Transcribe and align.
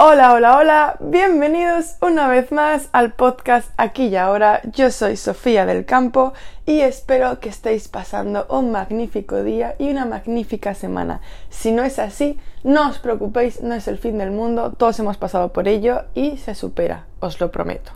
Hola, 0.00 0.32
hola, 0.32 0.56
hola, 0.56 0.96
bienvenidos 1.00 1.96
una 2.00 2.28
vez 2.28 2.52
más 2.52 2.88
al 2.92 3.14
podcast 3.14 3.68
Aquí 3.76 4.06
y 4.06 4.14
Ahora. 4.14 4.60
Yo 4.72 4.92
soy 4.92 5.16
Sofía 5.16 5.66
del 5.66 5.86
Campo 5.86 6.34
y 6.66 6.82
espero 6.82 7.40
que 7.40 7.48
estéis 7.48 7.88
pasando 7.88 8.46
un 8.48 8.70
magnífico 8.70 9.42
día 9.42 9.74
y 9.76 9.90
una 9.90 10.04
magnífica 10.04 10.74
semana. 10.74 11.20
Si 11.50 11.72
no 11.72 11.82
es 11.82 11.98
así, 11.98 12.38
no 12.62 12.88
os 12.88 13.00
preocupéis, 13.00 13.60
no 13.60 13.74
es 13.74 13.88
el 13.88 13.98
fin 13.98 14.18
del 14.18 14.30
mundo, 14.30 14.70
todos 14.70 15.00
hemos 15.00 15.16
pasado 15.16 15.52
por 15.52 15.66
ello 15.66 16.04
y 16.14 16.36
se 16.36 16.54
supera, 16.54 17.06
os 17.18 17.40
lo 17.40 17.50
prometo. 17.50 17.90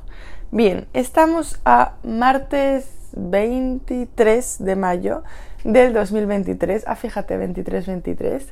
Bien, 0.50 0.88
estamos 0.94 1.60
a 1.64 1.92
martes 2.02 2.88
23 3.12 4.56
de 4.58 4.74
mayo 4.74 5.22
del 5.62 5.92
2023, 5.92 6.82
ah, 6.88 6.96
fíjate, 6.96 7.38
23-23. 7.38 8.42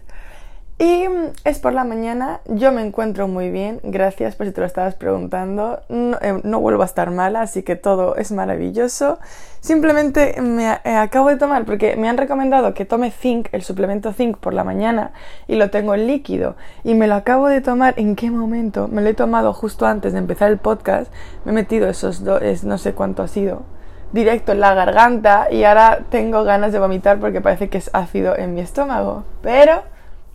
Y 0.80 1.04
es 1.44 1.58
por 1.58 1.74
la 1.74 1.84
mañana, 1.84 2.40
yo 2.46 2.72
me 2.72 2.80
encuentro 2.80 3.28
muy 3.28 3.50
bien, 3.50 3.80
gracias 3.82 4.34
por 4.34 4.46
si 4.46 4.52
te 4.52 4.62
lo 4.62 4.66
estabas 4.66 4.94
preguntando, 4.94 5.82
no, 5.90 6.16
eh, 6.22 6.32
vuelvo 6.42 6.80
a 6.80 6.86
estar 6.86 7.10
mala, 7.10 7.42
así 7.42 7.62
que 7.62 7.76
todo 7.76 8.16
es 8.16 8.32
maravilloso. 8.32 9.18
Simplemente 9.60 10.40
me 10.40 10.72
eh, 10.72 10.96
acabo 10.96 11.28
de 11.28 11.36
tomar, 11.36 11.66
porque 11.66 11.96
me 11.96 12.08
han 12.08 12.16
recomendado 12.16 12.72
que 12.72 12.86
tome 12.86 13.10
zinc, 13.10 13.48
el 13.52 13.60
suplemento 13.62 14.14
zinc 14.14 14.38
por 14.38 14.54
la 14.54 14.64
mañana, 14.64 15.12
y 15.46 15.56
lo 15.56 15.68
tengo 15.68 15.94
en 15.94 16.06
líquido, 16.06 16.56
y 16.82 16.94
me 16.94 17.08
lo 17.08 17.14
acabo 17.16 17.48
de 17.48 17.60
tomar, 17.60 17.92
¿en 17.98 18.16
qué 18.16 18.30
momento? 18.30 18.88
Me 18.88 19.02
lo 19.02 19.10
he 19.10 19.14
tomado 19.14 19.52
justo 19.52 19.84
antes 19.84 20.14
de 20.14 20.18
empezar 20.18 20.50
el 20.50 20.56
podcast, 20.56 21.12
me 21.44 21.52
he 21.52 21.54
metido 21.54 21.90
esos 21.90 22.24
dos, 22.24 22.40
no 22.64 22.78
sé 22.78 22.94
cuánto 22.94 23.22
ha 23.22 23.28
sido, 23.28 23.64
directo 24.12 24.52
en 24.52 24.60
la 24.60 24.72
garganta, 24.72 25.48
y 25.52 25.64
ahora 25.64 26.06
tengo 26.08 26.42
ganas 26.42 26.72
de 26.72 26.78
vomitar 26.78 27.20
porque 27.20 27.42
parece 27.42 27.68
que 27.68 27.76
es 27.76 27.90
ácido 27.92 28.34
en 28.34 28.54
mi 28.54 28.62
estómago, 28.62 29.24
pero 29.42 29.82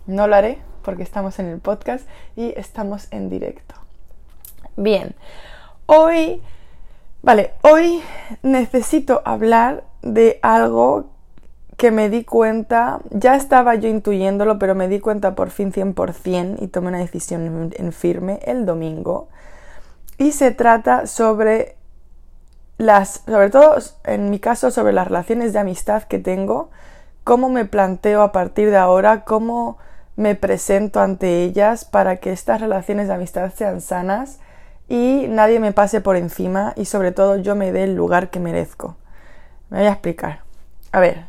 no 0.06 0.26
lo 0.26 0.36
haré 0.36 0.58
porque 0.82 1.02
estamos 1.02 1.38
en 1.38 1.46
el 1.46 1.58
podcast 1.58 2.06
y 2.36 2.52
estamos 2.56 3.08
en 3.10 3.28
directo. 3.28 3.74
Bien, 4.76 5.14
hoy, 5.86 6.42
vale, 7.22 7.52
hoy 7.62 8.02
necesito 8.42 9.22
hablar 9.24 9.84
de 10.02 10.38
algo 10.42 11.06
que 11.76 11.90
me 11.90 12.08
di 12.08 12.24
cuenta, 12.24 13.00
ya 13.10 13.36
estaba 13.36 13.74
yo 13.74 13.88
intuyéndolo, 13.88 14.58
pero 14.58 14.74
me 14.74 14.88
di 14.88 15.00
cuenta 15.00 15.34
por 15.34 15.50
fin 15.50 15.72
100% 15.72 16.56
y 16.62 16.68
tomé 16.68 16.88
una 16.88 16.98
decisión 16.98 17.72
en 17.74 17.92
firme 17.92 18.40
el 18.44 18.64
domingo. 18.64 19.28
Y 20.18 20.32
se 20.32 20.52
trata 20.52 21.06
sobre 21.06 21.76
las, 22.78 23.22
sobre 23.26 23.50
todo 23.50 23.76
en 24.04 24.30
mi 24.30 24.38
caso, 24.38 24.70
sobre 24.70 24.92
las 24.92 25.08
relaciones 25.08 25.52
de 25.52 25.58
amistad 25.58 26.04
que 26.04 26.18
tengo, 26.18 26.70
cómo 27.24 27.48
me 27.48 27.64
planteo 27.64 28.22
a 28.22 28.32
partir 28.32 28.70
de 28.70 28.76
ahora, 28.76 29.24
cómo 29.24 29.78
me 30.16 30.34
presento 30.34 31.00
ante 31.00 31.44
ellas 31.44 31.84
para 31.84 32.16
que 32.16 32.32
estas 32.32 32.60
relaciones 32.60 33.08
de 33.08 33.14
amistad 33.14 33.52
sean 33.54 33.80
sanas 33.80 34.38
y 34.88 35.26
nadie 35.28 35.60
me 35.60 35.72
pase 35.72 36.00
por 36.00 36.16
encima 36.16 36.72
y 36.76 36.86
sobre 36.86 37.12
todo 37.12 37.36
yo 37.36 37.54
me 37.54 37.72
dé 37.72 37.84
el 37.84 37.94
lugar 37.94 38.30
que 38.30 38.40
merezco. 38.40 38.96
Me 39.68 39.78
voy 39.78 39.86
a 39.88 39.92
explicar. 39.92 40.40
A 40.92 41.00
ver, 41.00 41.26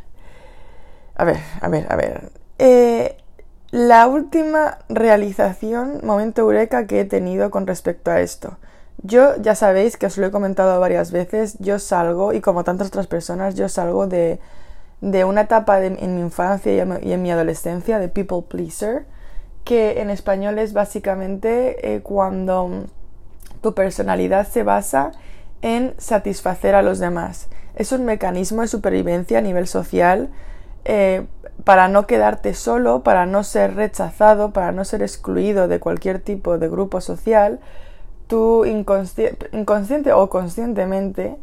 a 1.16 1.26
ver, 1.26 1.38
a 1.62 1.68
ver, 1.68 1.88
a 1.92 1.96
ver. 1.96 2.32
Eh, 2.60 3.18
la 3.72 4.08
última 4.08 4.80
realización, 4.88 6.00
momento 6.04 6.42
eureka 6.42 6.88
que 6.88 7.02
he 7.02 7.06
tenido 7.06 7.52
con 7.52 7.68
respecto 7.68 8.12
a 8.12 8.22
esto. 8.22 8.58
Yo 9.04 9.36
ya 9.42 9.56
sabéis 9.56 9.98
que 9.98 10.06
os 10.06 10.18
lo 10.18 10.28
he 10.28 10.32
comentado 10.32 10.80
varias 10.80 11.12
veces, 11.12 11.58
yo 11.60 11.78
salgo 11.78 12.34
y 12.34 12.42
como 12.42 12.64
tantas 12.64 12.88
otras 12.88 13.08
personas, 13.08 13.56
yo 13.56 13.68
salgo 13.70 14.08
de 14.08 14.40
de 15.02 15.26
una 15.26 15.42
etapa 15.42 15.84
en 15.84 16.16
mi 16.16 16.22
infancia 16.22 16.74
y 16.74 17.12
en 17.12 17.22
mi 17.22 17.32
adolescencia 17.32 18.00
de 18.00 18.10
people 18.10 18.44
pleaser, 18.48 19.06
que 19.64 20.02
en 20.02 20.10
español 20.10 20.60
es 20.60 20.72
básicamente 20.72 21.96
eh, 21.96 22.02
cuando 22.02 22.86
tu 23.62 23.74
personalidad 23.74 24.48
se 24.48 24.64
basa 24.64 25.12
en 25.62 25.94
satisfacer 25.98 26.74
a 26.74 26.82
los 26.82 27.00
demás. 27.00 27.50
Es 27.76 27.92
un 27.92 28.06
mecanismo 28.06 28.62
de 28.62 28.70
supervivencia 28.70 29.40
a 29.40 29.42
nivel 29.42 29.68
social 29.68 30.30
eh, 30.86 31.26
para 31.66 31.90
no 31.90 32.08
quedarte 32.08 32.54
solo, 32.54 33.04
para 33.04 33.26
no 33.26 33.44
ser 33.44 33.76
rechazado, 33.76 34.54
para 34.54 34.72
no 34.72 34.86
ser 34.86 35.02
excluido 35.02 35.68
de 35.68 35.82
cualquier 35.82 36.20
tipo 36.20 36.58
de 36.58 36.70
grupo 36.70 37.02
social. 37.02 37.60
Tú 38.28 38.64
inconsciente 38.64 40.14
o 40.14 40.30
conscientemente 40.30 41.36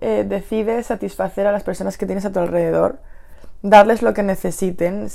eh, 0.00 0.24
decides 0.28 0.86
satisfacer 0.86 1.46
a 1.46 1.52
las 1.52 1.64
personas 1.64 1.98
que 1.98 2.06
tienes 2.06 2.24
a 2.24 2.32
tu 2.32 2.38
alrededor, 2.38 2.98
darles 3.62 4.02
lo 4.02 4.14
que 4.14 4.22
necesiten, 4.22 5.08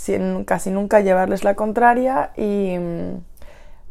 casi 0.45 0.71
nunca 0.71 0.99
llevarles 0.99 1.45
la 1.45 1.55
contraria 1.55 2.31
y 2.35 2.77
mm, 2.77 3.21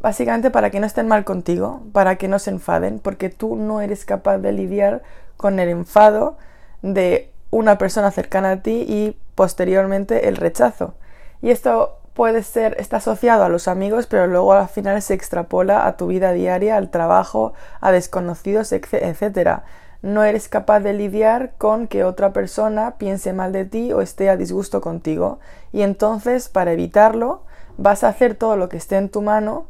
básicamente 0.02 0.50
para 0.50 0.70
que 0.70 0.80
no 0.80 0.86
estén 0.86 1.08
mal 1.08 1.24
contigo, 1.24 1.82
para 1.92 2.16
que 2.16 2.28
no 2.28 2.38
se 2.38 2.50
enfaden, 2.50 2.98
porque 2.98 3.30
tú 3.30 3.56
no 3.56 3.80
eres 3.80 4.04
capaz 4.04 4.38
de 4.38 4.52
lidiar 4.52 5.02
con 5.38 5.58
el 5.60 5.70
enfado 5.70 6.36
de 6.82 7.30
una 7.50 7.78
persona 7.78 8.10
cercana 8.10 8.50
a 8.50 8.56
ti 8.62 8.84
y 8.86 9.16
posteriormente 9.34 10.28
el 10.28 10.36
rechazo. 10.36 10.94
Y 11.40 11.50
esto 11.50 11.98
puede 12.12 12.42
ser, 12.42 12.76
está 12.78 12.98
asociado 12.98 13.44
a 13.44 13.48
los 13.48 13.66
amigos, 13.66 14.06
pero 14.06 14.26
luego 14.26 14.52
al 14.52 14.68
final 14.68 15.00
se 15.00 15.14
extrapola 15.14 15.86
a 15.86 15.96
tu 15.96 16.08
vida 16.08 16.32
diaria, 16.32 16.76
al 16.76 16.90
trabajo, 16.90 17.54
a 17.80 17.92
desconocidos, 17.92 18.72
etc 18.72 19.62
no 20.02 20.24
eres 20.24 20.48
capaz 20.48 20.80
de 20.80 20.92
lidiar 20.92 21.52
con 21.58 21.86
que 21.86 22.04
otra 22.04 22.32
persona 22.32 22.96
piense 22.98 23.32
mal 23.32 23.52
de 23.52 23.64
ti 23.64 23.92
o 23.92 24.02
esté 24.02 24.28
a 24.28 24.36
disgusto 24.36 24.80
contigo. 24.80 25.38
Y 25.72 25.82
entonces, 25.82 26.48
para 26.48 26.72
evitarlo, 26.72 27.42
vas 27.78 28.02
a 28.02 28.08
hacer 28.08 28.34
todo 28.34 28.56
lo 28.56 28.68
que 28.68 28.76
esté 28.76 28.96
en 28.96 29.08
tu 29.08 29.22
mano 29.22 29.66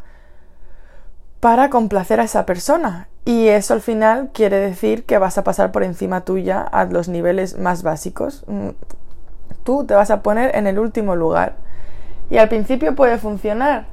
para 1.40 1.68
complacer 1.68 2.18
a 2.18 2.24
esa 2.24 2.46
persona. 2.46 3.08
Y 3.24 3.48
eso 3.48 3.74
al 3.74 3.82
final 3.82 4.30
quiere 4.32 4.56
decir 4.56 5.04
que 5.04 5.18
vas 5.18 5.36
a 5.38 5.44
pasar 5.44 5.70
por 5.70 5.82
encima 5.82 6.22
tuya 6.22 6.62
a 6.62 6.86
los 6.86 7.08
niveles 7.08 7.58
más 7.58 7.82
básicos. 7.82 8.44
Mm, 8.46 8.70
tú 9.64 9.84
te 9.84 9.94
vas 9.94 10.10
a 10.10 10.22
poner 10.22 10.56
en 10.56 10.66
el 10.66 10.78
último 10.78 11.14
lugar. 11.14 11.56
Y 12.30 12.38
al 12.38 12.48
principio 12.48 12.94
puede 12.94 13.18
funcionar, 13.18 13.86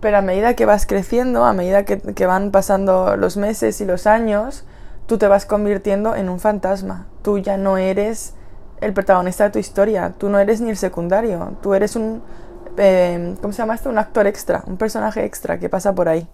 pero 0.00 0.18
a 0.18 0.22
medida 0.22 0.54
que 0.54 0.66
vas 0.66 0.86
creciendo, 0.86 1.44
a 1.44 1.52
medida 1.52 1.84
que, 1.84 1.98
que 1.98 2.26
van 2.26 2.50
pasando 2.50 3.16
los 3.16 3.36
meses 3.36 3.80
y 3.80 3.84
los 3.84 4.08
años, 4.08 4.64
tú 5.06 5.18
te 5.18 5.28
vas 5.28 5.46
convirtiendo 5.46 6.14
en 6.14 6.28
un 6.28 6.40
fantasma. 6.40 7.06
Tú 7.22 7.38
ya 7.38 7.56
no 7.56 7.78
eres 7.78 8.34
el 8.80 8.92
protagonista 8.92 9.44
de 9.44 9.50
tu 9.50 9.58
historia, 9.58 10.14
tú 10.18 10.28
no 10.28 10.38
eres 10.38 10.60
ni 10.60 10.70
el 10.70 10.76
secundario, 10.76 11.56
tú 11.62 11.74
eres 11.74 11.96
un, 11.96 12.22
eh, 12.76 13.34
¿cómo 13.40 13.52
se 13.52 13.58
llama 13.58 13.74
esto? 13.74 13.88
Un 13.88 13.98
actor 13.98 14.26
extra, 14.26 14.62
un 14.66 14.76
personaje 14.76 15.24
extra 15.24 15.58
que 15.58 15.68
pasa 15.68 15.94
por 15.94 16.08
ahí. 16.08 16.28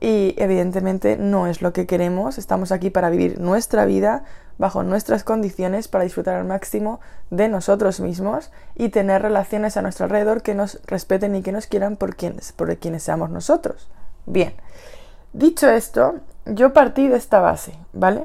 Y 0.00 0.34
evidentemente 0.38 1.16
no 1.16 1.48
es 1.48 1.60
lo 1.60 1.72
que 1.72 1.86
queremos, 1.86 2.38
estamos 2.38 2.70
aquí 2.70 2.90
para 2.90 3.10
vivir 3.10 3.40
nuestra 3.40 3.84
vida 3.84 4.24
bajo 4.56 4.82
nuestras 4.82 5.24
condiciones, 5.24 5.88
para 5.88 6.04
disfrutar 6.04 6.36
al 6.36 6.44
máximo 6.44 7.00
de 7.30 7.48
nosotros 7.48 8.00
mismos 8.00 8.50
y 8.74 8.88
tener 8.90 9.22
relaciones 9.22 9.76
a 9.76 9.82
nuestro 9.82 10.04
alrededor 10.04 10.42
que 10.42 10.54
nos 10.54 10.80
respeten 10.86 11.34
y 11.36 11.42
que 11.42 11.52
nos 11.52 11.66
quieran 11.66 11.96
por 11.96 12.16
quienes, 12.16 12.52
por 12.52 12.76
quienes 12.76 13.02
seamos 13.04 13.30
nosotros. 13.30 13.88
Bien, 14.26 14.54
dicho 15.32 15.68
esto, 15.68 16.16
yo 16.46 16.72
partí 16.72 17.08
de 17.08 17.16
esta 17.16 17.40
base, 17.40 17.74
¿vale? 17.92 18.24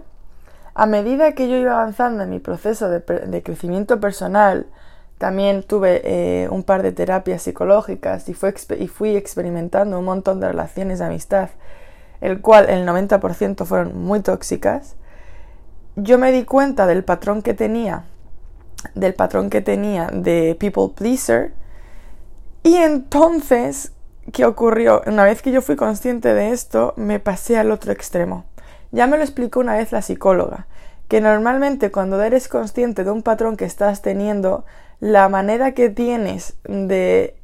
A 0.75 0.85
medida 0.85 1.33
que 1.33 1.47
yo 1.47 1.55
iba 1.55 1.73
avanzando 1.73 2.23
en 2.23 2.29
mi 2.29 2.39
proceso 2.39 2.89
de, 2.89 3.43
crecimiento 3.43 3.99
personal, 3.99 4.65
también 5.19 5.63
tuve 5.63 6.01
eh, 6.03 6.49
un 6.49 6.63
par 6.63 6.81
de 6.81 6.91
terapias 6.91 7.43
psicológicas 7.43 8.27
y, 8.27 8.35
y 8.79 8.87
fui 8.87 9.15
experimentando 9.15 9.99
un 9.99 10.05
montón 10.05 10.39
de 10.39 10.47
relaciones 10.47 10.99
de 10.99 11.05
amistad, 11.05 11.49
el 12.21 12.41
cual 12.41 12.69
el 12.69 12.87
90% 12.87 13.65
fueron 13.65 14.03
muy 14.03 14.21
tóxicas. 14.21 14.95
Yo 15.95 16.17
me 16.17 16.31
di 16.31 16.43
cuenta 16.43 16.87
del 16.87 17.03
patrón 17.03 17.43
que 17.43 17.53
tenía, 17.53 18.05
del 18.95 19.13
patrón 19.13 19.51
que 19.51 19.61
tenía 19.61 20.07
de 20.11 20.57
people 20.59 20.89
pleaser, 20.95 21.53
y 22.63 22.77
entonces 22.77 23.92
¿qué 24.31 24.45
ocurrió? 24.45 25.01
Una 25.05 25.23
vez 25.23 25.41
que 25.41 25.51
yo 25.51 25.61
fui 25.61 25.75
consciente 25.75 26.33
de 26.33 26.51
esto, 26.51 26.93
me 26.95 27.19
pasé 27.19 27.57
al 27.57 27.71
otro 27.71 27.91
extremo. 27.91 28.45
Ya 28.91 29.07
me 29.07 29.17
lo 29.17 29.23
explicó 29.23 29.59
una 29.59 29.75
vez 29.75 29.91
la 29.91 30.01
psicóloga, 30.01 30.67
que 31.07 31.19
normalmente 31.19 31.91
cuando 31.91 32.21
eres 32.21 32.47
consciente 32.47 33.03
de 33.03 33.11
un 33.11 33.23
patrón 33.23 33.57
que 33.57 33.65
estás 33.65 34.01
teniendo, 34.01 34.65
la 34.99 35.27
manera 35.29 35.73
que 35.73 35.89
tienes 35.89 36.55
de, 36.63 37.35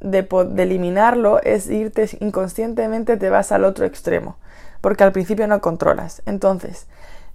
de, 0.00 0.26
eliminarlo 0.62 1.40
es 1.42 1.68
irte 1.68 2.08
inconscientemente, 2.20 3.16
te 3.16 3.30
vas 3.30 3.52
al 3.52 3.64
otro 3.64 3.86
extremo, 3.86 4.36
porque 4.80 5.04
al 5.04 5.12
principio 5.12 5.46
no 5.46 5.60
controlas. 5.60 6.22
Entonces, 6.26 6.86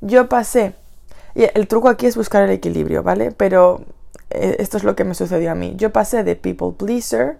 yo 0.02 0.28
pasé, 0.28 0.74
y 1.36 1.46
el 1.54 1.68
truco 1.68 1.90
aquí 1.90 2.08
es 2.08 2.18
buscar 2.18 2.44
el 2.44 2.50
equilibrio, 2.50 3.04
¿vale? 3.04 3.32
Pero 3.32 3.82
eh, 4.30 4.58
esto 4.60 4.78
es 4.78 4.84
lo 4.84 4.96
que 4.96 5.04
me 5.04 5.16
sucedió 5.16 5.52
a 5.52 5.56
mí. 5.56 5.74
Yo 5.78 5.92
pasé 5.92 6.24
de 6.24 6.36
people 6.36 6.72
pleaser, 6.78 7.38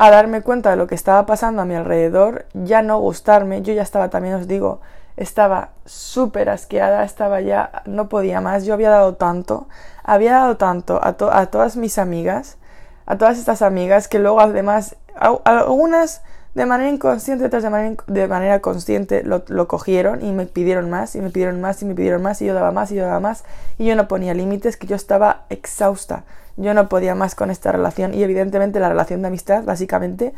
a 0.00 0.12
darme 0.12 0.42
cuenta 0.42 0.70
de 0.70 0.76
lo 0.76 0.86
que 0.86 0.94
estaba 0.94 1.26
pasando 1.26 1.60
a 1.60 1.64
mi 1.64 1.74
alrededor, 1.74 2.46
ya 2.54 2.82
no 2.82 3.00
gustarme, 3.00 3.62
yo 3.62 3.72
ya 3.72 3.82
estaba, 3.82 4.10
también 4.10 4.36
os 4.36 4.46
digo, 4.46 4.80
estaba 5.16 5.70
súper 5.86 6.50
asqueada, 6.50 7.02
estaba 7.02 7.40
ya, 7.40 7.82
no 7.84 8.08
podía 8.08 8.40
más, 8.40 8.64
yo 8.64 8.74
había 8.74 8.90
dado 8.90 9.16
tanto, 9.16 9.66
había 10.04 10.34
dado 10.34 10.56
tanto 10.56 11.00
a, 11.02 11.16
a 11.32 11.46
todas 11.46 11.76
mis 11.76 11.98
amigas, 11.98 12.58
a 13.06 13.18
todas 13.18 13.38
estas 13.38 13.60
amigas 13.60 14.06
que 14.06 14.20
luego 14.20 14.40
además, 14.40 14.94
algunas 15.16 16.22
de 16.54 16.64
manera 16.64 16.90
inconsciente, 16.90 17.46
otras 17.46 17.64
de 17.64 17.70
manera, 17.70 17.96
de 18.06 18.28
manera 18.28 18.60
consciente 18.60 19.24
lo, 19.24 19.42
lo, 19.48 19.66
cogieron 19.66 20.24
y 20.24 20.30
me 20.30 20.46
pidieron 20.46 20.90
más 20.90 21.16
y 21.16 21.20
me 21.20 21.30
pidieron 21.30 21.60
más 21.60 21.82
y 21.82 21.86
me 21.86 21.96
pidieron 21.96 22.22
más 22.22 22.40
y 22.40 22.46
yo 22.46 22.54
daba 22.54 22.70
más 22.70 22.92
y 22.92 22.94
yo 22.94 23.02
daba 23.04 23.18
más 23.18 23.42
y 23.78 23.86
yo 23.86 23.96
no 23.96 24.06
ponía 24.06 24.32
límites, 24.32 24.76
que 24.76 24.86
yo 24.86 24.94
estaba 24.94 25.42
exhausta, 25.50 26.22
yo 26.58 26.74
no 26.74 26.88
podía 26.88 27.14
más 27.14 27.34
con 27.34 27.50
esta 27.50 27.72
relación 27.72 28.12
y 28.14 28.22
evidentemente 28.22 28.80
la 28.80 28.88
relación 28.88 29.22
de 29.22 29.28
amistad 29.28 29.64
básicamente 29.64 30.34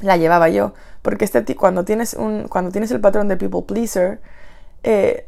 la 0.00 0.16
llevaba 0.16 0.48
yo, 0.48 0.74
porque 1.02 1.24
este, 1.24 1.56
cuando, 1.56 1.84
tienes 1.84 2.14
un, 2.14 2.46
cuando 2.48 2.70
tienes 2.70 2.90
el 2.90 3.00
patrón 3.00 3.28
de 3.28 3.36
people 3.36 3.62
pleaser, 3.62 4.20
eh, 4.82 5.26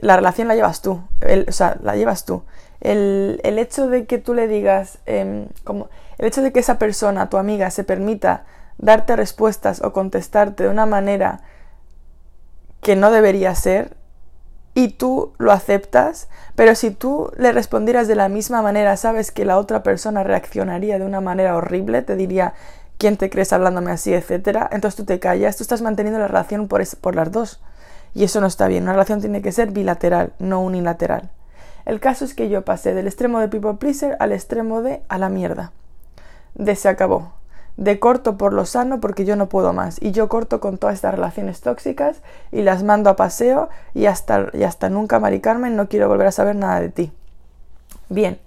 la 0.00 0.16
relación 0.16 0.46
la 0.46 0.54
llevas 0.54 0.82
tú, 0.82 1.02
o 1.48 1.52
sea, 1.52 1.78
la 1.82 1.96
llevas 1.96 2.24
tú. 2.24 2.42
El, 2.80 3.40
el, 3.44 3.58
hecho 3.58 3.88
de 3.88 4.06
que 4.06 4.18
tú 4.18 4.34
le 4.34 4.46
digas, 4.46 4.98
eh, 5.06 5.48
como, 5.64 5.88
el 6.18 6.26
hecho 6.26 6.42
de 6.42 6.52
que 6.52 6.60
esa 6.60 6.78
persona, 6.78 7.30
tu 7.30 7.38
amiga, 7.38 7.70
se 7.70 7.84
permita 7.84 8.44
darte 8.78 9.16
respuestas 9.16 9.82
o 9.82 9.92
contestarte 9.92 10.64
de 10.64 10.68
una 10.68 10.86
manera 10.86 11.42
que 12.82 12.96
no 12.96 13.10
debería 13.10 13.54
ser 13.54 13.96
y 14.74 14.88
tú 14.88 15.32
lo 15.38 15.52
aceptas, 15.52 16.28
pero 16.54 16.74
si 16.74 16.90
tú 16.90 17.32
le 17.36 17.52
respondieras 17.52 18.08
de 18.08 18.14
la 18.14 18.28
misma 18.28 18.62
manera, 18.62 18.96
sabes 18.96 19.32
que 19.32 19.44
la 19.44 19.58
otra 19.58 19.82
persona 19.82 20.22
reaccionaría 20.22 20.98
de 20.98 21.04
una 21.04 21.20
manera 21.20 21.56
horrible, 21.56 22.02
te 22.02 22.16
diría, 22.16 22.54
¿quién 22.98 23.16
te 23.16 23.30
crees 23.30 23.52
hablándome 23.52 23.90
así, 23.90 24.14
etcétera? 24.14 24.68
Entonces 24.72 24.96
tú 24.96 25.04
te 25.04 25.18
callas, 25.18 25.56
tú 25.56 25.64
estás 25.64 25.82
manteniendo 25.82 26.20
la 26.20 26.28
relación 26.28 26.68
por, 26.68 26.82
por 26.98 27.16
las 27.16 27.32
dos. 27.32 27.60
Y 28.14 28.24
eso 28.24 28.40
no 28.40 28.46
está 28.46 28.68
bien, 28.68 28.84
una 28.84 28.92
relación 28.92 29.20
tiene 29.20 29.42
que 29.42 29.52
ser 29.52 29.70
bilateral, 29.70 30.32
no 30.38 30.60
unilateral. 30.60 31.30
El 31.84 31.98
caso 31.98 32.24
es 32.24 32.34
que 32.34 32.48
yo 32.48 32.64
pasé 32.64 32.94
del 32.94 33.06
extremo 33.06 33.40
de 33.40 33.48
people 33.48 33.74
pleaser 33.74 34.16
al 34.20 34.32
extremo 34.32 34.82
de 34.82 35.02
a 35.08 35.18
la 35.18 35.28
mierda. 35.28 35.72
De 36.54 36.76
acabó 36.88 37.39
de 37.80 37.98
corto 37.98 38.36
por 38.36 38.52
lo 38.52 38.66
sano 38.66 39.00
porque 39.00 39.24
yo 39.24 39.36
no 39.36 39.48
puedo 39.48 39.72
más. 39.72 39.96
Y 40.02 40.12
yo 40.12 40.28
corto 40.28 40.60
con 40.60 40.76
todas 40.76 40.96
estas 40.96 41.14
relaciones 41.14 41.62
tóxicas 41.62 42.20
y 42.52 42.60
las 42.60 42.82
mando 42.82 43.08
a 43.08 43.16
paseo 43.16 43.70
y 43.94 44.04
hasta, 44.04 44.48
y 44.52 44.64
hasta 44.64 44.90
nunca, 44.90 45.18
Mari 45.18 45.40
Carmen, 45.40 45.76
no 45.76 45.88
quiero 45.88 46.06
volver 46.06 46.26
a 46.26 46.32
saber 46.32 46.56
nada 46.56 46.78
de 46.78 46.90
ti. 46.90 47.12
Bien, 48.10 48.38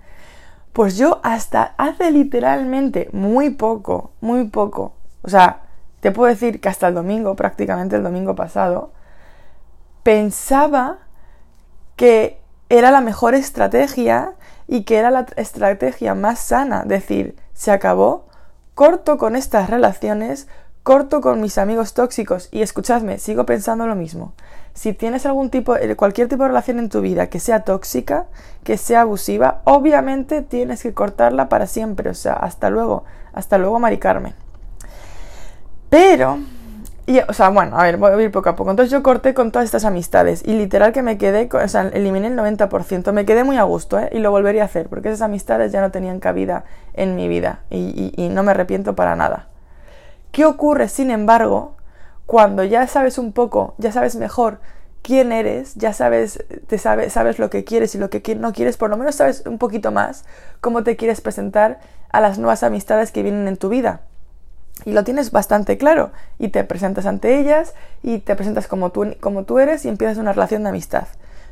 pues 0.71 0.97
yo 0.97 1.19
hasta 1.24 1.74
hace 1.77 2.12
literalmente 2.12 3.09
muy 3.12 3.50
poco, 3.50 4.12
muy 4.21 4.45
poco, 4.45 4.94
o 5.24 5.30
sea, 5.30 5.62
te 6.00 6.12
puedo 6.12 6.29
decir 6.29 6.62
que 6.62 6.69
hasta 6.69 6.88
el 6.88 6.94
domingo, 6.94 7.36
prácticamente 7.36 7.95
el 7.95 8.03
domingo 8.03 8.36
pasado, 8.36 8.91
pensaba 10.03 11.00
que 11.95 12.39
era 12.69 12.91
la 12.91 13.01
mejor 13.01 13.33
estrategia 13.33 14.33
y 14.68 14.83
que 14.83 14.97
era 14.97 15.09
la 15.09 15.25
estrategia 15.38 16.13
más 16.13 16.39
sana, 16.39 16.83
decir, 16.86 17.36
se 17.53 17.71
acabó, 17.71 18.27
corto 18.75 19.18
con 19.18 19.36
estas 19.36 19.70
relaciones, 19.70 20.48
corto 20.84 21.22
con 21.22 21.42
mis 21.42 21.58
amigos 21.58 21.94
tóxicos 21.94 22.50
y 22.52 22.62
escuchadme, 22.62 23.20
sigo 23.20 23.46
pensando 23.46 23.88
lo 23.88 23.96
mismo. 23.96 24.34
Si 24.74 24.94
tienes 24.94 25.25
algún 25.25 25.50
tipo, 25.50 25.75
eh, 25.75 25.96
cualquier 25.96 26.28
tipo 26.28 26.44
de 26.44 26.50
relación 26.50 26.80
en 26.80 26.90
tu 26.90 27.02
vida 27.02 27.28
que 27.28 27.40
sea 27.40 27.64
tóxica, 27.64 28.25
que 28.64 28.78
sea 28.78 29.02
abusiva, 29.02 29.62
obviamente 29.66 30.42
tienes 30.42 30.81
que 30.81 30.94
cortarla 30.94 31.48
para 31.48 31.68
siempre. 31.68 32.10
O 32.10 32.16
sea, 32.16 32.34
hasta 32.34 32.70
luego, 32.70 33.06
hasta 33.34 33.60
luego, 33.60 33.80
Mari 33.80 34.00
Carmen. 34.00 34.34
Pero 35.90 36.40
y, 37.05 37.19
o 37.19 37.33
sea, 37.33 37.50
bueno, 37.50 37.77
a 37.77 37.83
ver, 37.83 37.97
voy 37.97 38.11
a 38.11 38.21
ir 38.21 38.31
poco 38.31 38.50
a 38.50 38.55
poco. 38.55 38.71
Entonces 38.71 38.91
yo 38.91 39.03
corté 39.03 39.33
con 39.33 39.51
todas 39.51 39.65
estas 39.65 39.83
amistades 39.83 40.41
y 40.45 40.53
literal 40.53 40.94
que 40.94 41.01
me 41.01 41.17
quedé, 41.17 41.50
o 41.51 41.67
sea, 41.67 41.89
eliminé 41.89 42.27
el 42.27 42.38
90%. 42.38 43.11
Me 43.11 43.25
quedé 43.25 43.44
muy 43.44 43.57
a 43.57 43.63
gusto, 43.63 44.00
¿eh? 44.00 44.09
Y 44.13 44.19
lo 44.19 44.31
volvería 44.31 44.61
a 44.61 44.65
hacer 44.65 44.88
porque 44.88 45.09
esas 45.09 45.21
amistades 45.21 45.71
ya 45.73 45.81
no 45.81 45.91
tenían 45.91 46.19
cabida 46.19 46.63
en 46.94 47.15
mi 47.15 47.27
vida 47.27 47.59
y, 47.69 48.13
y, 48.15 48.29
no 48.29 48.44
me 48.44 48.51
arrepiento 48.51 48.95
para 48.95 49.17
nada. 49.17 49.47
¿Qué 50.31 50.45
ocurre, 50.45 50.88
sin 50.88 51.11
embargo, 51.11 51.75
cuando 52.25 52.63
ya 52.63 52.88
sabes 52.88 53.17
un 53.17 53.33
poco, 53.33 53.75
ya 53.77 53.91
sabes 53.91 54.15
mejor 54.15 54.59
quién 55.01 55.33
eres, 55.33 55.75
ya 55.75 55.91
sabes, 55.91 56.44
te 56.67 56.77
sabes, 56.77 57.11
sabes 57.11 57.38
lo 57.38 57.50
que 57.50 57.65
quieres 57.65 57.94
y 57.95 57.97
lo 57.97 58.09
que 58.09 58.35
no 58.35 58.53
quieres, 58.53 58.77
por 58.77 58.89
lo 58.89 58.95
menos 58.95 59.15
sabes 59.15 59.44
un 59.45 59.57
poquito 59.57 59.91
más 59.91 60.23
cómo 60.61 60.83
te 60.83 60.95
quieres 60.95 61.19
presentar 61.19 61.79
a 62.11 62.21
las 62.21 62.39
nuevas 62.39 62.63
amistades 62.63 63.11
que 63.11 63.23
vienen 63.23 63.50
en 63.50 63.57
tu 63.57 63.67
vida? 63.67 64.01
Y 64.86 64.92
lo 64.92 65.04
tienes 65.04 65.31
bastante 65.31 65.78
claro 65.78 66.12
y 66.40 66.50
te 66.50 66.64
presentas 66.64 67.06
ante 67.06 67.40
ellas 67.40 67.74
y 68.02 68.20
te 68.20 68.36
presentas 68.36 68.68
como 68.68 68.92
tú, 68.92 69.16
como 69.20 69.44
tú 69.44 69.60
eres 69.60 69.86
y 69.86 69.90
empiezas 69.90 70.18
una 70.18 70.34
relación 70.34 70.64
de 70.64 70.70
amistad. 70.70 71.08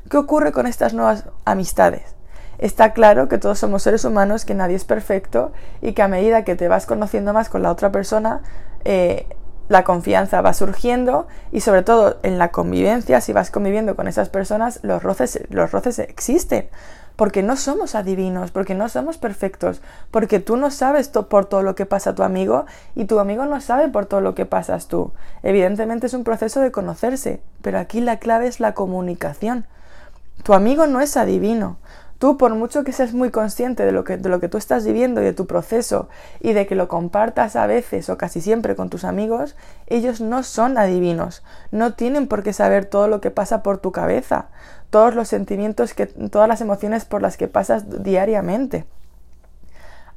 ¿Qué 0.10 0.18
ocurre 0.18 0.52
con 0.52 0.68
estas 0.68 0.94
nuevas 0.94 1.26
amistades? 1.46 2.16
Está 2.58 2.94
claro 2.94 3.28
que 3.28 3.38
todos 3.38 3.60
somos 3.60 3.84
seres 3.84 4.06
humanos, 4.06 4.46
que 4.46 4.54
nadie 4.54 4.76
es 4.76 4.86
perfecto 4.86 5.52
y 5.82 5.94
que 5.94 6.02
a 6.02 6.08
medida 6.08 6.44
que 6.44 6.56
te 6.56 6.68
vas 6.68 6.86
conociendo 6.86 7.34
más 7.34 7.50
con 7.50 7.64
la 7.64 7.72
otra 7.72 7.92
persona, 7.92 8.42
eh, 8.84 9.28
la 9.70 9.84
confianza 9.84 10.42
va 10.42 10.54
surgiendo 10.54 11.28
y 11.52 11.62
sobre 11.62 11.82
todo 11.82 12.20
en 12.24 12.38
la 12.38 12.52
convivencia, 12.52 13.22
si 13.22 13.34
vas 13.34 13.52
conviviendo 13.52 13.96
con 13.96 14.08
esas 14.08 14.30
personas, 14.30 14.80
los 14.84 15.02
roces, 15.02 15.42
los 15.50 15.72
roces 15.72 15.98
existen 16.00 16.70
porque 17.22 17.44
no 17.44 17.56
somos 17.56 17.94
adivinos, 17.94 18.50
porque 18.50 18.74
no 18.74 18.90
somos 18.90 19.20
perfectos, 19.20 19.80
porque 20.10 20.40
tú 20.40 20.58
no 20.58 20.72
sabes 20.72 21.08
por 21.10 21.46
todo 21.46 21.62
lo 21.62 21.76
que 21.76 21.86
pasa 21.86 22.10
a 22.10 22.16
tu 22.16 22.24
amigo 22.24 22.66
y 22.96 23.06
tu 23.06 23.20
amigo 23.20 23.46
no 23.46 23.62
sabe 23.62 23.90
por 23.90 24.08
todo 24.08 24.22
lo 24.22 24.34
que 24.34 24.48
pasas 24.48 24.88
tú. 24.88 25.12
Evidentemente 25.44 26.08
es 26.08 26.16
un 26.16 26.24
proceso 26.24 26.62
de 26.62 26.72
conocerse, 26.72 27.40
pero 27.62 27.78
aquí 27.78 28.02
la 28.02 28.18
clave 28.18 28.48
es 28.48 28.60
la 28.60 28.74
comunicación. 28.74 29.68
Tu 30.42 30.56
amigo 30.56 30.88
no 30.88 31.00
es 31.00 31.16
adivino. 31.16 31.78
Tú, 32.18 32.38
por 32.38 32.56
mucho 32.56 32.84
que 32.84 32.92
seas 32.92 33.14
muy 33.14 33.30
consciente 33.30 33.86
de 33.86 33.92
lo 33.92 34.04
que, 34.04 34.18
de 34.18 34.30
lo 34.30 34.40
que 34.40 34.48
tú 34.48 34.58
estás 34.58 34.84
viviendo 34.84 35.22
y 35.22 35.24
de 35.24 35.34
tu 35.34 35.46
proceso 35.46 36.10
y 36.40 36.54
de 36.54 36.66
que 36.66 36.76
lo 36.76 36.88
compartas 36.88 37.56
a 37.56 37.68
veces 37.68 38.10
o 38.10 38.18
casi 38.18 38.42
siempre 38.42 38.76
con 38.76 38.90
tus 38.90 39.04
amigos, 39.04 39.56
ellos 39.86 40.22
no 40.22 40.42
son 40.42 40.78
adivinos, 40.80 41.44
no 41.70 41.94
tienen 41.94 42.28
por 42.28 42.42
qué 42.42 42.54
saber 42.54 42.86
todo 42.86 43.08
lo 43.08 43.22
que 43.22 43.30
pasa 43.30 43.62
por 43.62 43.78
tu 43.78 43.92
cabeza 43.92 44.50
todos 44.92 45.16
los 45.16 45.30
sentimientos, 45.30 45.96
que, 45.96 46.06
todas 46.06 46.48
las 46.48 46.62
emociones 46.62 47.06
por 47.06 47.24
las 47.24 47.38
que 47.38 47.48
pasas 47.48 48.04
diariamente. 48.04 48.86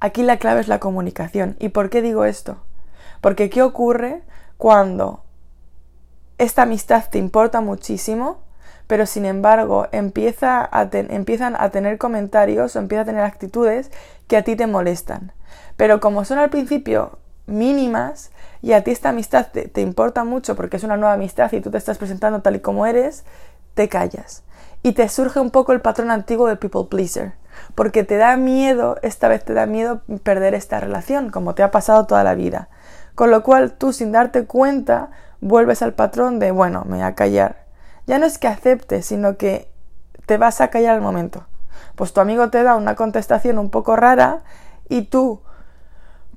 Aquí 0.00 0.22
la 0.22 0.36
clave 0.36 0.60
es 0.60 0.68
la 0.68 0.80
comunicación. 0.80 1.56
¿Y 1.58 1.70
por 1.70 1.88
qué 1.88 2.02
digo 2.02 2.26
esto? 2.26 2.58
Porque 3.22 3.48
¿qué 3.48 3.62
ocurre 3.62 4.20
cuando 4.58 5.22
esta 6.36 6.62
amistad 6.62 7.04
te 7.08 7.18
importa 7.18 7.62
muchísimo, 7.62 8.42
pero 8.86 9.06
sin 9.06 9.24
embargo 9.24 9.86
empieza 9.92 10.68
a 10.70 10.90
empiezan 10.92 11.56
a 11.58 11.70
tener 11.70 11.96
comentarios 11.96 12.76
o 12.76 12.80
empieza 12.80 13.02
a 13.02 13.06
tener 13.06 13.22
actitudes 13.22 13.90
que 14.26 14.36
a 14.36 14.42
ti 14.42 14.56
te 14.56 14.66
molestan? 14.66 15.32
Pero 15.76 16.00
como 16.00 16.24
son 16.24 16.38
al 16.38 16.50
principio 16.50 17.18
mínimas 17.46 18.30
y 18.60 18.72
a 18.72 18.82
ti 18.82 18.90
esta 18.90 19.10
amistad 19.10 19.48
te, 19.52 19.68
te 19.68 19.80
importa 19.80 20.24
mucho 20.24 20.56
porque 20.56 20.76
es 20.76 20.84
una 20.84 20.96
nueva 20.96 21.14
amistad 21.14 21.52
y 21.52 21.60
tú 21.60 21.70
te 21.70 21.78
estás 21.78 21.96
presentando 21.96 22.42
tal 22.42 22.56
y 22.56 22.60
como 22.60 22.86
eres, 22.86 23.24
te 23.74 23.88
callas 23.88 24.44
y 24.82 24.92
te 24.92 25.08
surge 25.08 25.40
un 25.40 25.50
poco 25.50 25.72
el 25.72 25.80
patrón 25.80 26.10
antiguo 26.10 26.46
de 26.46 26.56
people 26.56 26.84
pleaser, 26.90 27.34
porque 27.74 28.04
te 28.04 28.16
da 28.16 28.36
miedo, 28.36 28.96
esta 29.02 29.28
vez 29.28 29.44
te 29.44 29.54
da 29.54 29.66
miedo 29.66 30.02
perder 30.22 30.54
esta 30.54 30.78
relación, 30.80 31.30
como 31.30 31.54
te 31.54 31.62
ha 31.62 31.70
pasado 31.70 32.06
toda 32.06 32.22
la 32.24 32.34
vida. 32.34 32.68
Con 33.14 33.30
lo 33.30 33.42
cual 33.42 33.72
tú 33.72 33.92
sin 33.92 34.12
darte 34.12 34.44
cuenta 34.44 35.10
vuelves 35.40 35.82
al 35.82 35.94
patrón 35.94 36.38
de, 36.38 36.50
bueno, 36.50 36.84
me 36.86 36.96
voy 36.96 37.04
a 37.04 37.14
callar. 37.14 37.64
Ya 38.06 38.18
no 38.18 38.26
es 38.26 38.38
que 38.38 38.48
aceptes, 38.48 39.06
sino 39.06 39.36
que 39.36 39.70
te 40.26 40.36
vas 40.36 40.60
a 40.60 40.68
callar 40.68 40.96
al 40.96 41.00
momento. 41.00 41.46
Pues 41.94 42.12
tu 42.12 42.20
amigo 42.20 42.50
te 42.50 42.62
da 42.62 42.76
una 42.76 42.96
contestación 42.96 43.58
un 43.58 43.70
poco 43.70 43.96
rara 43.96 44.42
y 44.88 45.02
tú 45.02 45.40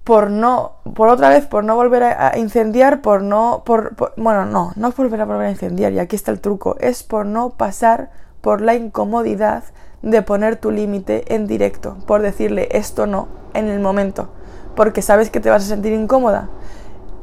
por 0.07 0.31
no, 0.31 0.75
por 0.95 1.09
otra 1.09 1.27
vez, 1.27 1.45
por 1.45 1.65
no 1.65 1.75
volver 1.75 2.01
a, 2.01 2.37
incendiar, 2.37 3.01
por 3.01 3.21
no, 3.21 3.63
por, 3.65 3.93
bueno, 4.15 4.45
no, 4.45 4.71
no 4.77 4.91
volver 4.91 5.19
a 5.19 5.25
volver 5.25 5.47
a 5.47 5.51
incendiar, 5.51 5.91
y 5.91 5.99
aquí 5.99 6.15
está 6.15 6.31
el 6.31 6.39
truco, 6.39 6.77
es 6.79 7.03
por 7.03 7.25
no 7.25 7.49
pasar 7.49 8.09
por 8.39 8.61
la 8.61 8.73
incomodidad 8.73 9.65
de 10.03 10.21
poner 10.21 10.55
tu 10.55 10.71
límite 10.71 11.35
en 11.35 11.45
directo, 11.45 11.97
por 12.07 12.21
decirle 12.21 12.69
esto 12.71 13.05
no 13.05 13.27
en 13.53 13.67
el 13.67 13.81
momento, 13.81 14.29
porque 14.77 15.01
sabes 15.01 15.29
que 15.29 15.41
te 15.41 15.49
vas 15.49 15.65
a 15.65 15.67
sentir 15.67 15.91
incómoda. 15.91 16.47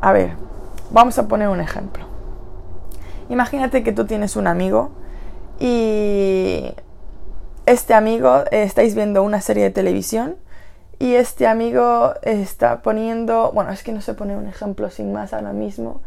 A 0.03 0.12
ver, 0.12 0.33
vamos 0.91 1.19
a 1.19 1.26
poner 1.26 1.49
un 1.49 1.62
ejemplo. 1.62 2.05
Imagínate 3.31 3.83
que 3.83 3.93
tú 3.93 4.05
tienes 4.05 4.37
un 4.37 4.47
amigo 4.47 4.91
y 5.59 6.75
este 7.64 7.95
amigo 7.95 8.45
eh, 8.50 8.64
estáis 8.64 8.95
viendo 8.95 9.23
una 9.23 9.41
serie 9.41 9.64
de 9.64 9.71
televisión 9.71 10.37
y 10.99 11.15
este 11.15 11.47
amigo 11.47 12.15
está 12.23 12.83
poniendo, 12.83 13.53
bueno, 13.53 13.71
es 13.71 13.83
que 13.83 13.93
no 13.93 14.01
sé 14.01 14.15
poner 14.15 14.37
un 14.37 14.47
ejemplo 14.47 14.91
sin 14.91 15.13
más 15.13 15.33
ahora 15.33 15.53
mismo. 15.53 16.01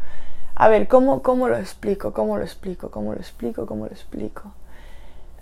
A 0.54 0.68
ver, 0.68 0.88
¿cómo, 0.88 1.22
cómo 1.22 1.48
lo 1.48 1.56
explico? 1.56 2.12
¿Cómo 2.12 2.36
lo 2.36 2.42
explico? 2.42 2.90
¿Cómo 2.90 3.12
lo 3.12 3.18
explico? 3.18 3.66
¿Cómo 3.66 3.86
lo 3.86 3.92
explico? 3.92 4.52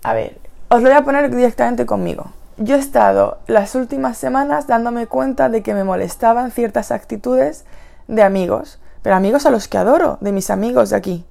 A 0.03 0.13
ver, 0.13 0.37
os 0.69 0.81
lo 0.81 0.89
voy 0.89 0.97
a 0.97 1.03
poner 1.03 1.33
directamente 1.33 1.85
conmigo. 1.85 2.31
Yo 2.57 2.75
he 2.75 2.79
estado 2.79 3.39
las 3.47 3.75
últimas 3.75 4.17
semanas 4.17 4.67
dándome 4.67 5.07
cuenta 5.07 5.49
de 5.49 5.63
que 5.63 5.73
me 5.73 5.83
molestaban 5.83 6.51
ciertas 6.51 6.91
actitudes 6.91 7.65
de 8.07 8.23
amigos, 8.23 8.79
pero 9.01 9.15
amigos 9.15 9.45
a 9.45 9.51
los 9.51 9.67
que 9.67 9.77
adoro, 9.77 10.17
de 10.21 10.31
mis 10.31 10.49
amigos 10.49 10.89
de 10.89 10.95
aquí. 10.95 11.25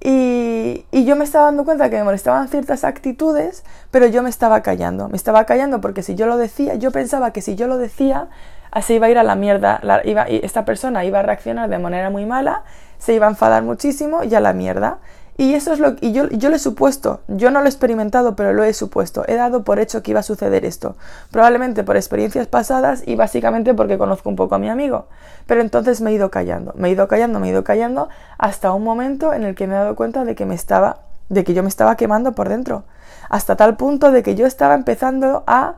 Y, 0.00 0.84
yo 0.92 1.16
me 1.16 1.24
estaba 1.24 1.46
dando 1.46 1.64
cuenta 1.64 1.88
que 1.90 1.96
me 1.96 2.04
molestaban 2.04 2.48
ciertas 2.48 2.84
actitudes, 2.84 3.64
pero 3.90 4.06
yo 4.06 4.22
me 4.22 4.30
estaba 4.30 4.62
callando. 4.62 5.08
Me 5.08 5.16
estaba 5.16 5.44
callando 5.44 5.80
porque 5.80 6.02
si 6.02 6.14
yo 6.14 6.26
lo 6.26 6.36
decía, 6.36 6.74
yo 6.74 6.90
pensaba 6.92 7.32
que 7.32 7.40
si 7.40 7.56
yo 7.56 7.66
lo 7.66 7.78
decía, 7.78 8.28
así 8.70 8.94
iba 8.94 9.06
a 9.06 9.10
ir 9.10 9.18
a 9.18 9.22
la 9.22 9.34
mierda, 9.34 9.80
iba, 10.04 10.24
esta 10.24 10.64
persona 10.64 11.04
iba 11.04 11.20
a 11.20 11.22
reaccionar 11.22 11.70
de 11.70 11.78
manera 11.78 12.10
muy 12.10 12.26
mala, 12.26 12.62
se 12.98 13.14
iba 13.14 13.26
a 13.26 13.30
enfadar 13.30 13.62
muchísimo 13.62 14.22
y 14.22 14.34
a 14.34 14.40
la 14.40 14.52
mierda. 14.52 14.98
Y 15.40 15.54
eso 15.54 15.72
es 15.72 15.78
lo 15.78 15.94
y 16.00 16.10
yo, 16.10 16.28
yo 16.30 16.50
lo 16.50 16.56
he 16.56 16.58
supuesto, 16.58 17.20
yo 17.28 17.52
no 17.52 17.60
lo 17.60 17.66
he 17.66 17.68
experimentado, 17.68 18.34
pero 18.34 18.52
lo 18.52 18.64
he 18.64 18.72
supuesto. 18.74 19.22
He 19.28 19.36
dado 19.36 19.62
por 19.62 19.78
hecho 19.78 20.02
que 20.02 20.10
iba 20.10 20.18
a 20.18 20.24
suceder 20.24 20.64
esto. 20.64 20.96
Probablemente 21.30 21.84
por 21.84 21.96
experiencias 21.96 22.48
pasadas 22.48 23.04
y 23.06 23.14
básicamente 23.14 23.72
porque 23.72 23.98
conozco 23.98 24.28
un 24.28 24.34
poco 24.34 24.56
a 24.56 24.58
mi 24.58 24.68
amigo. 24.68 25.06
Pero 25.46 25.60
entonces 25.60 26.00
me 26.00 26.10
he 26.10 26.14
ido 26.14 26.32
callando, 26.32 26.74
me 26.76 26.88
he 26.88 26.90
ido 26.90 27.06
callando, 27.06 27.38
me 27.38 27.46
he 27.46 27.50
ido 27.52 27.62
callando 27.62 28.08
hasta 28.36 28.72
un 28.72 28.82
momento 28.82 29.32
en 29.32 29.44
el 29.44 29.54
que 29.54 29.68
me 29.68 29.74
he 29.74 29.78
dado 29.78 29.94
cuenta 29.94 30.24
de 30.24 30.34
que 30.34 30.44
me 30.44 30.56
estaba, 30.56 31.02
de 31.28 31.44
que 31.44 31.54
yo 31.54 31.62
me 31.62 31.68
estaba 31.68 31.96
quemando 31.96 32.32
por 32.32 32.48
dentro. 32.48 32.82
Hasta 33.30 33.54
tal 33.54 33.76
punto 33.76 34.10
de 34.10 34.24
que 34.24 34.34
yo 34.34 34.44
estaba 34.44 34.74
empezando 34.74 35.44
a 35.46 35.76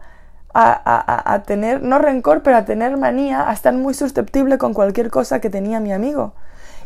a, 0.52 1.32
a, 1.32 1.42
tener, 1.44 1.80
no 1.80 1.98
rencor, 1.98 2.42
pero 2.42 2.56
a 2.56 2.64
tener 2.64 2.96
manía, 2.96 3.48
a 3.48 3.52
estar 3.52 3.72
muy 3.72 3.94
susceptible 3.94 4.58
con 4.58 4.74
cualquier 4.74 5.08
cosa 5.08 5.40
que 5.40 5.48
tenía 5.48 5.78
mi 5.78 5.92
amigo. 5.92 6.32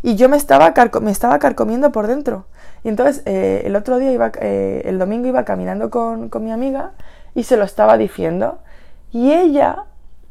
Y 0.02 0.16
yo 0.16 0.28
me 0.28 0.36
estaba, 0.36 0.74
me 1.00 1.10
estaba 1.10 1.38
carcomiendo 1.38 1.90
por 1.90 2.06
dentro. 2.06 2.44
Y 2.84 2.88
entonces 2.88 3.22
eh, 3.26 3.62
el 3.64 3.74
otro 3.74 3.98
día, 3.98 4.12
iba, 4.12 4.30
eh, 4.40 4.82
el 4.84 4.98
domingo 4.98 5.26
iba 5.26 5.44
caminando 5.44 5.90
con, 5.90 6.28
con 6.28 6.44
mi 6.44 6.52
amiga 6.52 6.92
y 7.34 7.42
se 7.44 7.56
lo 7.56 7.64
estaba 7.64 7.98
diciendo. 7.98 8.58
Y 9.10 9.32
ella 9.32 9.84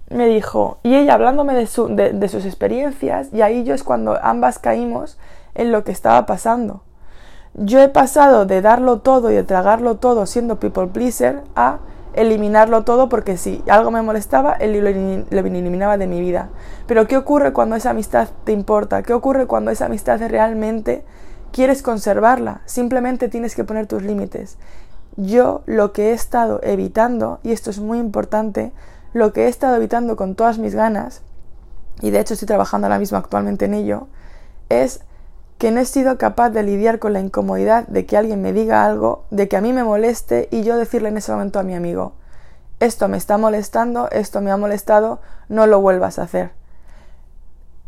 me 0.09 0.27
dijo, 0.27 0.79
y 0.83 0.95
ella 0.95 1.15
hablándome 1.15 1.53
de, 1.55 1.67
su, 1.67 1.87
de, 1.87 2.27
sus 2.29 2.45
experiencias, 2.45 3.29
y 3.33 3.41
ahí 3.41 3.63
yo 3.63 3.73
es 3.73 3.83
cuando 3.83 4.19
ambas 4.21 4.59
caímos 4.59 5.17
en 5.55 5.71
lo 5.71 5.83
que 5.83 5.91
estaba 5.91 6.25
pasando. 6.25 6.83
Yo 7.55 7.81
he 7.81 7.89
pasado 7.89 8.45
de 8.45 8.61
darlo 8.61 8.99
todo 8.99 9.31
y 9.31 9.35
de 9.35 9.43
tragarlo 9.43 9.95
todo 9.95 10.25
siendo 10.25 10.59
people 10.59 10.87
pleaser 10.87 11.41
a 11.55 11.79
eliminarlo 12.13 12.83
todo 12.83 13.09
porque 13.09 13.37
si 13.37 13.63
algo 13.67 13.91
me 13.91 14.01
molestaba, 14.01 14.53
él 14.53 14.79
lo, 14.79 15.39
eliminaba 15.39 15.97
de 15.97 16.07
mi 16.07 16.19
vida. 16.19 16.49
Pero 16.87 17.07
¿qué 17.07 17.17
ocurre 17.17 17.53
cuando 17.53 17.75
esa 17.75 17.91
amistad 17.91 18.27
te 18.43 18.51
importa? 18.51 19.03
¿Qué 19.03 19.13
ocurre 19.13 19.45
cuando 19.45 19.71
esa 19.71 19.85
amistad 19.85 20.19
realmente 20.27 21.03
quieres 21.53 21.81
conservarla? 21.81 22.61
Simplemente 22.65 23.29
tienes 23.29 23.55
que 23.55 23.63
poner 23.63 23.87
tus 23.87 24.03
límites. 24.03 24.57
Yo 25.15 25.61
lo 25.65 25.93
que 25.93 26.09
he 26.09 26.13
estado 26.13 26.59
evitando, 26.63 27.39
y 27.43 27.53
esto 27.53 27.69
es 27.69 27.79
muy 27.79 27.99
importante, 27.99 28.73
lo 29.13 29.31
que 29.31 29.45
he 29.45 29.47
estado 29.47 29.77
evitando 29.77 30.17
con 30.17 30.35
todas 30.35 30.57
mis 30.57 30.75
ganas, 30.75 31.21
y 32.01 32.09
de 32.09 32.19
hecho 32.19 32.33
estoy 32.33 32.47
trabajando 32.47 32.87
ahora 32.87 32.99
mismo 32.99 33.17
actualmente 33.17 33.65
en 33.65 33.75
ello, 33.75 34.07
es 34.69 35.01
que 35.59 35.71
no 35.71 35.79
he 35.79 35.85
sido 35.85 36.17
capaz 36.17 36.49
de 36.49 36.63
lidiar 36.63 36.99
con 36.99 37.13
la 37.13 37.19
incomodidad 37.19 37.87
de 37.87 38.05
que 38.05 38.17
alguien 38.17 38.41
me 38.41 38.51
diga 38.51 38.83
algo, 38.83 39.23
de 39.29 39.47
que 39.47 39.55
a 39.55 39.61
mí 39.61 39.71
me 39.71 39.83
moleste 39.83 40.49
y 40.51 40.63
yo 40.63 40.75
decirle 40.75 41.09
en 41.09 41.17
ese 41.17 41.31
momento 41.31 41.59
a 41.59 41.63
mi 41.63 41.75
amigo, 41.75 42.13
esto 42.79 43.07
me 43.07 43.17
está 43.17 43.37
molestando, 43.37 44.09
esto 44.11 44.41
me 44.41 44.51
ha 44.51 44.57
molestado, 44.57 45.21
no 45.47 45.67
lo 45.67 45.79
vuelvas 45.79 46.19
a 46.19 46.23
hacer. 46.23 46.51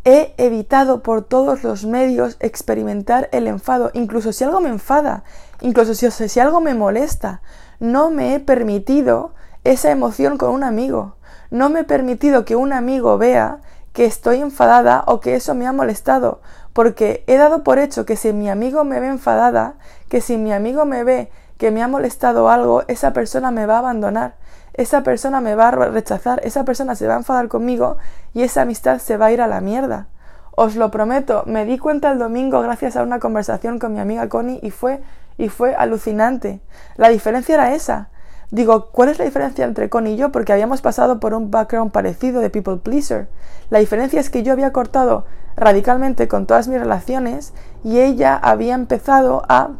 He 0.08 0.34
evitado 0.36 1.02
por 1.02 1.22
todos 1.24 1.64
los 1.64 1.84
medios 1.84 2.36
experimentar 2.38 3.28
el 3.32 3.48
enfado, 3.48 3.90
incluso 3.92 4.32
si 4.32 4.44
algo 4.44 4.60
me 4.60 4.68
enfada, 4.68 5.24
incluso 5.60 5.94
si, 5.94 6.08
si 6.28 6.38
algo 6.38 6.60
me 6.60 6.74
molesta, 6.74 7.42
no 7.80 8.10
me 8.10 8.36
he 8.36 8.38
permitido 8.38 9.34
esa 9.64 9.90
emoción 9.90 10.38
con 10.38 10.50
un 10.50 10.62
amigo, 10.62 11.16
no 11.50 11.70
me 11.70 11.80
he 11.80 11.84
permitido 11.84 12.44
que 12.44 12.54
un 12.54 12.72
amigo 12.72 13.18
vea 13.18 13.58
que 13.92 14.04
estoy 14.04 14.42
enfadada 14.42 15.02
o 15.08 15.18
que 15.18 15.34
eso 15.34 15.56
me 15.56 15.66
ha 15.66 15.72
molestado, 15.72 16.40
porque 16.72 17.24
he 17.26 17.36
dado 17.36 17.64
por 17.64 17.80
hecho 17.80 18.06
que 18.06 18.14
si 18.14 18.32
mi 18.32 18.48
amigo 18.48 18.84
me 18.84 19.00
ve 19.00 19.08
enfadada, 19.08 19.74
que 20.08 20.20
si 20.20 20.38
mi 20.38 20.52
amigo 20.52 20.84
me 20.84 21.02
ve 21.02 21.32
que 21.58 21.72
me 21.72 21.82
ha 21.82 21.88
molestado 21.88 22.48
algo, 22.48 22.84
esa 22.86 23.12
persona 23.12 23.50
me 23.50 23.66
va 23.66 23.74
a 23.74 23.78
abandonar, 23.80 24.36
esa 24.76 25.02
persona 25.02 25.40
me 25.40 25.54
va 25.54 25.68
a 25.68 25.70
rechazar, 25.70 26.40
esa 26.44 26.64
persona 26.64 26.94
se 26.94 27.06
va 27.06 27.14
a 27.14 27.18
enfadar 27.18 27.48
conmigo 27.48 27.96
y 28.34 28.42
esa 28.42 28.62
amistad 28.62 28.98
se 28.98 29.16
va 29.16 29.26
a 29.26 29.32
ir 29.32 29.40
a 29.40 29.46
la 29.46 29.60
mierda. 29.60 30.08
Os 30.52 30.76
lo 30.76 30.90
prometo, 30.90 31.42
me 31.46 31.64
di 31.64 31.78
cuenta 31.78 32.10
el 32.10 32.18
domingo 32.18 32.60
gracias 32.62 32.96
a 32.96 33.02
una 33.02 33.18
conversación 33.18 33.78
con 33.78 33.92
mi 33.92 34.00
amiga 34.00 34.28
Connie 34.28 34.60
y 34.62 34.70
fue 34.70 35.00
y 35.38 35.48
fue 35.48 35.74
alucinante. 35.74 36.60
La 36.96 37.08
diferencia 37.08 37.54
era 37.54 37.74
esa. 37.74 38.08
Digo, 38.50 38.90
¿cuál 38.90 39.08
es 39.08 39.18
la 39.18 39.24
diferencia 39.24 39.64
entre 39.64 39.90
Connie 39.90 40.14
y 40.14 40.16
yo? 40.16 40.30
Porque 40.30 40.52
habíamos 40.52 40.80
pasado 40.80 41.20
por 41.20 41.34
un 41.34 41.50
background 41.50 41.90
parecido 41.90 42.40
de 42.40 42.50
people 42.50 42.76
pleaser. 42.76 43.28
La 43.70 43.80
diferencia 43.80 44.20
es 44.20 44.30
que 44.30 44.42
yo 44.42 44.52
había 44.52 44.72
cortado 44.72 45.26
radicalmente 45.56 46.28
con 46.28 46.46
todas 46.46 46.68
mis 46.68 46.78
relaciones 46.78 47.52
y 47.82 48.00
ella 48.00 48.36
había 48.36 48.74
empezado 48.74 49.42
a, 49.48 49.70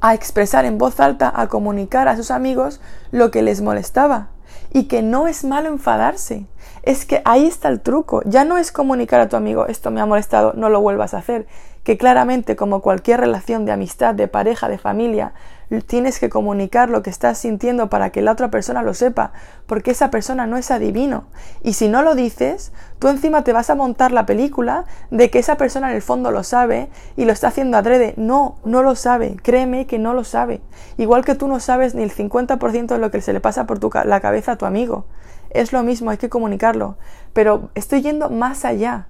a 0.00 0.14
expresar 0.14 0.64
en 0.64 0.78
voz 0.78 1.00
alta, 1.00 1.32
a 1.34 1.48
comunicar 1.48 2.08
a 2.08 2.16
sus 2.16 2.30
amigos 2.30 2.80
lo 3.10 3.30
que 3.30 3.42
les 3.42 3.60
molestaba. 3.60 4.28
Y 4.72 4.84
que 4.84 5.02
no 5.02 5.26
es 5.26 5.44
malo 5.44 5.68
enfadarse. 5.68 6.46
Es 6.82 7.04
que 7.04 7.22
ahí 7.24 7.46
está 7.46 7.68
el 7.68 7.80
truco. 7.80 8.22
Ya 8.24 8.44
no 8.44 8.56
es 8.56 8.72
comunicar 8.72 9.20
a 9.20 9.28
tu 9.28 9.36
amigo, 9.36 9.66
esto 9.66 9.90
me 9.90 10.00
ha 10.00 10.06
molestado, 10.06 10.52
no 10.54 10.68
lo 10.68 10.80
vuelvas 10.80 11.14
a 11.14 11.18
hacer. 11.18 11.46
Que 11.84 11.96
claramente, 11.96 12.56
como 12.56 12.80
cualquier 12.80 13.20
relación 13.20 13.64
de 13.64 13.72
amistad, 13.72 14.14
de 14.14 14.28
pareja, 14.28 14.68
de 14.68 14.78
familia, 14.78 15.32
tienes 15.78 16.18
que 16.18 16.28
comunicar 16.28 16.90
lo 16.90 17.02
que 17.02 17.10
estás 17.10 17.38
sintiendo 17.38 17.88
para 17.88 18.10
que 18.10 18.22
la 18.22 18.32
otra 18.32 18.50
persona 18.50 18.82
lo 18.82 18.92
sepa, 18.92 19.32
porque 19.66 19.92
esa 19.92 20.10
persona 20.10 20.46
no 20.46 20.56
es 20.56 20.72
adivino. 20.72 21.24
Y 21.62 21.74
si 21.74 21.88
no 21.88 22.02
lo 22.02 22.16
dices, 22.16 22.72
tú 22.98 23.06
encima 23.06 23.44
te 23.44 23.52
vas 23.52 23.70
a 23.70 23.76
montar 23.76 24.10
la 24.10 24.26
película 24.26 24.84
de 25.12 25.30
que 25.30 25.38
esa 25.38 25.56
persona 25.56 25.90
en 25.90 25.96
el 25.96 26.02
fondo 26.02 26.32
lo 26.32 26.42
sabe 26.42 26.90
y 27.16 27.24
lo 27.24 27.32
está 27.32 27.48
haciendo 27.48 27.76
adrede. 27.76 28.14
No, 28.16 28.58
no 28.64 28.82
lo 28.82 28.96
sabe. 28.96 29.36
Créeme 29.42 29.86
que 29.86 30.00
no 30.00 30.12
lo 30.12 30.24
sabe. 30.24 30.60
Igual 30.98 31.24
que 31.24 31.36
tú 31.36 31.46
no 31.46 31.60
sabes 31.60 31.94
ni 31.94 32.02
el 32.02 32.12
50% 32.12 32.86
de 32.86 32.98
lo 32.98 33.12
que 33.12 33.20
se 33.20 33.32
le 33.32 33.40
pasa 33.40 33.66
por 33.66 33.78
tu, 33.78 33.90
la 34.04 34.20
cabeza 34.20 34.52
a 34.52 34.56
tu 34.56 34.66
amigo. 34.66 35.06
Es 35.50 35.72
lo 35.72 35.84
mismo, 35.84 36.10
hay 36.10 36.18
que 36.18 36.28
comunicarlo. 36.28 36.96
Pero 37.32 37.70
estoy 37.76 38.02
yendo 38.02 38.28
más 38.28 38.64
allá. 38.64 39.06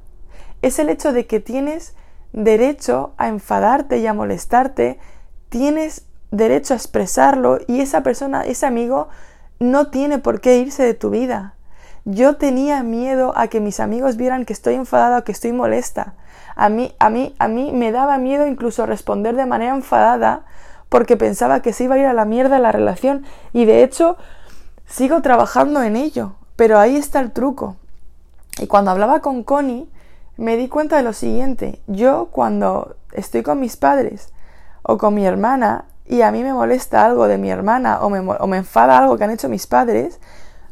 Es 0.60 0.78
el 0.78 0.90
hecho 0.90 1.14
de 1.14 1.26
que 1.26 1.40
tienes 1.40 1.94
derecho 2.32 3.14
a 3.16 3.28
enfadarte 3.28 3.98
y 3.98 4.06
a 4.06 4.14
molestarte, 4.14 4.98
tienes 5.48 6.06
derecho 6.30 6.74
a 6.74 6.76
expresarlo 6.76 7.58
y 7.66 7.80
esa 7.80 8.02
persona, 8.02 8.42
ese 8.42 8.66
amigo, 8.66 9.08
no 9.58 9.88
tiene 9.88 10.18
por 10.18 10.40
qué 10.40 10.58
irse 10.58 10.82
de 10.82 10.94
tu 10.94 11.10
vida. 11.10 11.54
Yo 12.04 12.36
tenía 12.36 12.82
miedo 12.82 13.32
a 13.36 13.48
que 13.48 13.60
mis 13.60 13.78
amigos 13.78 14.16
vieran 14.16 14.44
que 14.44 14.52
estoy 14.52 14.74
enfadada 14.74 15.18
o 15.18 15.24
que 15.24 15.32
estoy 15.32 15.52
molesta. 15.52 16.14
A 16.56 16.68
mí, 16.68 16.94
a 16.98 17.10
mí, 17.10 17.34
a 17.38 17.48
mí 17.48 17.70
me 17.72 17.92
daba 17.92 18.18
miedo 18.18 18.46
incluso 18.46 18.86
responder 18.86 19.36
de 19.36 19.46
manera 19.46 19.74
enfadada 19.74 20.44
porque 20.88 21.16
pensaba 21.16 21.62
que 21.62 21.72
se 21.72 21.84
iba 21.84 21.94
a 21.94 21.98
ir 21.98 22.06
a 22.06 22.12
la 22.12 22.24
mierda 22.24 22.58
la 22.58 22.72
relación 22.72 23.24
y 23.52 23.64
de 23.64 23.84
hecho 23.84 24.16
sigo 24.86 25.22
trabajando 25.22 25.82
en 25.82 25.96
ello. 25.96 26.34
Pero 26.56 26.78
ahí 26.78 26.96
está 26.96 27.20
el 27.20 27.32
truco. 27.32 27.76
Y 28.58 28.66
cuando 28.66 28.90
hablaba 28.90 29.20
con 29.20 29.44
Connie, 29.44 29.88
me 30.36 30.56
di 30.56 30.68
cuenta 30.68 30.96
de 30.96 31.02
lo 31.02 31.12
siguiente. 31.12 31.80
Yo 31.86 32.28
cuando 32.30 32.96
estoy 33.12 33.42
con 33.42 33.60
mis 33.60 33.76
padres 33.76 34.32
o 34.82 34.98
con 34.98 35.14
mi 35.14 35.24
hermana 35.24 35.84
y 36.10 36.22
a 36.22 36.32
mí 36.32 36.42
me 36.42 36.52
molesta 36.52 37.04
algo 37.04 37.28
de 37.28 37.38
mi 37.38 37.50
hermana 37.50 38.00
o 38.00 38.10
me, 38.10 38.56
enfada 38.56 38.98
algo 38.98 39.16
que 39.16 39.24
han 39.24 39.30
hecho 39.30 39.48
mis 39.48 39.66
padres, 39.68 40.18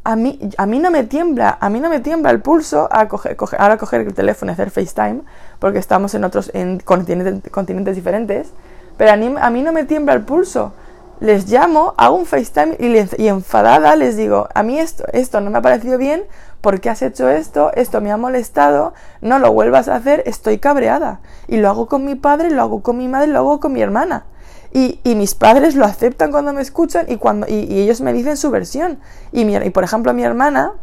a 0.03 0.15
mí, 0.15 0.39
no 0.57 0.91
me 0.91 1.03
tiembla, 1.03 1.57
a 1.59 1.69
mí 1.69 1.79
no 1.79 1.89
me 1.89 1.99
tiembla 1.99 2.31
el 2.31 2.41
pulso 2.41 2.89
a 2.91 3.07
coger, 3.07 3.37
ahora 3.57 3.77
coger 3.77 4.01
el 4.01 4.13
teléfono 4.13 4.51
y 4.51 4.53
hacer 4.53 4.69
FaceTime, 4.71 5.21
porque 5.59 5.79
estamos 5.79 6.13
en 6.13 6.23
otros 6.23 6.51
en 6.53 6.79
continentes, 6.79 7.95
diferentes, 7.95 8.51
pero 8.97 9.11
a 9.11 9.49
mí, 9.49 9.61
no 9.61 9.71
me 9.71 9.85
tiembla 9.85 10.13
el 10.13 10.21
pulso. 10.23 10.73
Les 11.21 11.49
llamo, 11.49 11.93
hago 11.97 12.15
un 12.15 12.25
FaceTime 12.25 12.77
y, 12.79 13.21
y 13.21 13.27
enfadada 13.27 13.95
les 13.95 14.15
digo, 14.15 14.47
a 14.53 14.63
mí 14.63 14.79
esto, 14.79 15.03
esto 15.11 15.41
no 15.41 15.51
me 15.51 15.59
ha 15.59 15.61
parecido 15.61 15.97
bien, 15.97 16.23
¿por 16.61 16.79
qué 16.79 16.89
has 16.89 17.01
hecho 17.01 17.29
esto? 17.29 17.71
Esto 17.75 18.01
me 18.01 18.11
ha 18.11 18.17
molestado, 18.17 18.93
no 19.21 19.37
lo 19.37 19.51
vuelvas 19.51 19.89
a 19.89 19.95
hacer, 19.95 20.23
estoy 20.25 20.59
cabreada. 20.59 21.19
Y 21.47 21.57
lo 21.57 21.69
hago 21.69 21.87
con 21.87 22.05
mi 22.05 22.15
padre, 22.15 22.51
lo 22.51 22.61
hago 22.61 22.83
con 22.83 22.97
mi 22.97 23.07
madre, 23.07 23.27
lo 23.27 23.39
hago 23.39 23.59
con 23.59 23.73
mi 23.73 23.81
hermana. 23.81 24.25
Y, 24.71 24.99
y, 25.03 25.15
mis 25.15 25.33
padres 25.33 25.75
lo 25.75 25.85
aceptan 25.85 26.31
cuando 26.31 26.53
me 26.53 26.61
escuchan 26.61 27.05
y, 27.09 27.17
cuando, 27.17 27.47
y, 27.47 27.79
ellos 27.79 28.01
me 28.01 28.13
dicen 28.13 28.37
su 28.37 28.51
versión. 28.51 28.99
Y, 29.31 29.45
mi, 29.45 29.69
por 29.71 29.83
ejemplo, 29.83 30.13
mi 30.13 30.23
hermana, 30.23 30.73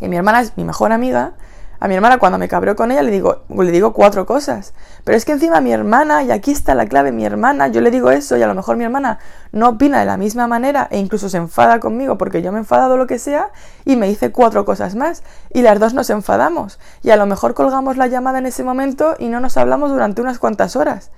que 0.00 0.08
mi 0.08 0.16
hermana 0.16 0.40
es 0.40 0.56
mi 0.56 0.64
mejor 0.64 0.92
amiga, 0.92 1.34
a 1.82 1.88
mi 1.88 1.96
hermana 1.96 2.18
cuando 2.18 2.38
me 2.38 2.46
cabreo 2.46 2.76
con 2.76 2.92
ella 2.92 3.02
le 3.02 3.10
digo, 3.10 3.42
le 3.48 3.70
digo 3.72 3.92
cuatro 3.92 4.24
cosas. 4.24 4.72
Pero 5.02 5.18
es 5.18 5.24
que 5.24 5.32
encima 5.32 5.60
mi 5.60 5.72
hermana, 5.72 6.22
y 6.22 6.30
aquí 6.30 6.52
está 6.52 6.76
la 6.76 6.86
clave, 6.86 7.10
mi 7.10 7.24
hermana, 7.24 7.66
yo 7.66 7.80
le 7.80 7.90
digo 7.90 8.12
eso 8.12 8.36
y 8.36 8.42
a 8.42 8.46
lo 8.46 8.54
mejor 8.54 8.76
mi 8.76 8.84
hermana 8.84 9.18
no 9.50 9.70
opina 9.70 9.98
de 9.98 10.06
la 10.06 10.16
misma 10.16 10.46
manera 10.46 10.86
e 10.92 10.98
incluso 11.00 11.28
se 11.28 11.38
enfada 11.38 11.80
conmigo 11.80 12.16
porque 12.16 12.40
yo 12.40 12.52
me 12.52 12.58
he 12.58 12.60
enfadado 12.60 12.96
lo 12.96 13.08
que 13.08 13.18
sea 13.18 13.50
y 13.84 13.96
me 13.96 14.06
dice 14.06 14.30
cuatro 14.30 14.64
cosas 14.64 14.94
más. 14.94 15.24
Y 15.50 15.62
las 15.62 15.80
dos 15.80 15.92
nos 15.92 16.08
enfadamos. 16.10 16.78
Y 17.02 17.10
a 17.10 17.16
lo 17.16 17.26
mejor 17.26 17.54
colgamos 17.54 17.96
la 17.96 18.06
llamada 18.06 18.38
en 18.38 18.46
ese 18.46 18.62
momento 18.62 19.16
y 19.18 19.26
no 19.26 19.40
nos 19.40 19.56
hablamos 19.56 19.90
durante 19.90 20.22
unas 20.22 20.38
cuantas 20.38 20.76
horas 20.76 21.10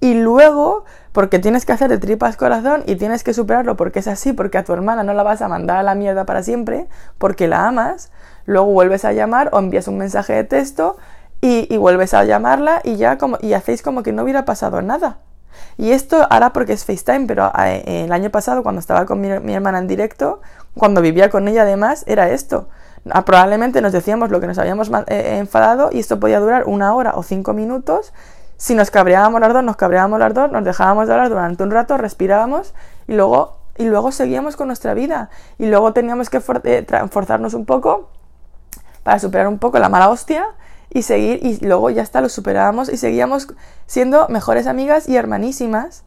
y 0.00 0.14
luego, 0.14 0.84
porque 1.12 1.38
tienes 1.38 1.66
que 1.66 1.72
hacer 1.72 1.88
de 1.88 1.98
tripas 1.98 2.36
corazón 2.36 2.82
y 2.86 2.96
tienes 2.96 3.24
que 3.24 3.34
superarlo 3.34 3.76
porque 3.76 4.00
es 4.00 4.08
así, 4.08 4.32
porque 4.32 4.58
a 4.58 4.64
tu 4.64 4.72
hermana 4.72 5.02
no 5.02 5.14
la 5.14 5.22
vas 5.22 5.42
a 5.42 5.48
mandar 5.48 5.78
a 5.78 5.82
la 5.82 5.94
mierda 5.94 6.24
para 6.24 6.42
siempre, 6.42 6.88
porque 7.18 7.48
la 7.48 7.66
amas, 7.66 8.10
luego 8.46 8.66
vuelves 8.66 9.04
a 9.04 9.12
llamar 9.12 9.50
o 9.52 9.58
envías 9.58 9.88
un 9.88 9.98
mensaje 9.98 10.32
de 10.32 10.44
texto 10.44 10.96
y, 11.40 11.76
vuelves 11.76 12.14
a 12.14 12.24
llamarla 12.24 12.80
y 12.84 12.96
ya 12.96 13.18
como, 13.18 13.36
y 13.40 13.54
hacéis 13.54 13.82
como 13.82 14.02
que 14.02 14.12
no 14.12 14.22
hubiera 14.22 14.44
pasado 14.44 14.80
nada. 14.80 15.18
Y 15.76 15.90
esto 15.90 16.26
ahora 16.30 16.52
porque 16.52 16.72
es 16.72 16.84
FaceTime, 16.84 17.26
pero 17.26 17.50
eh, 17.58 18.04
el 18.04 18.12
año 18.12 18.30
pasado 18.30 18.62
cuando 18.62 18.78
estaba 18.78 19.06
con 19.06 19.20
mi, 19.20 19.28
mi 19.40 19.54
hermana 19.54 19.78
en 19.78 19.88
directo, 19.88 20.40
cuando 20.74 21.00
vivía 21.00 21.30
con 21.30 21.48
ella 21.48 21.62
además, 21.62 22.04
era 22.06 22.30
esto. 22.30 22.68
Ah, 23.10 23.24
probablemente 23.24 23.80
nos 23.80 23.92
decíamos 23.92 24.30
lo 24.30 24.40
que 24.40 24.46
nos 24.46 24.58
habíamos 24.58 24.88
eh, 25.08 25.38
enfadado 25.38 25.90
y 25.92 25.98
esto 25.98 26.20
podía 26.20 26.38
durar 26.38 26.64
una 26.66 26.94
hora 26.94 27.14
o 27.16 27.22
cinco 27.22 27.52
minutos. 27.52 28.12
Si 28.62 28.76
nos 28.76 28.92
cabreábamos 28.92 29.40
las 29.40 29.52
dos, 29.52 29.64
nos 29.64 29.74
cabreábamos 29.74 30.20
las 30.20 30.34
dos, 30.34 30.52
nos 30.52 30.62
dejábamos 30.62 31.08
de 31.08 31.14
hablar 31.14 31.30
durante 31.30 31.64
un 31.64 31.72
rato, 31.72 31.96
respirábamos 31.96 32.74
y 33.08 33.14
luego, 33.14 33.56
y 33.76 33.86
luego 33.86 34.12
seguíamos 34.12 34.54
con 34.54 34.68
nuestra 34.68 34.94
vida. 34.94 35.30
Y 35.58 35.66
luego 35.66 35.92
teníamos 35.92 36.30
que 36.30 36.40
eh, 36.62 36.86
forzarnos 37.10 37.54
un 37.54 37.66
poco 37.66 38.10
para 39.02 39.18
superar 39.18 39.48
un 39.48 39.58
poco 39.58 39.80
la 39.80 39.88
mala 39.88 40.10
hostia 40.10 40.46
y 40.90 41.02
seguir 41.02 41.44
y 41.44 41.58
luego 41.66 41.90
ya 41.90 42.02
está, 42.02 42.20
lo 42.20 42.28
superábamos 42.28 42.88
y 42.88 42.98
seguíamos 42.98 43.48
siendo 43.86 44.28
mejores 44.28 44.68
amigas 44.68 45.08
y 45.08 45.16
hermanísimas. 45.16 46.04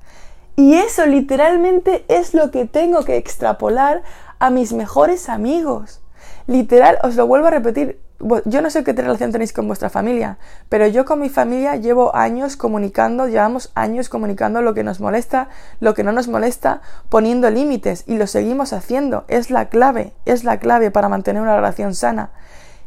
Y 0.55 0.75
eso 0.75 1.05
literalmente 1.05 2.05
es 2.07 2.33
lo 2.33 2.51
que 2.51 2.63
tengo 2.63 3.03
que 3.03 3.17
extrapolar 3.17 4.01
a 4.39 4.49
mis 4.49 4.71
mejores 4.71 5.27
amigos. 5.27 5.99
Literal, 6.47 6.99
os 7.03 7.17
lo 7.17 7.27
vuelvo 7.27 7.47
a 7.47 7.51
repetir, 7.51 7.99
yo 8.45 8.61
no 8.61 8.69
sé 8.69 8.83
qué 8.83 8.93
relación 8.93 9.31
tenéis 9.31 9.53
con 9.53 9.67
vuestra 9.67 9.89
familia, 9.89 10.37
pero 10.69 10.87
yo 10.87 11.05
con 11.05 11.19
mi 11.19 11.29
familia 11.29 11.75
llevo 11.75 12.15
años 12.15 12.55
comunicando, 12.55 13.27
llevamos 13.27 13.71
años 13.75 14.09
comunicando 14.09 14.61
lo 14.61 14.73
que 14.73 14.83
nos 14.83 14.99
molesta, 14.99 15.49
lo 15.79 15.93
que 15.93 16.03
no 16.03 16.11
nos 16.11 16.27
molesta, 16.27 16.81
poniendo 17.09 17.49
límites 17.49 18.03
y 18.07 18.17
lo 18.17 18.27
seguimos 18.27 18.73
haciendo. 18.73 19.25
Es 19.27 19.51
la 19.51 19.69
clave, 19.69 20.13
es 20.25 20.43
la 20.43 20.59
clave 20.59 20.91
para 20.91 21.09
mantener 21.09 21.41
una 21.41 21.55
relación 21.55 21.93
sana. 21.93 22.31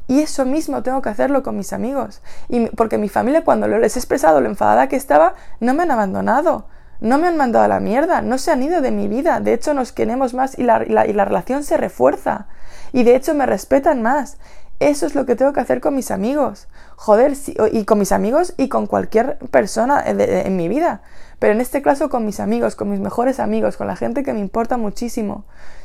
Y 0.08 0.22
eso 0.22 0.46
mismo 0.46 0.82
tengo 0.82 1.02
que 1.02 1.10
hacerlo 1.10 1.42
con 1.42 1.56
mis 1.56 1.74
amigos. 1.74 2.22
Y 2.48 2.66
porque 2.70 2.96
mi 2.96 3.10
familia, 3.10 3.44
cuando 3.44 3.68
les 3.68 3.94
he 3.94 3.98
expresado 3.98 4.40
lo 4.40 4.48
enfadada 4.48 4.88
que 4.88 4.96
estaba, 4.96 5.34
no 5.60 5.74
me 5.74 5.82
han 5.82 5.90
abandonado. 5.90 6.64
No 7.00 7.18
me 7.18 7.28
han 7.28 7.36
mandado 7.36 7.66
a 7.66 7.68
la 7.68 7.78
mierda, 7.78 8.22
no 8.22 8.38
se 8.38 8.50
han 8.50 8.62
ido 8.62 8.80
de 8.80 8.90
mi 8.90 9.06
vida. 9.06 9.38
De 9.38 9.52
hecho, 9.52 9.74
nos 9.74 9.92
queremos 9.92 10.34
más 10.34 10.58
y 10.58 10.64
la, 10.64 10.84
y 10.84 11.12
la 11.12 11.24
relación 11.26 11.62
se 11.62 11.76
refuerza. 11.76 12.46
Y 12.92 13.04
de 13.04 13.14
hecho, 13.14 13.34
me 13.34 13.44
respetan 13.46 14.02
más. 14.02 14.38
Eso 14.80 15.06
es 15.06 15.14
lo 15.16 15.26
que 15.26 15.34
tengo 15.34 15.52
que 15.52 15.60
hacer 15.60 15.80
con 15.80 15.94
mis 15.94 16.10
amigos. 16.10 16.68
Joder, 16.96 17.32
y 17.72 17.84
con 17.84 17.98
mis 17.98 18.12
amigos 18.12 18.54
y 18.56 18.68
con 18.68 18.86
cualquier 18.86 19.38
persona 19.50 20.02
en 20.06 20.56
mi 20.56 20.68
vida. 20.68 21.02
Pero 21.38 21.52
en 21.52 21.60
este 21.60 21.82
caso 21.82 22.08
con 22.08 22.24
mis 22.24 22.40
amigos, 22.40 22.76
con 22.76 22.90
mis 22.90 23.00
mejores 23.00 23.40
amigos, 23.40 23.76
con 23.76 23.86
la 23.86 23.96
gente 23.96 24.22
que 24.22 24.32
me 24.32 24.40
importa 24.40 24.76
muchísimo. 24.76 25.44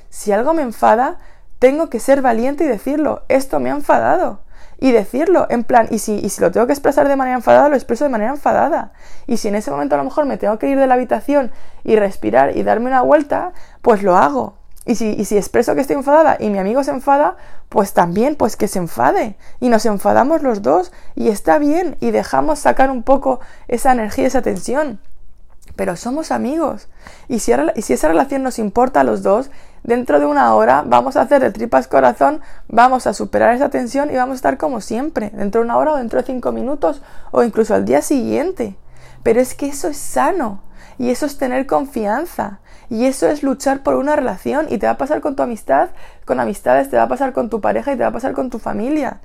Si 0.09 0.31
algo 0.31 0.53
me 0.53 0.61
enfada, 0.61 1.17
tengo 1.59 1.89
que 1.89 1.99
ser 1.99 2.21
valiente 2.21 2.65
y 2.65 2.67
decirlo, 2.67 3.23
esto 3.29 3.59
me 3.59 3.71
ha 3.71 3.75
enfadado. 3.75 4.41
Y 4.79 4.91
decirlo, 4.91 5.47
en 5.49 5.63
plan, 5.63 5.87
y 5.91 5.99
si, 5.99 6.15
y 6.19 6.29
si 6.29 6.41
lo 6.41 6.51
tengo 6.51 6.67
que 6.67 6.73
expresar 6.73 7.07
de 7.07 7.15
manera 7.15 7.37
enfadada, 7.37 7.69
lo 7.69 7.75
expreso 7.75 8.03
de 8.03 8.09
manera 8.09 8.31
enfadada. 8.31 8.91
Y 9.27 9.37
si 9.37 9.47
en 9.47 9.55
ese 9.55 9.71
momento 9.71 9.95
a 9.95 9.97
lo 9.97 10.03
mejor 10.03 10.25
me 10.25 10.37
tengo 10.37 10.59
que 10.59 10.67
ir 10.67 10.77
de 10.77 10.87
la 10.87 10.95
habitación 10.95 11.51
y 11.83 11.95
respirar 11.95 12.57
y 12.57 12.63
darme 12.63 12.87
una 12.87 13.01
vuelta, 13.01 13.53
pues 13.81 14.03
lo 14.03 14.17
hago. 14.17 14.55
Y 14.85 14.95
si, 14.95 15.37
expreso 15.37 15.75
que 15.75 15.81
estoy 15.81 15.95
enfadada 15.95 16.35
y 16.39 16.49
mi 16.49 16.59
amigo 16.59 16.83
se 16.83 16.91
enfada, 16.91 17.37
pues 17.69 17.93
también, 17.93 18.35
pues 18.35 18.57
que 18.57 18.67
se 18.67 18.79
enfade. 18.79 19.37
Y 19.61 19.69
nos 19.69 19.85
enfadamos 19.85 20.41
los 20.41 20.61
dos 20.61 20.91
y 21.15 21.29
está 21.29 21.57
bien 21.57 21.95
y 22.01 22.11
dejamos 22.11 22.59
sacar 22.59 22.91
un 22.91 23.01
poco 23.01 23.39
esa 23.69 23.93
energía, 23.93 24.27
esa 24.27 24.41
tensión. 24.41 24.99
Pero 25.77 25.95
somos 25.95 26.31
amigos. 26.31 26.89
Y 27.29 27.39
si, 27.39 27.53
y 27.75 27.81
si 27.81 27.93
esa 27.93 28.09
relación 28.09 28.43
nos 28.43 28.59
importa 28.59 29.01
a 29.01 29.03
los 29.05 29.23
dos 29.23 29.49
dentro 29.83 30.19
de 30.19 30.25
una 30.25 30.53
hora 30.53 30.83
vamos 30.85 31.15
a 31.15 31.21
hacer 31.21 31.41
de 31.41 31.51
tripas 31.51 31.87
corazón, 31.87 32.41
vamos 32.67 33.07
a 33.07 33.13
superar 33.13 33.55
esa 33.55 33.69
tensión 33.69 34.11
y 34.11 34.15
vamos 34.15 34.33
a 34.33 34.35
estar 34.35 34.57
como 34.57 34.81
siempre, 34.81 35.31
dentro 35.33 35.61
de 35.61 35.65
una 35.65 35.77
hora 35.77 35.93
o 35.93 35.97
dentro 35.97 36.19
de 36.19 36.25
cinco 36.25 36.51
minutos 36.51 37.01
o 37.31 37.43
incluso 37.43 37.73
al 37.73 37.85
día 37.85 38.01
siguiente. 38.01 38.75
Pero 39.23 39.39
es 39.39 39.55
que 39.55 39.67
eso 39.67 39.87
es 39.87 39.97
sano 39.97 40.61
y 40.99 41.09
eso 41.09 41.25
es 41.25 41.37
tener 41.37 41.65
confianza 41.65 42.59
y 42.89 43.05
eso 43.05 43.27
es 43.27 43.43
luchar 43.43 43.83
por 43.83 43.95
una 43.95 44.15
relación 44.15 44.67
y 44.69 44.77
te 44.77 44.85
va 44.85 44.93
a 44.93 44.97
pasar 44.97 45.21
con 45.21 45.35
tu 45.35 45.43
amistad, 45.43 45.89
con 46.25 46.39
amistades, 46.39 46.89
te 46.89 46.97
va 46.97 47.03
a 47.03 47.07
pasar 47.07 47.33
con 47.33 47.49
tu 47.49 47.61
pareja 47.61 47.93
y 47.93 47.97
te 47.97 48.03
va 48.03 48.09
a 48.09 48.13
pasar 48.13 48.33
con 48.33 48.49
tu 48.49 48.59
familia. 48.59 49.21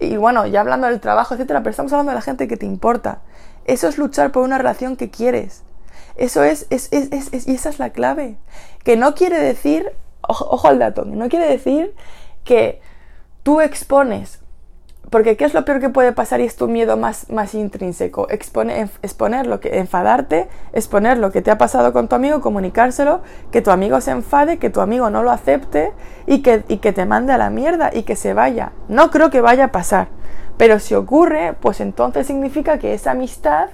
Y 0.00 0.16
bueno, 0.16 0.46
ya 0.46 0.60
hablando 0.60 0.86
del 0.86 1.00
trabajo, 1.00 1.34
etcétera, 1.34 1.60
pero 1.60 1.70
estamos 1.70 1.92
hablando 1.92 2.10
de 2.10 2.16
la 2.16 2.22
gente 2.22 2.46
que 2.46 2.56
te 2.56 2.66
importa. 2.66 3.20
Eso 3.64 3.88
es 3.88 3.98
luchar 3.98 4.32
por 4.32 4.44
una 4.44 4.58
relación 4.58 4.96
que 4.96 5.10
quieres. 5.10 5.62
Eso 6.16 6.42
es, 6.42 6.66
es, 6.70 6.88
es, 6.92 7.32
es, 7.32 7.46
y 7.46 7.54
esa 7.54 7.68
es 7.68 7.78
la 7.78 7.90
clave. 7.90 8.38
Que 8.84 8.96
no 8.96 9.14
quiere 9.14 9.38
decir, 9.38 9.92
ojo, 10.20 10.68
al 10.68 10.78
dato, 10.78 11.04
no 11.04 11.28
quiere 11.28 11.46
decir 11.46 11.94
que 12.44 12.80
tú 13.42 13.60
expones, 13.60 14.40
porque 15.10 15.36
¿qué 15.36 15.44
es 15.44 15.54
lo 15.54 15.64
peor 15.64 15.80
que 15.80 15.88
puede 15.88 16.12
pasar 16.12 16.40
y 16.40 16.44
es 16.44 16.56
tu 16.56 16.68
miedo 16.68 16.96
más, 16.96 17.30
más 17.30 17.54
intrínseco? 17.54 18.28
exponer 18.30 19.46
lo 19.46 19.60
que, 19.60 19.78
enfadarte, 19.78 20.48
exponer 20.72 21.18
lo 21.18 21.30
que 21.30 21.42
te 21.42 21.50
ha 21.50 21.58
pasado 21.58 21.92
con 21.92 22.08
tu 22.08 22.16
amigo, 22.16 22.40
comunicárselo, 22.40 23.20
que 23.50 23.62
tu 23.62 23.70
amigo 23.70 24.00
se 24.00 24.10
enfade, 24.10 24.58
que 24.58 24.70
tu 24.70 24.80
amigo 24.80 25.10
no 25.10 25.22
lo 25.22 25.30
acepte 25.30 25.92
y 26.26 26.42
que, 26.42 26.64
y 26.68 26.78
que 26.78 26.92
te 26.92 27.06
mande 27.06 27.32
a 27.32 27.38
la 27.38 27.50
mierda 27.50 27.90
y 27.92 28.02
que 28.02 28.16
se 28.16 28.34
vaya. 28.34 28.72
No 28.88 29.10
creo 29.10 29.30
que 29.30 29.40
vaya 29.40 29.64
a 29.64 29.72
pasar, 29.72 30.08
pero 30.56 30.78
si 30.78 30.94
ocurre, 30.94 31.54
pues 31.60 31.80
entonces 31.80 32.26
significa 32.26 32.78
que 32.78 32.94
esa 32.94 33.12
amistad 33.12 33.70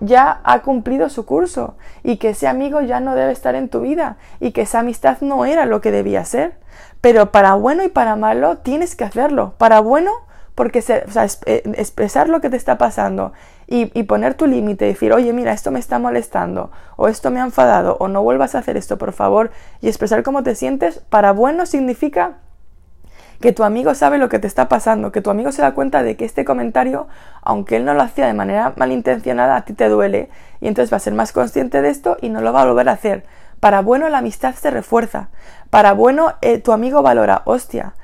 ya 0.00 0.40
ha 0.44 0.60
cumplido 0.60 1.08
su 1.08 1.26
curso 1.26 1.74
y 2.02 2.18
que 2.18 2.30
ese 2.30 2.46
amigo 2.46 2.80
ya 2.80 3.00
no 3.00 3.14
debe 3.14 3.32
estar 3.32 3.54
en 3.54 3.68
tu 3.68 3.80
vida 3.80 4.16
y 4.40 4.52
que 4.52 4.62
esa 4.62 4.80
amistad 4.80 5.18
no 5.20 5.44
era 5.44 5.66
lo 5.66 5.80
que 5.80 5.90
debía 5.90 6.24
ser. 6.24 6.56
Pero 7.00 7.32
para 7.32 7.54
bueno 7.54 7.84
y 7.84 7.88
para 7.88 8.16
malo 8.16 8.58
tienes 8.58 8.96
que 8.96 9.04
hacerlo. 9.04 9.54
Para 9.58 9.80
bueno, 9.80 10.12
porque 10.58 10.82
eh, 10.88 11.62
expresar 11.76 12.28
lo 12.28 12.40
que 12.40 12.50
te 12.50 12.56
está 12.56 12.78
pasando 12.78 13.32
y, 13.68 13.86
poner 14.02 14.34
tu 14.34 14.48
límite, 14.48 14.86
decir, 14.86 15.12
oye, 15.12 15.32
mira, 15.32 15.52
esto 15.52 15.70
me 15.70 15.78
está 15.78 16.00
molestando, 16.00 16.72
o 16.96 17.06
esto 17.06 17.30
me 17.30 17.40
ha 17.40 17.44
enfadado, 17.44 17.96
o 18.00 18.08
no 18.08 18.24
vuelvas 18.24 18.56
a 18.56 18.58
hacer 18.58 18.76
esto, 18.76 18.98
por 18.98 19.12
favor, 19.12 19.52
y 19.80 19.86
expresar 19.86 20.24
cómo 20.24 20.42
te 20.42 20.56
sientes, 20.56 20.98
para 21.10 21.30
bueno 21.30 21.64
significa 21.64 22.38
que 23.40 23.52
tu 23.52 23.62
amigo 23.62 23.94
sabe 23.94 24.18
lo 24.18 24.28
que 24.28 24.40
te 24.40 24.48
está 24.48 24.68
pasando, 24.68 25.12
que 25.12 25.20
tu 25.20 25.30
amigo 25.30 25.52
se 25.52 25.62
da 25.62 25.74
cuenta 25.74 26.02
de 26.02 26.16
que 26.16 26.24
este 26.24 26.44
comentario, 26.44 27.06
aunque 27.40 27.76
él 27.76 27.84
no 27.84 27.94
lo 27.94 28.02
hacía 28.02 28.26
de 28.26 28.34
manera 28.34 28.72
malintencionada, 28.74 29.54
a 29.54 29.64
ti 29.64 29.74
te 29.74 29.88
duele 29.88 30.28
y 30.60 30.66
entonces 30.66 30.92
va 30.92 30.96
a 30.96 31.00
ser 31.00 31.14
más 31.14 31.30
consciente 31.30 31.82
de 31.82 31.90
esto 31.90 32.16
y 32.20 32.30
no 32.30 32.40
lo 32.40 32.52
va 32.52 32.62
a 32.62 32.66
volver 32.66 32.88
a 32.88 32.94
hacer. 32.94 33.24
Para 33.60 33.80
bueno 33.80 34.08
la 34.08 34.18
amistad 34.18 34.56
se 34.56 34.72
refuerza. 34.72 35.28
Para 35.70 35.92
bueno 35.92 36.32
eh, 36.40 36.58
tu 36.58 36.72
amigo 36.72 37.00
valora, 37.00 37.42
hostia, 37.44 37.94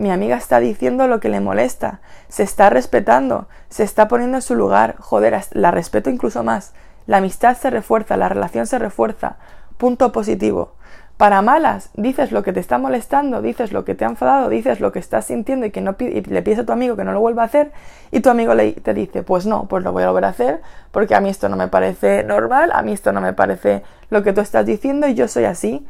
mi 0.00 0.10
amiga 0.10 0.36
está 0.36 0.58
diciendo 0.60 1.06
lo 1.06 1.20
que 1.20 1.28
le 1.28 1.40
molesta, 1.40 2.00
se 2.28 2.42
está 2.42 2.70
respetando, 2.70 3.48
se 3.68 3.84
está 3.84 4.08
poniendo 4.08 4.38
en 4.38 4.42
su 4.42 4.54
lugar, 4.54 4.96
joder, 4.98 5.38
la 5.52 5.70
respeto 5.70 6.10
incluso 6.10 6.42
más. 6.42 6.72
La 7.06 7.18
amistad 7.18 7.56
se 7.56 7.70
refuerza, 7.70 8.16
la 8.16 8.28
relación 8.28 8.66
se 8.66 8.78
refuerza. 8.78 9.36
Punto 9.76 10.10
positivo. 10.10 10.72
Para 11.16 11.42
malas, 11.42 11.90
dices 11.92 12.32
lo 12.32 12.42
que 12.42 12.54
te 12.54 12.60
está 12.60 12.78
molestando, 12.78 13.42
dices 13.42 13.72
lo 13.72 13.84
que 13.84 13.94
te 13.94 14.06
ha 14.06 14.08
enfadado, 14.08 14.48
dices 14.48 14.80
lo 14.80 14.90
que 14.90 14.98
estás 15.00 15.26
sintiendo 15.26 15.66
y 15.66 15.70
que 15.70 15.82
no 15.82 15.94
le 15.98 16.42
pides 16.42 16.60
a 16.60 16.64
tu 16.64 16.72
amigo 16.72 16.96
que 16.96 17.04
no 17.04 17.12
lo 17.12 17.20
vuelva 17.20 17.42
a 17.42 17.44
hacer 17.44 17.72
y 18.10 18.20
tu 18.20 18.30
amigo 18.30 18.54
te 18.56 18.94
dice, 18.94 19.22
pues 19.22 19.44
no, 19.44 19.66
pues 19.68 19.84
lo 19.84 19.92
voy 19.92 20.04
a 20.04 20.06
volver 20.06 20.24
a 20.24 20.28
hacer 20.28 20.62
porque 20.92 21.14
a 21.14 21.20
mí 21.20 21.28
esto 21.28 21.50
no 21.50 21.56
me 21.56 21.68
parece 21.68 22.24
normal, 22.24 22.70
a 22.72 22.80
mí 22.80 22.92
esto 22.92 23.12
no 23.12 23.20
me 23.20 23.34
parece 23.34 23.82
lo 24.08 24.22
que 24.22 24.32
tú 24.32 24.40
estás 24.40 24.64
diciendo 24.64 25.06
y 25.08 25.14
yo 25.14 25.28
soy 25.28 25.44
así. 25.44 25.86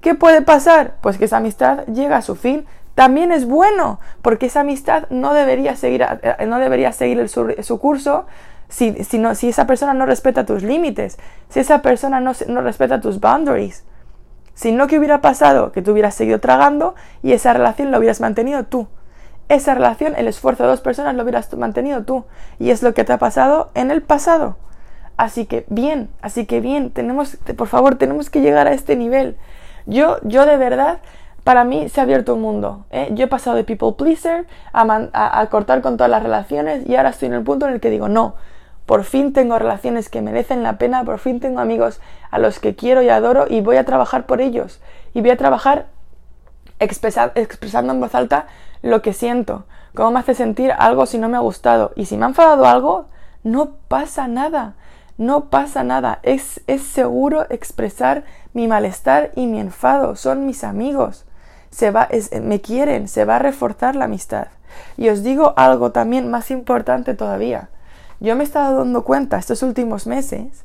¿Qué 0.00 0.14
puede 0.14 0.40
pasar? 0.40 0.94
Pues 1.00 1.18
que 1.18 1.26
esa 1.26 1.36
amistad 1.36 1.84
llega 1.86 2.16
a 2.16 2.22
su 2.22 2.34
fin. 2.34 2.66
También 2.94 3.32
es 3.32 3.46
bueno, 3.46 4.00
porque 4.20 4.46
esa 4.46 4.60
amistad 4.60 5.04
no 5.10 5.32
debería 5.32 5.76
seguir, 5.76 6.04
eh, 6.22 6.46
no 6.46 6.58
debería 6.58 6.92
seguir 6.92 7.28
su, 7.28 7.78
curso 7.78 8.26
si, 8.68 8.92
si, 9.04 9.22
si, 9.34 9.48
esa 9.48 9.66
persona 9.66 9.94
no 9.94 10.04
respeta 10.04 10.44
tus 10.44 10.62
límites, 10.62 11.18
si 11.48 11.60
esa 11.60 11.80
persona 11.80 12.20
no, 12.20 12.32
no 12.48 12.60
respeta 12.60 13.00
tus 13.00 13.20
boundaries. 13.20 13.84
Si 14.54 14.72
no, 14.72 14.86
¿qué 14.86 14.98
hubiera 14.98 15.22
pasado? 15.22 15.72
Que 15.72 15.80
tú 15.80 15.92
hubieras 15.92 16.14
seguido 16.14 16.38
tragando 16.38 16.94
y 17.22 17.32
esa 17.32 17.52
relación 17.54 17.90
lo 17.90 17.98
hubieras 17.98 18.20
mantenido 18.20 18.64
tú. 18.64 18.86
Esa 19.48 19.74
relación, 19.74 20.14
el 20.16 20.28
esfuerzo 20.28 20.64
de 20.64 20.68
dos 20.68 20.80
personas 20.80 21.14
lo 21.14 21.22
hubieras 21.22 21.52
mantenido 21.56 22.04
tú. 22.04 22.24
Y 22.58 22.70
es 22.70 22.82
lo 22.82 22.94
que 22.94 23.04
te 23.04 23.12
ha 23.12 23.18
pasado 23.18 23.70
en 23.74 23.90
el 23.90 24.02
pasado. 24.02 24.56
Así 25.16 25.46
que 25.46 25.64
bien, 25.68 26.10
así 26.20 26.46
que 26.46 26.60
bien, 26.60 26.90
tenemos, 26.90 27.36
por 27.56 27.68
favor, 27.68 27.96
tenemos 27.96 28.30
que 28.30 28.40
llegar 28.40 28.66
a 28.66 28.72
este 28.72 28.96
nivel. 28.96 29.36
Yo, 29.86 30.18
yo 30.22 30.46
de 30.46 30.56
verdad, 30.56 31.00
para 31.44 31.64
mí 31.64 31.88
se 31.88 32.00
ha 32.00 32.04
abierto 32.04 32.34
un 32.34 32.42
mundo. 32.42 32.84
¿eh? 32.90 33.08
Yo 33.12 33.24
he 33.24 33.28
pasado 33.28 33.56
de 33.56 33.64
people 33.64 33.92
pleaser 33.96 34.46
a, 34.72 35.40
a 35.40 35.46
cortar 35.46 35.82
con 35.82 35.96
todas 35.96 36.10
las 36.10 36.22
relaciones 36.22 36.88
y 36.88 36.96
ahora 36.96 37.10
estoy 37.10 37.28
en 37.28 37.34
el 37.34 37.42
punto 37.42 37.66
en 37.66 37.74
el 37.74 37.80
que 37.80 37.90
digo, 37.90 38.08
no, 38.08 38.34
por 38.86 39.04
fin 39.04 39.32
tengo 39.32 39.58
relaciones 39.58 40.08
que 40.08 40.22
merecen 40.22 40.62
la 40.62 40.76
pena, 40.76 41.04
por 41.04 41.18
fin 41.18 41.40
tengo 41.40 41.60
amigos 41.60 42.00
a 42.30 42.38
los 42.38 42.58
que 42.58 42.74
quiero 42.74 43.02
y 43.02 43.08
adoro 43.08 43.46
y 43.48 43.60
voy 43.60 43.76
a 43.76 43.84
trabajar 43.84 44.26
por 44.26 44.40
ellos. 44.40 44.80
Y 45.14 45.20
voy 45.20 45.30
a 45.30 45.36
trabajar 45.36 45.86
expresando 46.78 47.92
en 47.92 48.00
voz 48.00 48.14
alta 48.14 48.46
lo 48.82 49.02
que 49.02 49.12
siento, 49.12 49.64
cómo 49.94 50.10
me 50.10 50.18
hace 50.18 50.34
sentir 50.34 50.72
algo 50.76 51.06
si 51.06 51.18
no 51.18 51.28
me 51.28 51.36
ha 51.36 51.40
gustado. 51.40 51.92
Y 51.94 52.06
si 52.06 52.16
me 52.16 52.24
ha 52.24 52.28
enfadado 52.28 52.66
algo, 52.66 53.06
no 53.44 53.76
pasa 53.88 54.26
nada, 54.26 54.74
no 55.16 55.44
pasa 55.48 55.84
nada. 55.84 56.18
Es 56.22 56.60
seguro 56.82 57.46
expresar 57.50 58.24
mi 58.52 58.66
malestar 58.66 59.30
y 59.36 59.46
mi 59.46 59.60
enfado. 59.60 60.16
Son 60.16 60.44
mis 60.44 60.64
amigos. 60.64 61.24
Se 61.72 61.90
va, 61.90 62.08
me 62.40 62.60
quieren, 62.60 63.08
se 63.08 63.24
va 63.24 63.36
a 63.36 63.40
reforzar 63.40 63.96
la 63.96 64.04
amistad. 64.04 64.46
Y 64.96 65.08
os 65.08 65.24
digo 65.24 65.54
algo 65.56 65.90
también 65.90 66.30
más 66.30 66.52
importante 66.52 67.14
todavía 67.14 67.68
yo 68.22 68.36
me 68.36 68.44
he 68.44 68.46
estado 68.46 68.78
dando 68.78 69.02
cuenta 69.02 69.36
estos 69.36 69.64
últimos 69.64 70.06
meses 70.06 70.64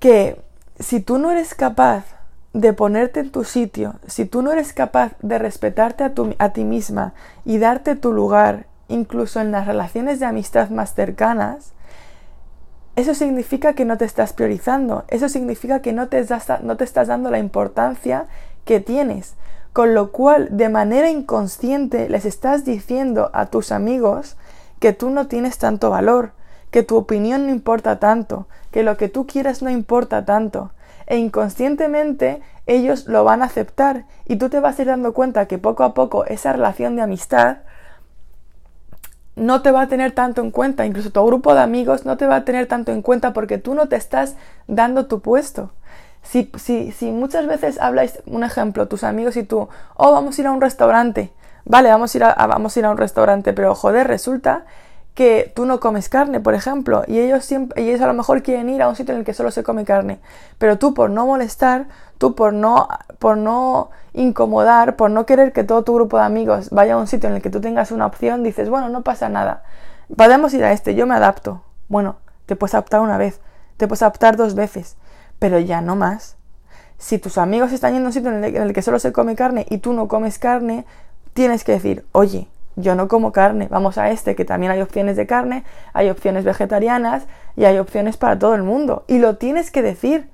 que 0.00 0.40
si 0.80 1.00
tú 1.00 1.18
no 1.18 1.30
eres 1.30 1.54
capaz 1.54 2.04
de 2.52 2.72
ponerte 2.72 3.20
en 3.20 3.30
tu 3.30 3.44
sitio, 3.44 3.94
si 4.08 4.24
tú 4.24 4.42
no 4.42 4.50
eres 4.50 4.72
capaz 4.72 5.12
de 5.20 5.38
respetarte 5.38 6.02
a, 6.38 6.48
ti 6.52 6.64
misma 6.64 7.14
y 7.44 7.58
darte 7.58 7.94
tu 7.94 8.12
lugar, 8.12 8.66
incluso 8.88 9.40
en 9.40 9.52
las 9.52 9.68
relaciones 9.68 10.18
de 10.18 10.26
amistad 10.26 10.70
más 10.70 10.94
cercanas, 10.94 11.72
eso 12.96 13.14
significa 13.14 13.74
que 13.74 13.84
no 13.84 13.96
te 13.96 14.04
estás 14.04 14.32
priorizando, 14.32 15.04
eso 15.06 15.28
significa 15.28 15.80
que 15.80 15.92
no 15.92 16.08
te, 16.08 16.26
no 16.62 16.76
te 16.76 16.82
estás 16.82 17.06
dando 17.06 17.30
la 17.30 17.38
importancia 17.38 18.26
que 18.64 18.80
tienes, 18.80 19.34
con 19.72 19.94
lo 19.94 20.10
cual 20.10 20.48
de 20.50 20.68
manera 20.68 21.10
inconsciente 21.10 22.08
les 22.08 22.24
estás 22.24 22.64
diciendo 22.64 23.30
a 23.32 23.46
tus 23.46 23.72
amigos 23.72 24.36
que 24.78 24.92
tú 24.92 25.10
no 25.10 25.26
tienes 25.26 25.58
tanto 25.58 25.90
valor, 25.90 26.32
que 26.70 26.82
tu 26.82 26.96
opinión 26.96 27.46
no 27.46 27.52
importa 27.52 27.98
tanto, 27.98 28.46
que 28.70 28.82
lo 28.82 28.96
que 28.96 29.08
tú 29.08 29.26
quieras 29.26 29.62
no 29.62 29.70
importa 29.70 30.24
tanto, 30.24 30.72
e 31.06 31.18
inconscientemente 31.18 32.40
ellos 32.66 33.06
lo 33.06 33.24
van 33.24 33.42
a 33.42 33.46
aceptar. 33.46 34.06
Y 34.26 34.36
tú 34.36 34.48
te 34.48 34.60
vas 34.60 34.78
a 34.78 34.82
ir 34.82 34.88
dando 34.88 35.12
cuenta 35.12 35.46
que 35.46 35.58
poco 35.58 35.82
a 35.82 35.92
poco 35.92 36.24
esa 36.24 36.52
relación 36.52 36.96
de 36.96 37.02
amistad 37.02 37.58
no 39.36 39.62
te 39.62 39.70
va 39.70 39.82
a 39.82 39.88
tener 39.88 40.12
tanto 40.12 40.40
en 40.40 40.50
cuenta, 40.50 40.86
incluso 40.86 41.10
tu 41.10 41.24
grupo 41.24 41.54
de 41.54 41.60
amigos 41.60 42.04
no 42.04 42.16
te 42.16 42.26
va 42.26 42.36
a 42.36 42.44
tener 42.44 42.66
tanto 42.66 42.92
en 42.92 43.02
cuenta 43.02 43.32
porque 43.32 43.58
tú 43.58 43.74
no 43.74 43.88
te 43.88 43.96
estás 43.96 44.36
dando 44.66 45.06
tu 45.06 45.20
puesto. 45.20 45.70
Si, 46.22 46.50
si, 46.56 46.92
si 46.92 47.10
muchas 47.10 47.46
veces 47.46 47.80
habláis, 47.80 48.20
un 48.26 48.44
ejemplo, 48.44 48.88
tus 48.88 49.04
amigos 49.04 49.36
y 49.36 49.42
tú, 49.42 49.68
oh, 49.96 50.12
vamos 50.12 50.38
a 50.38 50.40
ir 50.40 50.46
a 50.46 50.52
un 50.52 50.60
restaurante, 50.60 51.32
vale, 51.64 51.88
vamos 51.88 52.14
a 52.14 52.18
ir 52.18 52.24
a, 52.24 52.46
vamos 52.46 52.76
a, 52.76 52.80
ir 52.80 52.86
a 52.86 52.90
un 52.90 52.98
restaurante, 52.98 53.52
pero 53.52 53.74
joder, 53.74 54.06
resulta 54.06 54.64
que 55.14 55.52
tú 55.54 55.66
no 55.66 55.80
comes 55.80 56.08
carne, 56.08 56.40
por 56.40 56.54
ejemplo, 56.54 57.02
y 57.06 57.18
ellos 57.18 57.44
siempre, 57.44 57.82
ellos 57.82 58.00
a 58.00 58.06
lo 58.06 58.14
mejor 58.14 58.42
quieren 58.42 58.68
ir 58.68 58.80
a 58.82 58.88
un 58.88 58.96
sitio 58.96 59.12
en 59.12 59.20
el 59.20 59.26
que 59.26 59.34
solo 59.34 59.50
se 59.50 59.62
come 59.62 59.84
carne, 59.84 60.20
pero 60.58 60.78
tú 60.78 60.94
por 60.94 61.10
no 61.10 61.26
molestar, 61.26 61.88
tú 62.18 62.34
por 62.34 62.52
no, 62.52 62.88
por 63.18 63.36
no 63.36 63.90
incomodar, 64.12 64.96
por 64.96 65.10
no 65.10 65.26
querer 65.26 65.52
que 65.52 65.64
todo 65.64 65.82
tu 65.82 65.94
grupo 65.94 66.18
de 66.18 66.24
amigos 66.24 66.70
vaya 66.70 66.94
a 66.94 66.96
un 66.96 67.06
sitio 67.06 67.28
en 67.28 67.36
el 67.36 67.42
que 67.42 67.50
tú 67.50 67.60
tengas 67.60 67.90
una 67.90 68.06
opción, 68.06 68.42
dices, 68.42 68.70
bueno, 68.70 68.88
no 68.88 69.02
pasa 69.02 69.28
nada, 69.28 69.62
podemos 70.16 70.54
ir 70.54 70.64
a 70.64 70.72
este, 70.72 70.94
yo 70.94 71.06
me 71.06 71.14
adapto. 71.14 71.62
Bueno, 71.88 72.16
te 72.46 72.56
puedes 72.56 72.74
adaptar 72.74 73.00
una 73.00 73.18
vez, 73.18 73.40
te 73.76 73.88
puedes 73.88 74.02
adaptar 74.02 74.36
dos 74.36 74.54
veces, 74.54 74.96
pero 75.40 75.58
ya 75.58 75.80
no 75.80 75.96
más. 75.96 76.36
Si 76.98 77.18
tus 77.18 77.38
amigos 77.38 77.72
están 77.72 77.94
yendo 77.94 78.06
a 78.06 78.10
un 78.10 78.12
sitio 78.12 78.30
en 78.30 78.44
el 78.44 78.72
que 78.72 78.82
solo 78.82 79.00
se 79.00 79.10
come 79.10 79.34
carne 79.34 79.66
y 79.68 79.78
tú 79.78 79.92
no 79.92 80.06
comes 80.06 80.38
carne, 80.38 80.84
tienes 81.32 81.64
que 81.64 81.72
decir, 81.72 82.04
oye, 82.12 82.46
yo 82.76 82.94
no 82.94 83.08
como 83.08 83.32
carne, 83.32 83.66
vamos 83.70 83.98
a 83.98 84.10
este, 84.10 84.36
que 84.36 84.44
también 84.44 84.70
hay 84.70 84.80
opciones 84.80 85.16
de 85.16 85.26
carne, 85.26 85.64
hay 85.92 86.10
opciones 86.10 86.44
vegetarianas 86.44 87.24
y 87.56 87.64
hay 87.64 87.78
opciones 87.78 88.16
para 88.16 88.38
todo 88.38 88.54
el 88.54 88.62
mundo. 88.62 89.04
Y 89.08 89.18
lo 89.18 89.36
tienes 89.36 89.70
que 89.70 89.82
decir. 89.82 90.28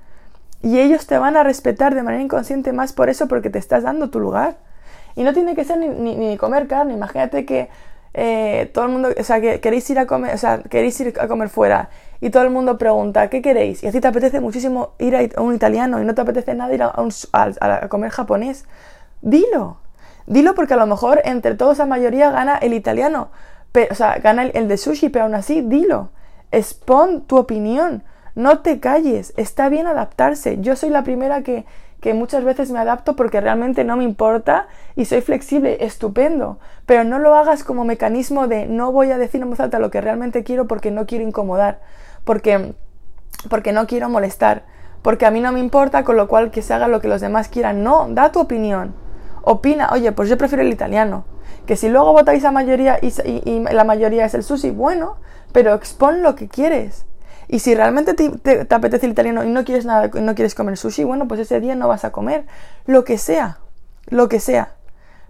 Y 0.61 0.79
ellos 0.79 1.07
te 1.07 1.17
van 1.17 1.37
a 1.37 1.43
respetar 1.43 1.93
de 1.95 2.03
manera 2.03 2.23
inconsciente 2.23 2.73
más 2.73 2.91
por 2.91 3.09
eso, 3.09 3.27
porque 3.27 3.49
te 3.49 3.59
estás 3.59 3.83
dando 3.83 4.09
tu 4.09 4.19
lugar. 4.19 4.57
Y 5.15 5.23
no 5.23 5.33
tiene 5.33 5.55
que 5.55 5.63
ser 5.63 5.77
ni, 5.77 6.15
ni, 6.15 6.37
comer 6.37 6.67
carne. 6.67 6.93
Imagínate 6.93 7.45
que 7.45 7.69
eh, 8.13 8.69
todo 8.73 8.85
el 8.85 8.91
mundo, 8.91 9.09
o 9.17 9.23
sea, 9.23 9.39
que 9.39 9.59
queréis 9.59 9.89
ir 9.89 9.99
a 9.99 10.05
comer, 10.05 10.33
o 10.33 10.37
sea, 10.37 10.59
queréis 10.63 10.99
ir 10.99 11.13
a 11.19 11.27
comer 11.27 11.49
fuera 11.49 11.89
y 12.21 12.29
todo 12.29 12.43
el 12.43 12.49
mundo 12.49 12.77
pregunta, 12.77 13.29
¿qué 13.29 13.41
queréis? 13.41 13.83
Y 13.83 13.87
a 13.87 13.91
ti 13.91 14.01
te 14.01 14.07
apetece 14.07 14.39
muchísimo 14.39 14.91
ir 14.99 15.15
a 15.15 15.41
un 15.41 15.55
italiano 15.55 16.01
y 16.01 16.05
no 16.05 16.15
te 16.15 16.21
apetece 16.21 16.53
nada 16.55 16.73
ir 16.73 16.83
a, 16.83 16.93
a 16.93 17.87
comer 17.89 18.11
japonés. 18.11 18.65
Dilo, 19.21 19.77
Dilo 20.27 20.55
porque 20.55 20.73
a 20.73 20.77
lo 20.77 20.85
mejor 20.85 21.21
entre 21.23 21.55
todos 21.55 21.77
la 21.77 21.85
mayoría 21.85 22.29
gana 22.31 22.57
el 22.57 22.73
italiano, 22.73 23.29
o 23.89 23.95
sea, 23.95 24.17
gana 24.17 24.43
el, 24.43 24.67
de 24.67 24.77
sushi, 24.77 25.07
pero 25.09 25.25
aún 25.25 25.35
así, 25.35 25.61
dilo. 25.61 26.09
Expon 26.51 27.21
tu 27.21 27.37
opinión. 27.37 28.03
No 28.35 28.59
te 28.59 28.79
calles. 28.79 29.33
Está 29.37 29.69
bien 29.69 29.87
adaptarse. 29.87 30.59
Yo 30.59 30.75
soy 30.75 30.89
la 30.89 31.03
primera 31.03 31.43
que, 31.43 31.65
que 32.01 32.13
muchas 32.13 32.43
veces 32.43 32.71
me 32.71 32.79
adapto 32.79 33.15
porque 33.15 33.39
realmente 33.39 33.83
no 33.83 33.95
me 33.95 34.03
importa 34.03 34.67
y 34.95 35.05
soy 35.05 35.21
flexible, 35.21 35.77
estupendo. 35.81 36.59
Pero 36.85 37.03
no 37.03 37.19
lo 37.19 37.35
hagas 37.35 37.63
como 37.63 37.85
mecanismo 37.85 38.47
de 38.47 38.65
no 38.65 38.91
voy 38.91 39.11
a 39.11 39.17
decir 39.17 39.41
en 39.41 39.49
voz 39.49 39.59
alta 39.59 39.79
lo 39.79 39.91
que 39.91 40.01
realmente 40.01 40.43
quiero 40.43 40.67
porque 40.67 40.91
no 40.91 41.05
quiero 41.05 41.23
incomodar, 41.23 41.79
porque, 42.27 42.75
porque 43.49 43.71
no 43.71 43.87
quiero 43.87 44.07
molestar, 44.07 44.65
porque 45.01 45.25
a 45.25 45.31
mí 45.31 45.41
no 45.41 45.51
me 45.51 45.59
importa, 45.59 46.03
con 46.03 46.15
lo 46.15 46.27
cual 46.27 46.51
que 46.51 46.61
se 46.61 46.75
haga 46.75 46.87
lo 46.87 47.01
que 47.01 47.07
los 47.07 47.21
demás 47.21 47.47
quieran. 47.47 47.81
No, 47.81 48.07
da 48.11 48.31
tu 48.31 48.39
opinión 48.39 48.93
opina, 49.47 49.89
oye, 49.93 50.11
pues 50.11 50.27
yo 50.29 50.37
prefiero 50.37 50.61
el 50.61 50.71
italiano. 50.71 51.25
Que 51.65 51.77
si 51.77 51.89
luego 51.89 52.11
votáis 52.11 52.43
a 52.43 52.51
mayoría 52.51 52.99
y, 53.01 53.59
la 53.71 53.83
mayoría 53.85 54.25
es 54.25 54.33
el 54.33 54.43
sushi, 54.43 54.71
bueno, 54.71 55.17
pero 55.53 55.73
expon 55.73 56.21
lo 56.21 56.35
que 56.35 56.49
quieres. 56.49 57.05
Y 57.47 57.59
si 57.59 57.73
realmente 57.73 58.13
te, 58.13 58.67
apetece 58.69 59.05
el 59.05 59.13
italiano 59.13 59.45
y 59.45 59.49
no 59.49 59.63
quieres 59.63 59.85
nada, 59.85 60.09
no 60.13 60.35
quieres 60.35 60.53
comer 60.53 60.77
sushi, 60.77 61.05
bueno, 61.05 61.27
pues 61.29 61.39
ese 61.39 61.61
día 61.61 61.75
no 61.75 61.87
vas 61.87 62.03
a 62.03 62.11
comer. 62.11 62.45
Lo 62.85 63.05
que 63.05 63.17
sea, 63.17 63.59
lo 64.07 64.27
que 64.27 64.41
sea. 64.41 64.75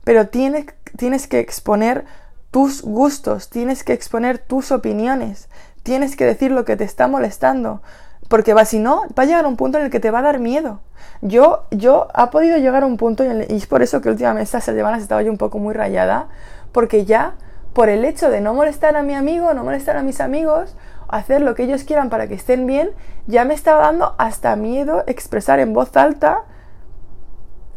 Pero 0.03 0.27
tienes, 0.27 0.65
tienes 0.97 1.27
que 1.27 1.39
exponer 1.39 2.05
tus 2.49 2.81
gustos, 2.81 3.49
tienes 3.49 3.83
que 3.83 3.93
exponer 3.93 4.39
tus 4.39 4.71
opiniones, 4.71 5.47
tienes 5.87 6.17
que 6.17 6.25
decir 6.25 6.51
lo 6.51 6.65
que 6.65 6.75
te 6.75 6.83
está 6.83 7.07
molestando, 7.07 7.81
porque 8.27 8.53
va, 8.53 8.65
si 8.65 8.77
no, 8.77 9.03
va 9.17 9.23
a 9.23 9.25
llegar 9.25 9.45
un 9.45 9.55
punto 9.55 9.77
en 9.77 9.85
el 9.85 9.89
que 9.89 10.01
te 10.01 10.11
va 10.11 10.19
a 10.19 10.21
dar 10.21 10.37
miedo. 10.37 10.81
Yo, 11.21 11.63
yo, 11.71 12.09
ha 12.13 12.29
podido 12.29 12.57
llegar 12.57 12.83
a 12.83 12.85
un 12.85 12.97
punto, 12.97 13.23
y, 13.23 13.55
es 13.55 13.67
por 13.67 13.81
eso 13.81 14.01
que 14.01 14.09
últimamente 14.09 14.43
estas 14.43 14.65
semanas 14.65 15.01
estaba 15.01 15.21
yo 15.21 15.31
un 15.31 15.37
poco 15.37 15.59
muy 15.59 15.73
rayada, 15.73 16.27
porque 16.73 17.05
ya, 17.05 17.35
por 17.71 17.87
el 17.87 18.03
hecho 18.03 18.29
de 18.29 18.41
no 18.41 18.53
molestar 18.53 18.97
a 18.97 19.01
mi 19.01 19.13
amigo, 19.13 19.53
no 19.53 19.63
molestar 19.63 19.95
a 19.95 20.03
mis 20.03 20.19
amigos, 20.19 20.75
hacer 21.07 21.39
lo 21.41 21.55
que 21.55 21.63
ellos 21.63 21.85
quieran 21.85 22.09
para 22.09 22.27
que 22.27 22.33
estén 22.33 22.67
bien, 22.67 22.89
ya 23.25 23.45
me 23.45 23.53
estaba 23.53 23.83
dando 23.83 24.13
hasta 24.17 24.57
miedo 24.57 25.05
expresar 25.07 25.61
en 25.61 25.71
voz 25.71 25.95
alta 25.95 26.41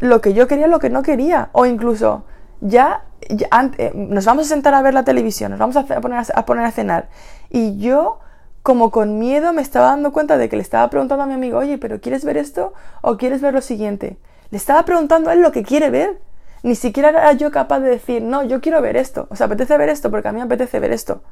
lo 0.01 0.21
que 0.21 0.35
yo 0.35 0.49
quería, 0.49 0.67
lo 0.67 0.81
que 0.81 0.91
no 0.91 1.05
quería. 1.05 1.51
O 1.53 1.65
incluso, 1.65 2.25
ya, 2.61 3.05
eh, 3.21 3.93
nos 3.95 4.25
vamos 4.25 4.47
a 4.47 4.49
sentar 4.49 4.75
a 4.75 4.83
ver 4.83 4.95
la 4.95 5.05
televisión, 5.05 5.51
nos 5.51 5.61
vamos 5.61 5.77
a, 5.77 5.85
poner 5.85 6.25
a 6.35 6.47
poner 6.47 6.65
a 6.65 6.71
cenar. 6.71 7.09
Y 7.51 7.79
yo 7.79 8.19
como 8.63 8.91
con 8.91 9.19
miedo 9.19 9.53
me 9.53 9.63
estaba 9.63 9.87
dando 9.87 10.13
cuenta 10.13 10.37
de 10.37 10.49
que 10.49 10.57
le 10.57 10.63
estaba 10.63 10.89
preguntando 10.91 11.25
a 11.25 11.27
mi 11.27 11.35
amigo, 11.35 11.59
oye, 11.59 11.79
pero 11.79 12.01
¿quieres 12.01 12.25
ver 12.25 12.37
esto 12.37 12.75
o 13.03 13.17
quieres 13.17 13.41
ver 13.41 13.55
lo 13.55 13.61
siguiente? 13.61 14.19
Le 14.51 14.59
estaba 14.59 14.85
preguntando 14.85 15.31
a 15.31 15.33
él 15.33 15.41
lo 15.41 15.53
que 15.53 15.63
quiere 15.63 15.91
ver. 15.91 16.19
Ni 16.63 16.75
siquiera 16.75 17.09
era 17.09 17.33
yo 17.33 17.51
capaz 17.51 17.81
de 17.81 17.89
decir, 17.89 18.21
no, 18.21 18.45
yo 18.45 18.61
quiero 18.61 18.83
ver 18.83 18.97
esto. 18.97 19.27
O 19.31 19.37
sea, 19.37 19.47
apetece 19.47 19.79
ver 19.79 19.89
esto 19.89 20.11
porque 20.11 20.29
a 20.29 20.33
mí 20.33 20.39
me 20.39 20.45
apetece 20.45 20.79
ver 20.79 20.93
esto. 20.93 21.23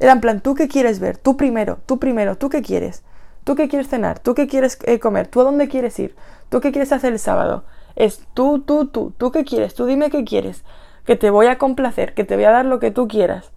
Era 0.00 0.12
en 0.12 0.20
plan, 0.20 0.40
¿tú 0.40 0.54
qué 0.54 0.68
quieres 0.68 1.00
ver? 1.00 1.18
Tú 1.18 1.36
primero, 1.36 1.78
tú 1.84 1.98
primero, 1.98 2.36
¿tú 2.36 2.48
qué 2.48 2.62
quieres? 2.62 3.02
¿Tú 3.44 3.56
qué 3.56 3.68
quieres 3.68 3.88
cenar? 3.88 4.20
¿Tú 4.20 4.34
qué 4.34 4.46
quieres 4.46 4.78
eh, 4.84 4.98
comer? 4.98 5.26
¿Tú 5.26 5.42
a 5.42 5.44
dónde 5.44 5.68
quieres 5.68 5.98
ir? 5.98 6.16
¿Tú 6.48 6.60
qué 6.60 6.72
quieres 6.72 6.92
hacer 6.92 7.12
el 7.12 7.18
sábado? 7.18 7.64
Es 7.96 8.26
tú, 8.34 8.60
tú, 8.60 8.86
tú, 8.86 9.12
¿tú 9.16 9.30
qué 9.30 9.44
quieres? 9.44 9.74
Tú 9.74 9.86
dime 9.86 10.10
qué 10.10 10.24
quieres. 10.24 10.64
Que 11.04 11.16
te 11.16 11.30
voy 11.30 11.46
a 11.46 11.58
complacer, 11.58 12.14
que 12.14 12.24
te 12.24 12.34
voy 12.34 12.44
a 12.44 12.50
dar 12.50 12.64
lo 12.64 12.78
que 12.78 12.90
tú 12.90 13.08
quieras. 13.08 13.52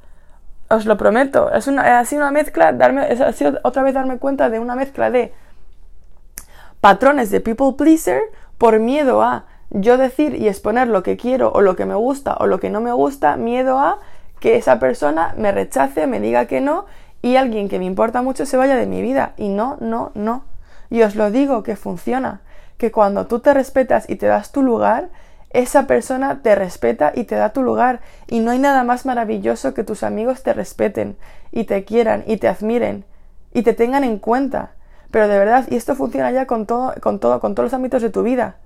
Os 0.69 0.85
lo 0.85 0.97
prometo. 0.97 1.51
Es 1.51 1.67
una, 1.67 1.99
ha 1.99 2.05
sido 2.05 2.23
una 2.23 2.31
mezcla, 2.31 2.73
darme, 2.73 3.01
ha 3.01 3.31
sido 3.31 3.59
otra 3.63 3.83
vez 3.83 3.93
darme 3.93 4.17
cuenta 4.17 4.49
de 4.49 4.59
una 4.59 4.75
mezcla 4.75 5.09
de 5.09 5.33
patrones 6.81 7.31
de 7.31 7.39
people 7.39 7.73
pleaser 7.77 8.21
por 8.57 8.79
miedo 8.79 9.21
a 9.21 9.45
yo 9.69 9.97
decir 9.97 10.35
y 10.35 10.47
exponer 10.47 10.87
lo 10.87 11.03
que 11.03 11.17
quiero 11.17 11.51
o 11.51 11.61
lo 11.61 11.75
que 11.75 11.85
me 11.85 11.95
gusta 11.95 12.35
o 12.39 12.47
lo 12.47 12.59
que 12.59 12.69
no 12.69 12.81
me 12.81 12.91
gusta, 12.91 13.35
miedo 13.37 13.79
a 13.79 13.99
que 14.39 14.55
esa 14.55 14.79
persona 14.79 15.33
me 15.37 15.51
rechace, 15.51 16.07
me 16.07 16.19
diga 16.19 16.45
que 16.45 16.61
no 16.61 16.85
y 17.21 17.35
alguien 17.35 17.67
que 17.69 17.79
me 17.79 17.85
importa 17.85 18.21
mucho 18.21 18.45
se 18.45 18.57
vaya 18.57 18.75
de 18.75 18.85
mi 18.85 19.01
vida. 19.01 19.33
Y 19.37 19.49
no, 19.49 19.77
no, 19.79 20.11
no. 20.13 20.43
Y 20.89 21.01
os 21.01 21.15
lo 21.15 21.31
digo 21.31 21.63
que 21.63 21.75
funciona. 21.75 22.41
Que 22.77 22.91
cuando 22.91 23.27
tú 23.27 23.39
te 23.39 23.53
respetas 23.53 24.09
y 24.09 24.15
te 24.15 24.27
das 24.27 24.51
tu 24.51 24.61
lugar, 24.61 25.09
esa 25.51 25.87
persona 25.87 26.41
te 26.41 26.55
respeta 26.55 27.11
y 27.15 27.23
te 27.23 27.35
da 27.35 27.49
tu 27.49 27.63
lugar 27.63 28.01
y 28.27 28.39
no 28.39 28.51
hay 28.51 28.59
nada 28.59 28.83
más 28.83 29.05
maravilloso 29.05 29.73
que 29.73 29.83
tus 29.83 30.03
amigos 30.03 30.43
te 30.43 30.53
respeten 30.53 31.17
y 31.51 31.63
te 31.63 31.85
quieran 31.85 32.23
y 32.27 32.37
te 32.37 32.47
admiren 32.47 33.05
y 33.53 33.63
te 33.63 33.73
tengan 33.73 34.03
en 34.03 34.19
cuenta. 34.19 34.71
Pero 35.09 35.27
de 35.27 35.39
verdad, 35.39 35.65
y 35.69 35.75
esto 35.75 35.95
funciona 35.95 36.31
ya 36.31 36.45
con 36.45 36.65
todo, 36.65 36.93
con 37.01 37.19
todo, 37.19 37.39
con 37.39 37.55
todos 37.55 37.67
los 37.67 37.73
ámbitos 37.73 38.01
de 38.01 38.09
tu 38.09 38.23
vida. 38.23 38.57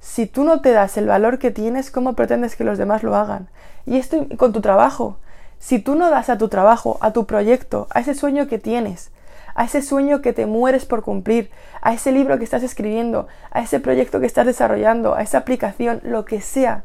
Si 0.00 0.26
tú 0.26 0.44
no 0.44 0.60
te 0.60 0.72
das 0.72 0.96
el 0.96 1.06
valor 1.06 1.38
que 1.38 1.50
tienes, 1.50 1.90
¿cómo 1.90 2.14
pretendes 2.14 2.56
que 2.56 2.64
los 2.64 2.76
demás 2.76 3.02
lo 3.02 3.16
hagan? 3.16 3.48
Y 3.86 3.96
esto 3.96 4.26
con 4.36 4.52
tu 4.52 4.60
trabajo. 4.60 5.16
Si 5.58 5.78
tú 5.78 5.94
no 5.94 6.10
das 6.10 6.28
a 6.28 6.38
tu 6.38 6.48
trabajo, 6.48 6.98
a 7.00 7.12
tu 7.12 7.26
proyecto, 7.26 7.86
a 7.90 8.00
ese 8.00 8.14
sueño 8.14 8.46
que 8.46 8.58
tienes, 8.58 9.10
a 9.56 9.64
ese 9.64 9.80
sueño 9.80 10.20
que 10.20 10.34
te 10.34 10.44
mueres 10.44 10.84
por 10.84 11.02
cumplir, 11.02 11.50
a 11.80 11.94
ese 11.94 12.12
libro 12.12 12.38
que 12.38 12.44
estás 12.44 12.62
escribiendo, 12.62 13.26
a 13.50 13.62
ese 13.62 13.80
proyecto 13.80 14.20
que 14.20 14.26
estás 14.26 14.44
desarrollando, 14.44 15.14
a 15.14 15.22
esa 15.22 15.38
aplicación, 15.38 16.00
lo 16.04 16.26
que 16.26 16.42
sea. 16.42 16.84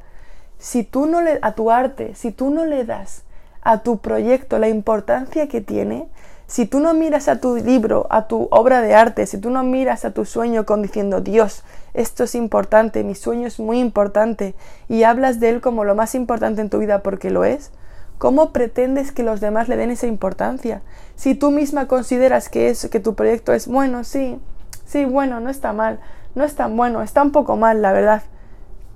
Si 0.58 0.84
tú 0.84 1.06
no 1.06 1.22
le 1.22 1.38
a 1.42 1.52
tu 1.52 1.70
arte, 1.70 2.16
si 2.16 2.32
tú 2.32 2.50
no 2.50 2.66
le 2.66 2.86
das 2.86 3.24
a 3.62 3.84
tu 3.84 3.98
proyecto 3.98 4.58
la 4.58 4.70
importancia 4.70 5.50
que 5.50 5.60
tiene, 5.60 6.08
si 6.48 6.66
tú 6.66 6.80
no 6.80 6.94
miras 6.94 7.28
a 7.28 7.42
tu 7.42 7.58
libro, 7.58 8.08
a 8.10 8.28
tu 8.28 8.48
obra 8.52 8.82
de 8.82 8.96
arte, 8.96 9.26
si 9.26 9.38
tú 9.38 9.50
no 9.50 9.64
miras 9.64 10.06
a 10.06 10.12
tu 10.12 10.24
sueño 10.24 10.66
con 10.66 10.82
diciendo, 10.82 11.20
Dios, 11.20 11.64
esto 11.94 12.24
es 12.24 12.36
importante, 12.36 13.04
mi 13.04 13.16
sueño 13.16 13.48
es 13.48 13.60
muy 13.60 13.80
importante, 13.80 14.56
y 14.88 15.04
hablas 15.04 15.42
de 15.42 15.50
él 15.50 15.62
como 15.62 15.84
lo 15.84 15.94
más 15.94 16.16
importante 16.16 16.62
en 16.62 16.70
tu 16.70 16.80
vida 16.80 17.04
porque 17.04 17.32
lo 17.32 17.44
es, 17.44 17.72
¿Cómo 18.22 18.52
pretendes 18.52 19.12
que 19.12 19.24
los 19.24 19.42
demás 19.42 19.68
le 19.68 19.78
den 19.78 19.90
esa 19.90 20.06
importancia? 20.06 20.84
Si 21.22 21.36
tú 21.36 21.52
misma 21.52 21.88
consideras 21.88 22.50
que, 22.50 22.70
es, 22.70 22.90
que 22.90 23.00
tu 23.00 23.14
proyecto 23.14 23.54
es 23.54 23.68
bueno, 23.68 24.04
sí, 24.04 24.40
sí, 24.88 25.06
bueno, 25.06 25.40
no 25.40 25.52
está 25.52 25.72
mal, 25.72 26.00
no 26.34 26.44
es 26.44 26.56
tan 26.56 26.76
bueno, 26.76 27.04
está 27.04 27.22
un 27.22 27.32
poco 27.32 27.58
mal, 27.58 27.84
la 27.84 27.94
verdad. 27.94 28.24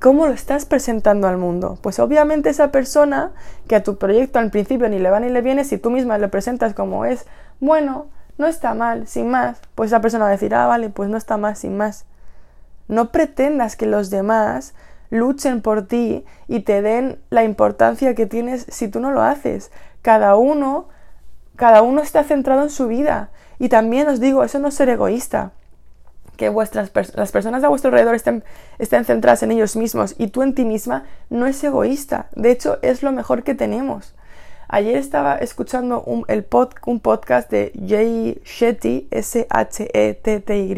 ¿Cómo 0.02 0.26
lo 0.26 0.34
estás 0.34 0.66
presentando 0.66 1.28
al 1.28 1.38
mundo? 1.38 1.78
Pues 1.84 2.00
obviamente 2.00 2.50
esa 2.50 2.72
persona 2.72 3.34
que 3.68 3.76
a 3.76 3.84
tu 3.84 4.00
proyecto 4.00 4.40
al 4.40 4.50
principio 4.50 4.90
ni 4.90 4.98
le 4.98 5.12
va 5.12 5.20
ni 5.20 5.30
le 5.30 5.44
viene, 5.44 5.66
si 5.66 5.78
tú 5.78 5.92
misma 5.92 6.18
lo 6.18 6.32
presentas 6.32 6.74
como 6.74 7.06
es 7.06 7.28
bueno, 7.60 8.08
no 8.40 8.48
está 8.48 8.74
mal, 8.74 9.06
sin 9.06 9.30
más, 9.30 9.60
pues 9.76 9.92
esa 9.92 10.02
persona 10.02 10.24
va 10.24 10.30
a 10.30 10.34
decir, 10.34 10.56
ah, 10.56 10.66
vale, 10.66 10.90
pues 10.90 11.10
no 11.10 11.18
está 11.18 11.38
mal, 11.38 11.56
sin 11.56 11.78
más. 11.78 12.08
No 12.88 13.12
pretendas 13.12 13.76
que 13.76 13.86
los 13.86 14.10
demás 14.10 14.74
luchen 15.12 15.62
por 15.62 15.86
ti 15.86 16.26
y 16.48 16.62
te 16.62 16.82
den 16.82 17.20
la 17.30 17.44
importancia 17.44 18.16
que 18.16 18.26
tienes 18.26 18.66
si 18.68 18.88
tú 18.88 19.00
no 19.00 19.12
lo 19.12 19.22
haces. 19.22 19.70
Cada 20.02 20.36
uno, 20.36 20.88
cada 21.56 21.82
uno 21.82 22.02
está 22.02 22.24
centrado 22.24 22.64
en 22.64 22.70
su 22.70 22.88
vida. 22.88 23.30
Y 23.60 23.70
también 23.70 24.08
os 24.08 24.20
digo, 24.20 24.44
eso 24.44 24.60
no 24.60 24.68
es 24.68 24.76
ser 24.76 24.90
egoísta. 24.90 25.52
Que 26.38 26.50
vuestras 26.50 26.92
las 27.16 27.32
personas 27.32 27.64
a 27.64 27.70
vuestro 27.70 27.90
alrededor 27.90 28.16
estén, 28.16 28.44
estén 28.78 29.06
centradas 29.06 29.42
en 29.44 29.52
ellos 29.52 29.78
mismos 29.78 30.16
y 30.18 30.28
tú 30.28 30.44
en 30.44 30.54
ti 30.54 30.66
misma 30.66 31.06
no 31.30 31.48
es 31.48 31.64
egoísta. 31.64 32.28
De 32.36 32.52
hecho, 32.52 32.78
es 32.82 33.04
lo 33.04 33.14
mejor 33.14 33.44
que 33.44 33.56
tenemos. 33.56 34.14
Ayer 34.68 34.98
estaba 34.98 35.36
escuchando 35.36 36.02
un, 36.02 36.26
el 36.28 36.46
un 36.86 37.00
podcast 37.00 37.50
de 37.52 37.72
Jay 37.88 38.42
Shetty, 38.44 39.08
S-H-E-T-T-Y. 39.12 40.76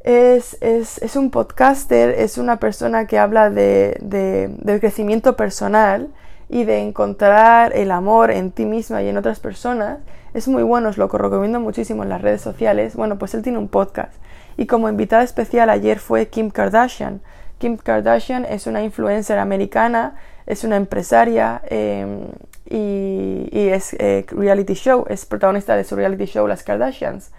Es, 0.00 0.56
es, 0.60 0.98
es, 1.02 1.16
un 1.16 1.30
podcaster, 1.30 2.10
es 2.10 2.38
una 2.38 2.58
persona 2.58 3.06
que 3.06 3.18
habla 3.18 3.50
de, 3.50 3.98
de, 4.00 4.48
del 4.48 4.80
crecimiento 4.80 5.36
personal 5.36 6.08
y 6.48 6.64
de 6.64 6.80
encontrar 6.80 7.72
el 7.74 7.90
amor 7.90 8.30
en 8.30 8.50
ti 8.50 8.64
misma 8.64 9.02
y 9.02 9.08
en 9.08 9.16
otras 9.16 9.40
personas. 9.40 9.98
Es 10.34 10.48
muy 10.48 10.62
bueno, 10.62 10.90
os 10.90 10.98
lo 10.98 11.08
recomiendo 11.08 11.60
muchísimo 11.60 12.02
en 12.02 12.08
las 12.08 12.22
redes 12.22 12.40
sociales. 12.40 12.94
Bueno, 12.94 13.18
pues 13.18 13.34
él 13.34 13.42
tiene 13.42 13.58
un 13.58 13.68
podcast. 13.68 14.12
Y 14.56 14.66
como 14.66 14.88
invitada 14.88 15.22
especial 15.22 15.70
ayer 15.70 15.98
fue 15.98 16.28
Kim 16.28 16.50
Kardashian. 16.50 17.20
Kim 17.58 17.76
Kardashian 17.76 18.44
es 18.44 18.66
una 18.66 18.82
influencer 18.82 19.38
americana 19.38 20.14
es 20.46 20.62
una 20.62 20.76
empresaria 20.76 21.60
em, 21.66 22.28
y, 22.70 23.48
es 23.52 23.94
eh, 23.98 24.24
reality 24.30 24.74
show, 24.74 25.04
es 25.08 25.26
protagonista 25.26 25.76
de 25.76 25.84
su 25.84 25.96
reality 25.96 26.24
show 26.26 26.46
Las 26.46 26.62
Kardashians. 26.62 27.30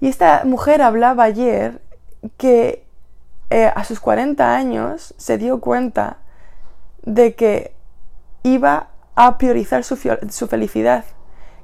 Y 0.00 0.08
esta 0.08 0.42
mujer 0.44 0.82
hablaba 0.82 1.24
ayer 1.24 1.80
que 2.36 2.84
eh, 3.50 3.70
a 3.74 3.84
sus 3.84 4.00
40 4.00 4.54
años 4.54 5.14
se 5.16 5.38
dio 5.38 5.60
cuenta 5.60 6.18
de 7.02 7.34
que 7.34 7.72
iba 8.42 8.88
a 9.14 9.38
priorizar 9.38 9.84
su, 9.84 9.96
felicidad, 9.96 11.04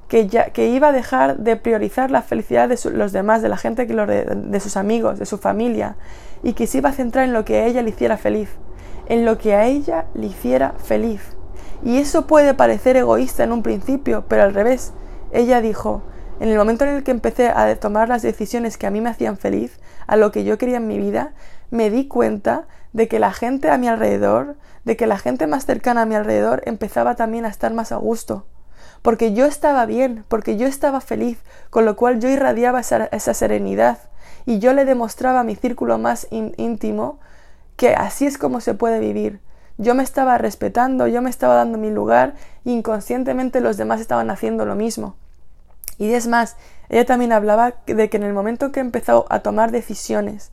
que, 0.07 0.27
ya, 0.27 0.51
que, 0.51 0.69
iba 0.69 0.89
a 0.89 0.91
dejar 0.91 1.37
de 1.37 1.55
priorizar 1.55 2.11
la 2.11 2.21
felicidad 2.21 2.69
de 2.69 2.77
los 2.91 3.11
demás, 3.11 3.41
de 3.41 3.49
la 3.49 3.57
gente, 3.57 3.87
que 3.87 3.93
de 3.95 4.59
sus 4.59 4.77
amigos, 4.77 5.19
de 5.19 5.25
su 5.25 5.37
familia, 5.37 5.95
y 6.43 6.53
que 6.53 6.67
se 6.67 6.79
iba 6.79 6.89
a 6.89 6.93
centrar 6.93 7.25
en 7.25 7.33
lo 7.33 7.45
que 7.45 7.57
a 7.57 7.65
ella 7.65 7.81
le 7.81 7.89
hiciera 7.89 8.17
feliz 8.17 8.49
en 9.07 9.25
lo 9.25 9.37
que 9.37 9.55
a 9.55 9.65
ella 9.65 10.05
le 10.13 10.27
hiciera 10.27 10.73
feliz. 10.83 11.21
Y 11.83 11.97
eso 11.97 12.27
puede 12.27 12.53
parecer 12.53 12.97
egoísta 12.97 13.43
en 13.43 13.51
un 13.51 13.63
principio, 13.63 14.25
pero 14.27 14.43
al 14.43 14.53
revés. 14.53 14.93
Ella 15.31 15.61
dijo, 15.61 16.03
en 16.39 16.49
el 16.49 16.57
momento 16.57 16.85
en 16.85 16.95
el 16.95 17.03
que 17.03 17.11
empecé 17.11 17.49
a 17.49 17.73
tomar 17.75 18.09
las 18.09 18.21
decisiones 18.21 18.77
que 18.77 18.87
a 18.87 18.91
mí 18.91 19.01
me 19.01 19.09
hacían 19.09 19.37
feliz, 19.37 19.79
a 20.07 20.15
lo 20.15 20.31
que 20.31 20.43
yo 20.43 20.57
quería 20.57 20.77
en 20.77 20.87
mi 20.87 20.97
vida, 20.97 21.33
me 21.69 21.89
di 21.89 22.07
cuenta 22.07 22.67
de 22.97 23.07
que 23.07 23.19
la 23.19 23.31
gente 23.31 23.69
a 23.69 23.77
mi 23.77 23.87
alrededor, 23.87 24.55
de 24.83 24.97
que 24.97 25.05
la 25.05 25.19
gente 25.19 25.45
más 25.45 25.67
cercana 25.67 26.01
a 26.01 26.05
mi 26.07 26.15
alrededor 26.15 26.63
empezaba 26.65 27.13
también 27.13 27.45
a 27.45 27.49
estar 27.49 27.71
más 27.71 27.91
a 27.91 27.97
gusto. 27.97 28.47
Porque 29.03 29.33
yo 29.33 29.45
estaba 29.45 29.85
bien, 29.85 30.25
porque 30.27 30.57
yo 30.57 30.65
estaba 30.65 30.99
feliz, 30.99 31.37
con 31.69 31.85
lo 31.85 31.95
cual 31.95 32.19
yo 32.19 32.27
irradiaba 32.27 32.79
esa, 32.79 33.33
serenidad 33.35 33.99
y 34.47 34.57
yo 34.57 34.73
le 34.73 34.83
demostraba 34.83 35.41
a 35.41 35.43
mi 35.43 35.55
círculo 35.55 35.99
más 35.99 36.25
íntimo 36.31 37.19
que 37.75 37.93
así 37.93 38.25
es 38.25 38.39
como 38.39 38.61
se 38.61 38.73
puede 38.73 38.97
vivir. 38.99 39.41
Yo 39.77 39.93
me 39.93 40.01
estaba 40.01 40.39
respetando, 40.39 41.05
yo 41.05 41.21
me 41.21 41.29
estaba 41.29 41.53
dando 41.53 41.77
mi 41.77 41.91
lugar 41.91 42.33
y 42.65 42.71
inconscientemente 42.71 43.61
los 43.61 43.77
demás 43.77 44.01
estaban 44.01 44.31
haciendo 44.31 44.65
lo 44.65 44.73
mismo. 44.73 45.15
Y 45.99 46.13
es 46.13 46.25
más, 46.25 46.55
ella 46.89 47.05
también 47.05 47.31
hablaba 47.31 47.75
de 47.85 48.09
que 48.09 48.17
en 48.17 48.23
el 48.23 48.33
momento 48.33 48.71
que 48.71 48.79
empezó 48.79 49.27
a 49.29 49.41
tomar 49.41 49.69
decisiones 49.69 50.51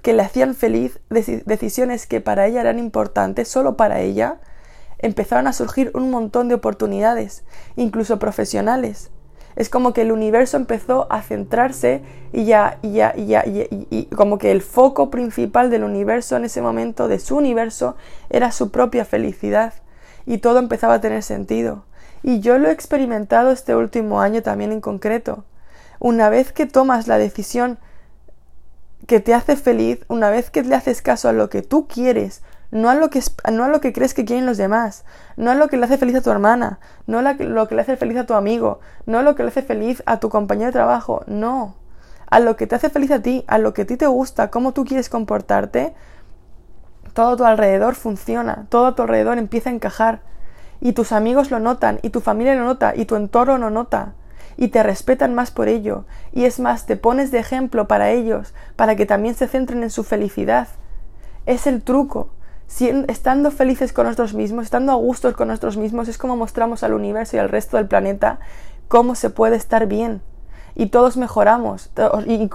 que 0.00 0.12
le 0.12 0.22
hacían 0.22 0.54
feliz, 0.54 1.00
decisiones 1.10 2.06
que 2.06 2.20
para 2.20 2.46
ella 2.46 2.60
eran 2.62 2.78
importantes, 2.78 3.48
solo 3.48 3.76
para 3.76 4.00
ella, 4.00 4.38
empezaron 4.98 5.46
a 5.46 5.52
surgir 5.52 5.90
un 5.94 6.10
montón 6.10 6.48
de 6.48 6.54
oportunidades, 6.54 7.44
incluso 7.76 8.18
profesionales. 8.18 9.10
Es 9.54 9.68
como 9.68 9.92
que 9.92 10.02
el 10.02 10.12
universo 10.12 10.56
empezó 10.56 11.06
a 11.10 11.20
centrarse 11.20 12.02
y 12.32 12.46
ya, 12.46 12.78
y 12.80 12.92
ya, 12.92 13.12
y 13.14 13.26
ya, 13.26 13.44
y, 13.44 14.08
como 14.16 14.38
que 14.38 14.50
el 14.50 14.62
foco 14.62 15.10
principal 15.10 15.70
del 15.70 15.84
universo 15.84 16.36
en 16.36 16.46
ese 16.46 16.62
momento, 16.62 17.06
de 17.06 17.18
su 17.18 17.36
universo, 17.36 17.96
era 18.30 18.50
su 18.50 18.70
propia 18.70 19.04
felicidad. 19.04 19.74
Y 20.24 20.38
todo 20.38 20.58
empezaba 20.58 20.94
a 20.94 21.00
tener 21.00 21.22
sentido. 21.22 21.84
Y 22.22 22.40
yo 22.40 22.56
lo 22.58 22.68
he 22.68 22.72
experimentado 22.72 23.50
este 23.50 23.76
último 23.76 24.20
año 24.20 24.42
también 24.42 24.72
en 24.72 24.80
concreto. 24.80 25.44
Una 25.98 26.30
vez 26.30 26.52
que 26.52 26.66
tomas 26.66 27.06
la 27.06 27.18
decisión 27.18 27.78
que 29.06 29.20
te 29.20 29.34
hace 29.34 29.56
feliz, 29.56 30.00
una 30.08 30.30
vez 30.30 30.50
que 30.50 30.62
le 30.62 30.74
haces 30.74 31.02
caso 31.02 31.28
a 31.28 31.32
lo 31.32 31.50
que 31.50 31.62
tú 31.62 31.86
quieres, 31.88 32.42
no 32.70 32.88
a 32.88 32.94
lo 32.94 33.10
que, 33.10 33.22
no 33.52 33.64
a 33.64 33.68
lo 33.68 33.80
que 33.80 33.92
crees 33.92 34.14
que 34.14 34.24
quieren 34.24 34.46
los 34.46 34.56
demás, 34.56 35.04
no 35.36 35.50
a 35.50 35.54
lo 35.54 35.68
que 35.68 35.76
le 35.76 35.84
hace 35.84 35.98
feliz 35.98 36.16
a 36.16 36.22
tu 36.22 36.30
hermana, 36.30 36.78
no 37.06 37.18
a 37.18 37.22
lo 37.22 37.68
que 37.68 37.74
le 37.74 37.80
hace 37.82 37.96
feliz 37.96 38.16
a 38.16 38.26
tu 38.26 38.34
amigo, 38.34 38.80
no 39.06 39.18
a 39.18 39.22
lo 39.22 39.34
que 39.34 39.42
le 39.42 39.50
hace 39.50 39.62
feliz 39.62 40.02
a 40.06 40.20
tu 40.20 40.30
compañero 40.30 40.66
de 40.66 40.72
trabajo, 40.72 41.22
no, 41.26 41.76
a 42.30 42.40
lo 42.40 42.56
que 42.56 42.66
te 42.66 42.74
hace 42.74 42.88
feliz 42.88 43.10
a 43.10 43.20
ti, 43.20 43.44
a 43.46 43.58
lo 43.58 43.74
que 43.74 43.82
a 43.82 43.86
ti 43.86 43.96
te 43.96 44.06
gusta, 44.06 44.50
cómo 44.50 44.72
tú 44.72 44.84
quieres 44.84 45.10
comportarte, 45.10 45.94
todo 47.12 47.32
a 47.32 47.36
tu 47.36 47.44
alrededor 47.44 47.94
funciona, 47.94 48.66
todo 48.70 48.86
a 48.86 48.94
tu 48.94 49.02
alrededor 49.02 49.36
empieza 49.36 49.68
a 49.68 49.74
encajar, 49.74 50.20
y 50.80 50.94
tus 50.94 51.12
amigos 51.12 51.50
lo 51.50 51.60
notan, 51.60 51.98
y 52.02 52.10
tu 52.10 52.20
familia 52.20 52.54
lo 52.54 52.64
nota, 52.64 52.94
y 52.96 53.04
tu 53.04 53.16
entorno 53.16 53.58
lo 53.58 53.68
nota, 53.68 54.14
y 54.56 54.68
te 54.68 54.82
respetan 54.82 55.34
más 55.34 55.50
por 55.50 55.68
ello, 55.68 56.04
y 56.32 56.44
es 56.44 56.60
más, 56.60 56.86
te 56.86 56.96
pones 56.96 57.30
de 57.30 57.38
ejemplo 57.38 57.88
para 57.88 58.10
ellos, 58.10 58.54
para 58.76 58.96
que 58.96 59.06
también 59.06 59.34
se 59.34 59.48
centren 59.48 59.82
en 59.82 59.90
su 59.90 60.04
felicidad. 60.04 60.68
Es 61.46 61.66
el 61.66 61.82
truco, 61.82 62.30
estando 62.80 63.50
felices 63.50 63.92
con 63.92 64.06
nosotros 64.06 64.34
mismos, 64.34 64.64
estando 64.64 64.92
a 64.92 64.96
gustos 64.96 65.34
con 65.34 65.48
nosotros 65.48 65.76
mismos, 65.76 66.08
es 66.08 66.18
como 66.18 66.36
mostramos 66.36 66.82
al 66.82 66.94
universo 66.94 67.36
y 67.36 67.40
al 67.40 67.48
resto 67.48 67.76
del 67.76 67.86
planeta 67.86 68.38
cómo 68.88 69.14
se 69.14 69.30
puede 69.30 69.56
estar 69.56 69.86
bien. 69.86 70.22
Y 70.74 70.86
todos 70.86 71.18
mejoramos, 71.18 71.90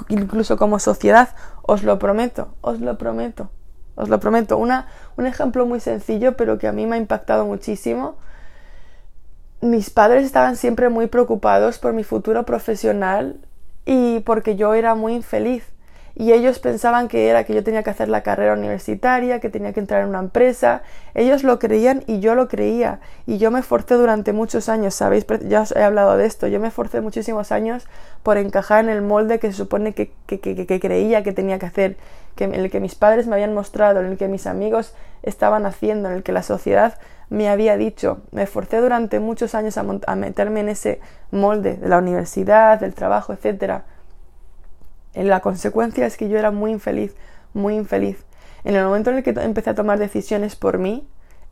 incluso 0.09 0.57
como 0.57 0.79
sociedad, 0.79 1.29
os 1.61 1.83
lo 1.83 1.99
prometo, 1.99 2.49
os 2.61 2.79
lo 2.79 2.97
prometo, 2.97 3.51
os 3.95 4.09
lo 4.09 4.19
prometo. 4.19 4.57
Una, 4.57 4.87
un 5.17 5.27
ejemplo 5.27 5.65
muy 5.67 5.79
sencillo, 5.79 6.35
pero 6.35 6.57
que 6.57 6.67
a 6.67 6.71
mí 6.71 6.87
me 6.87 6.95
ha 6.95 6.99
impactado 6.99 7.45
muchísimo. 7.45 8.15
Mis 9.61 9.89
padres 9.89 10.25
estaban 10.25 10.55
siempre 10.55 10.89
muy 10.89 11.07
preocupados 11.07 11.79
por 11.79 11.93
mi 11.93 12.03
futuro 12.03 12.45
profesional 12.45 13.37
y 13.85 14.19
porque 14.21 14.55
yo 14.55 14.73
era 14.73 14.95
muy 14.95 15.13
infeliz 15.13 15.63
y 16.19 16.33
ellos 16.33 16.57
pensaban 16.57 17.09
que 17.09 17.29
era 17.29 17.43
que 17.43 17.53
yo 17.53 17.63
tenía 17.63 17.83
que 17.83 17.91
hacer 17.91 18.09
la 18.09 18.23
carrera 18.23 18.53
universitaria, 18.53 19.39
que 19.39 19.51
tenía 19.51 19.71
que 19.71 19.79
entrar 19.79 20.01
en 20.01 20.09
una 20.09 20.17
empresa. 20.17 20.81
Ellos 21.13 21.43
lo 21.43 21.59
creían 21.59 22.03
y 22.07 22.21
yo 22.21 22.33
lo 22.33 22.47
creía. 22.47 22.99
Y 23.27 23.37
yo 23.37 23.51
me 23.51 23.59
esforcé 23.59 23.93
durante 23.93 24.33
muchos 24.33 24.67
años, 24.67 24.95
¿sabéis? 24.95 25.27
Ya 25.47 25.61
os 25.61 25.75
he 25.75 25.83
hablado 25.83 26.17
de 26.17 26.25
esto. 26.25 26.47
Yo 26.47 26.59
me 26.59 26.69
esforcé 26.69 27.01
muchísimos 27.01 27.51
años 27.51 27.85
por 28.23 28.37
encajar 28.37 28.83
en 28.83 28.89
el 28.89 29.03
molde 29.03 29.37
que 29.37 29.51
se 29.51 29.57
supone 29.57 29.93
que, 29.93 30.11
que, 30.25 30.39
que, 30.39 30.79
creía 30.79 31.21
que 31.21 31.33
tenía 31.33 31.59
que 31.59 31.67
hacer, 31.67 31.97
que, 32.35 32.45
en 32.45 32.55
el 32.55 32.71
que 32.71 32.79
mis 32.79 32.95
padres 32.95 33.27
me 33.27 33.35
habían 33.35 33.53
mostrado, 33.53 33.99
en 33.99 34.07
el 34.07 34.17
que 34.17 34.27
mis 34.27 34.47
amigos 34.47 34.95
estaban 35.21 35.67
haciendo, 35.67 36.09
en 36.09 36.15
el 36.15 36.23
que 36.23 36.31
la 36.31 36.41
sociedad 36.41 36.97
me 37.29 37.49
había 37.49 37.77
dicho. 37.77 38.21
Me 38.31 38.43
esforcé 38.43 38.77
durante 38.77 39.19
muchos 39.19 39.55
años 39.55 39.77
a, 39.77 39.85
a 40.07 40.15
meterme 40.15 40.61
en 40.61 40.69
ese 40.69 40.99
molde 41.31 41.75
de 41.75 41.89
la 41.89 41.97
universidad, 41.97 42.79
del 42.79 42.93
trabajo, 42.93 43.33
etcétera 43.33 43.85
la 45.25 45.39
consecuencia 45.39 46.05
es 46.05 46.17
que 46.17 46.29
yo 46.29 46.37
era 46.37 46.51
muy 46.51 46.71
infeliz, 46.71 47.15
muy 47.53 47.75
infeliz. 47.75 48.17
En 48.63 48.75
el 48.75 48.85
momento 48.85 49.09
en 49.09 49.17
el 49.17 49.23
que 49.23 49.31
empecé 49.31 49.71
a 49.71 49.75
tomar 49.75 49.99
decisiones 49.99 50.55
por 50.55 50.77
mí, 50.77 51.07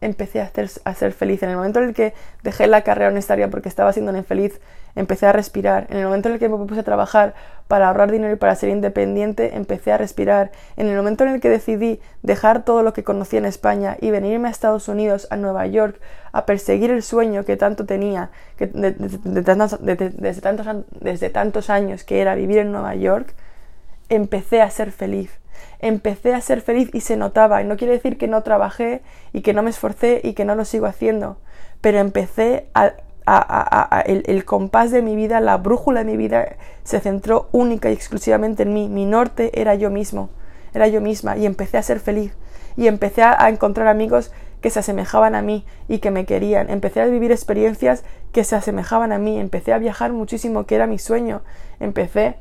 empecé 0.06 0.42
a, 0.42 0.52
a 0.84 0.94
ser 0.94 1.12
feliz. 1.14 1.44
En 1.44 1.50
el 1.50 1.58
momento 1.58 1.80
en 1.80 1.90
el 1.90 1.94
que 1.94 2.14
dejé 2.44 2.68
la 2.68 2.82
carrera 2.82 3.10
universitaria 3.10 3.50
porque 3.50 3.70
estaba 3.70 3.92
siendo 3.94 4.16
infeliz, 4.16 4.60
empecé 4.96 5.26
a 5.26 5.34
respirar. 5.34 5.88
En 5.90 5.98
el 5.98 6.06
momento 6.06 6.30
en 6.30 6.36
el 6.36 6.40
que 6.40 6.50
me 6.50 6.58
puse 6.66 6.80
a 6.80 6.84
trabajar 6.84 7.34
para 7.68 7.88
ahorrar 7.88 8.12
dinero 8.12 8.34
y 8.34 8.38
para 8.38 8.56
ser 8.56 8.70
independiente, 8.70 9.56
empecé 9.56 9.92
a 9.92 9.98
respirar. 9.98 10.52
En 10.78 10.88
el 10.88 10.96
momento 10.96 11.24
en 11.24 11.32
el 11.32 11.42
que 11.42 11.50
decidí 11.50 12.00
dejar 12.24 12.64
todo 12.64 12.84
lo 12.84 12.94
que 12.94 13.04
conocía 13.04 13.40
en 13.40 13.46
España 13.46 13.98
y 14.00 14.12
venirme 14.12 14.48
a 14.48 14.52
Estados 14.52 14.88
Unidos, 14.88 15.28
a 15.32 15.36
Nueva 15.36 15.68
York, 15.68 16.00
a 16.32 16.46
perseguir 16.46 16.92
el 16.92 17.04
sueño 17.04 17.44
que 17.44 17.58
tanto 17.58 17.86
tenía, 17.86 18.30
que 18.58 18.68
desde, 18.68 19.42
tantos, 19.44 19.80
desde 19.82 21.30
tantos 21.30 21.70
años, 21.70 22.04
que 22.04 22.22
era 22.22 22.36
vivir 22.36 22.60
en 22.60 22.72
Nueva 22.72 22.96
York, 22.96 23.34
empecé 24.10 24.62
a 24.62 24.70
ser 24.70 24.92
feliz. 24.92 25.32
Empecé 25.80 26.34
a 26.34 26.42
ser 26.42 26.62
feliz 26.62 26.90
y 26.94 27.02
se 27.02 27.18
notaba. 27.18 27.62
Y 27.62 27.66
no 27.66 27.78
quiere 27.78 27.94
decir 27.94 28.18
que 28.18 28.28
no 28.28 28.44
trabajé 28.44 29.02
y 29.34 29.42
que 29.42 29.54
no 29.54 29.64
me 29.64 29.70
esforcé 29.70 30.22
y 30.24 30.34
que 30.34 30.46
no 30.46 30.56
lo 30.56 30.66
sigo 30.66 30.86
haciendo. 30.86 31.38
Pero 31.82 32.00
empecé 32.00 32.68
a, 32.74 32.94
el, 34.06 34.24
el, 34.28 34.46
compás 34.46 34.92
de 34.92 35.02
mi 35.02 35.16
vida, 35.16 35.40
la 35.40 35.58
brújula 35.58 36.02
de 36.04 36.06
mi 36.06 36.18
vida 36.18 36.56
se 36.84 37.00
centró 37.00 37.50
única 37.52 37.90
y 37.90 37.94
exclusivamente 37.94 38.64
en 38.64 38.74
mí. 38.74 38.88
Mi 38.90 39.06
norte 39.06 39.60
era 39.60 39.76
yo 39.76 39.90
mismo, 39.90 40.30
era 40.74 40.88
yo 40.88 41.02
misma 41.02 41.38
y 41.38 41.46
empecé 41.46 41.78
a 41.78 41.84
ser 41.84 42.00
feliz 42.00 42.34
y 42.78 42.88
empecé 42.88 43.24
a 43.24 43.50
encontrar 43.50 43.88
amigos 43.88 44.32
que 44.66 44.72
se 44.72 44.80
asemejaban 44.80 45.36
a 45.36 45.44
mí 45.44 45.64
y 45.88 46.00
que 46.00 46.10
me 46.10 46.26
querían. 46.26 46.72
Empecé 46.72 47.00
a 47.00 47.06
vivir 47.06 47.32
experiencias 47.32 48.04
que 48.32 48.44
se 48.44 48.56
asemejaban 48.56 49.12
a 49.12 49.20
mí. 49.20 49.40
Empecé 49.40 49.74
a 49.74 49.78
viajar 49.78 50.12
muchísimo, 50.12 50.66
que 50.66 50.74
era 50.74 50.88
mi 50.88 50.98
sueño. 50.98 51.44
Empecé 51.80 52.38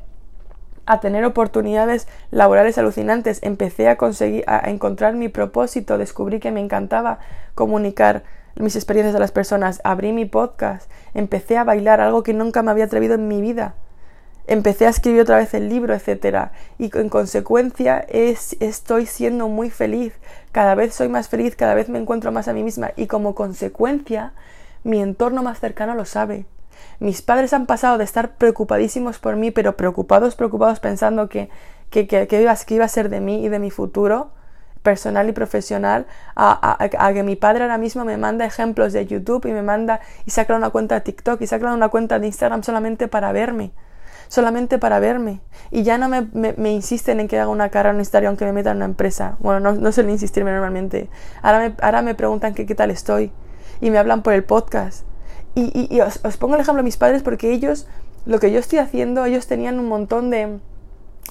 a 0.85 0.99
tener 0.99 1.25
oportunidades 1.25 2.07
laborales 2.31 2.77
alucinantes. 2.77 3.39
Empecé 3.41 3.87
a 3.89 3.97
conseguir, 3.97 4.43
a 4.47 4.69
encontrar 4.69 5.15
mi 5.15 5.29
propósito. 5.29 5.97
Descubrí 5.97 6.39
que 6.39 6.51
me 6.51 6.61
encantaba 6.61 7.19
comunicar 7.55 8.23
mis 8.55 8.75
experiencias 8.75 9.15
a 9.15 9.19
las 9.19 9.31
personas. 9.31 9.81
Abrí 9.83 10.13
mi 10.13 10.25
podcast. 10.25 10.89
Empecé 11.13 11.57
a 11.57 11.63
bailar, 11.63 12.01
algo 12.01 12.23
que 12.23 12.33
nunca 12.33 12.61
me 12.61 12.71
había 12.71 12.85
atrevido 12.85 13.15
en 13.15 13.27
mi 13.27 13.41
vida 13.41 13.75
empecé 14.47 14.85
a 14.85 14.89
escribir 14.89 15.21
otra 15.21 15.37
vez 15.37 15.53
el 15.53 15.69
libro, 15.69 15.93
etcétera, 15.93 16.51
y 16.77 16.95
en 16.97 17.09
consecuencia 17.09 17.99
es, 18.07 18.55
estoy 18.59 19.05
siendo 19.05 19.47
muy 19.47 19.69
feliz, 19.69 20.13
cada 20.51 20.75
vez 20.75 20.93
soy 20.93 21.09
más 21.09 21.29
feliz, 21.29 21.55
cada 21.55 21.73
vez 21.73 21.89
me 21.89 21.99
encuentro 21.99 22.31
más 22.31 22.47
a 22.47 22.53
mí 22.53 22.63
misma 22.63 22.91
y 22.95 23.07
como 23.07 23.35
consecuencia 23.35 24.33
mi 24.83 25.01
entorno 25.01 25.41
más 25.43 25.59
cercano 25.59 25.95
lo 25.95 26.05
sabe. 26.05 26.45
Mis 26.99 27.21
padres 27.21 27.53
han 27.53 27.65
pasado 27.65 27.97
de 27.97 28.03
estar 28.03 28.35
preocupadísimos 28.35 29.19
por 29.19 29.35
mí, 29.35 29.51
pero 29.51 29.77
preocupados, 29.77 30.35
preocupados 30.35 30.79
pensando 30.79 31.29
que, 31.29 31.49
que, 31.89 32.07
que, 32.07 32.27
que, 32.27 32.41
iba, 32.41 32.55
que 32.55 32.75
iba 32.75 32.85
a 32.85 32.89
ser 32.89 33.09
de 33.09 33.19
mí 33.19 33.45
y 33.45 33.49
de 33.49 33.59
mi 33.59 33.71
futuro 33.71 34.31
personal 34.85 35.27
y 35.27 35.33
profesional 35.33 36.05
a, 36.35 36.77
a, 36.79 37.13
que 37.13 37.23
mi 37.23 37.35
padre 37.35 37.63
ahora 37.63 37.79
mismo 37.79 38.05
me 38.05 38.17
manda 38.17 38.45
ejemplos 38.45 38.93
de 38.93 39.05
YouTube 39.07 39.47
y 39.47 39.51
me 39.51 39.63
manda 39.63 39.99
y 40.25 40.31
saca 40.31 40.55
una 40.55 40.69
cuenta 40.69 40.95
de 40.95 41.01
TikTok 41.01 41.41
y 41.41 41.47
saca 41.47 41.73
una 41.73 41.89
cuenta 41.89 42.19
de 42.19 42.27
Instagram 42.27 42.63
solamente 42.63 43.07
para 43.07 43.31
verme 43.31 43.73
solamente 44.27 44.79
para 44.79 44.99
verme. 44.99 45.39
Y 45.71 45.83
ya 45.83 45.97
no 45.97 46.09
me, 46.09 46.27
me, 46.33 46.71
insisten 46.71 47.19
en 47.19 47.27
que 47.27 47.39
haga 47.39 47.49
una 47.49 47.69
cara 47.69 47.91
universitaria 47.91 48.29
aunque 48.29 48.45
me 48.45 48.53
meta 48.53 48.71
en 48.71 48.77
una 48.77 48.85
empresa. 48.85 49.37
Bueno, 49.39 49.59
no, 49.59 49.73
no 49.73 49.91
suelen 49.91 50.13
insistirme 50.13 50.51
normalmente. 50.51 51.09
Ahora 51.41 51.59
me, 51.59 51.75
ahora 51.81 52.01
me 52.01 52.15
preguntan 52.15 52.53
qué 52.53 52.75
tal 52.75 52.91
estoy. 52.91 53.31
Y 53.81 53.91
me 53.91 53.97
hablan 53.97 54.23
por 54.23 54.33
el 54.33 54.43
podcast. 54.43 55.04
Y, 55.55 55.87
y, 55.89 56.01
os, 56.01 56.19
os 56.23 56.37
pongo 56.37 56.55
el 56.55 56.61
ejemplo 56.61 56.81
de 56.81 56.85
mis 56.85 56.97
padres 56.97 57.23
porque 57.23 57.51
ellos, 57.51 57.87
lo 58.25 58.39
que 58.39 58.51
yo 58.51 58.59
estoy 58.59 58.79
haciendo, 58.79 59.23
ellos 59.23 59.47
tenían 59.47 59.79
un 59.79 59.87
montón 59.87 60.29
de, 60.29 60.59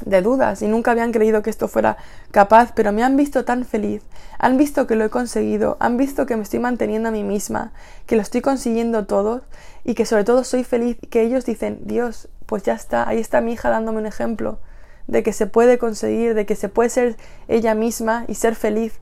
de 0.05 0.23
dudas 0.23 0.63
y 0.63 0.69
nunca 0.69 0.91
habían 0.91 1.13
creído 1.13 1.43
que 1.43 1.51
esto 1.51 1.69
fuera 1.69 1.97
capaz, 2.31 2.73
pero 2.75 2.93
me 2.93 3.03
han 3.03 3.17
visto 3.17 3.45
tan 3.45 3.65
feliz, 3.65 4.03
han 4.39 4.57
visto 4.57 4.87
que 4.87 4.97
lo 4.97 5.05
he 5.05 5.11
conseguido, 5.11 5.77
han 5.81 5.97
visto 5.97 6.27
que 6.27 6.37
me 6.37 6.43
estoy 6.43 6.59
manteniendo 6.59 7.09
a 7.09 7.13
mí 7.13 7.23
misma, 7.23 7.73
que 8.07 8.17
lo 8.17 8.23
estoy 8.23 8.41
consiguiendo 8.41 9.07
todo 9.07 9.43
y 9.85 9.95
que 9.95 10.07
sobre 10.07 10.25
todo 10.25 10.43
soy 10.45 10.65
feliz, 10.65 10.97
que 11.11 11.23
ellos 11.23 11.45
dicen, 11.45 11.81
Dios, 11.85 12.29
pues 12.47 12.63
ya 12.65 12.75
está, 12.75 13.09
ahí 13.09 13.19
está 13.19 13.41
mi 13.41 13.53
hija 13.53 13.71
dándome 13.71 13.99
un 13.99 14.07
ejemplo 14.07 14.59
de 15.07 15.23
que 15.23 15.33
se 15.33 15.47
puede 15.47 15.79
conseguir, 15.79 16.35
de 16.35 16.47
que 16.47 16.57
se 16.57 16.69
puede 16.69 16.89
ser 16.89 17.17
ella 17.47 17.75
misma 17.75 18.25
y 18.27 18.35
ser 18.35 18.55
feliz. 18.55 18.95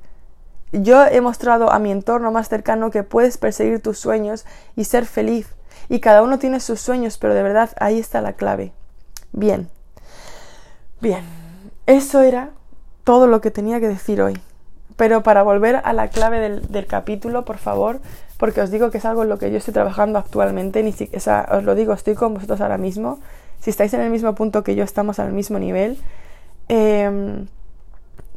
Yo 0.72 1.04
he 1.04 1.20
mostrado 1.20 1.70
a 1.70 1.78
mi 1.78 1.92
entorno 1.92 2.32
más 2.32 2.48
cercano 2.48 2.90
que 2.90 3.02
puedes 3.02 3.38
perseguir 3.38 3.80
tus 3.80 3.98
sueños 3.98 4.46
y 4.74 4.84
ser 4.84 5.04
feliz. 5.04 5.48
Y 5.88 6.00
cada 6.00 6.22
uno 6.22 6.38
tiene 6.38 6.60
sus 6.60 6.80
sueños, 6.80 7.18
pero 7.18 7.34
de 7.34 7.42
verdad 7.42 7.70
ahí 7.78 7.98
está 7.98 8.20
la 8.22 8.32
clave. 8.32 8.72
Bien. 9.32 9.68
Bien. 11.00 11.24
Eso 11.86 12.22
era 12.22 12.50
todo 13.04 13.26
lo 13.26 13.40
que 13.40 13.50
tenía 13.50 13.80
que 13.80 13.88
decir 13.88 14.22
hoy. 14.22 14.40
Pero 14.96 15.22
para 15.22 15.42
volver 15.42 15.80
a 15.84 15.92
la 15.92 16.08
clave 16.08 16.38
del, 16.38 16.70
del 16.70 16.86
capítulo, 16.86 17.44
por 17.44 17.58
favor, 17.58 18.00
porque 18.38 18.60
os 18.60 18.70
digo 18.70 18.90
que 18.90 18.98
es 18.98 19.04
algo 19.04 19.22
en 19.22 19.28
lo 19.28 19.38
que 19.38 19.50
yo 19.50 19.58
estoy 19.58 19.74
trabajando 19.74 20.18
actualmente, 20.18 20.82
ni 20.82 20.92
siquiera, 20.92 21.48
os 21.52 21.64
lo 21.64 21.74
digo, 21.74 21.92
estoy 21.92 22.14
con 22.14 22.34
vosotros 22.34 22.60
ahora 22.60 22.78
mismo, 22.78 23.20
si 23.60 23.70
estáis 23.70 23.94
en 23.94 24.00
el 24.00 24.10
mismo 24.10 24.34
punto 24.34 24.64
que 24.64 24.74
yo, 24.74 24.82
estamos 24.82 25.20
al 25.20 25.32
mismo 25.32 25.60
nivel, 25.60 25.96
em, 26.68 27.46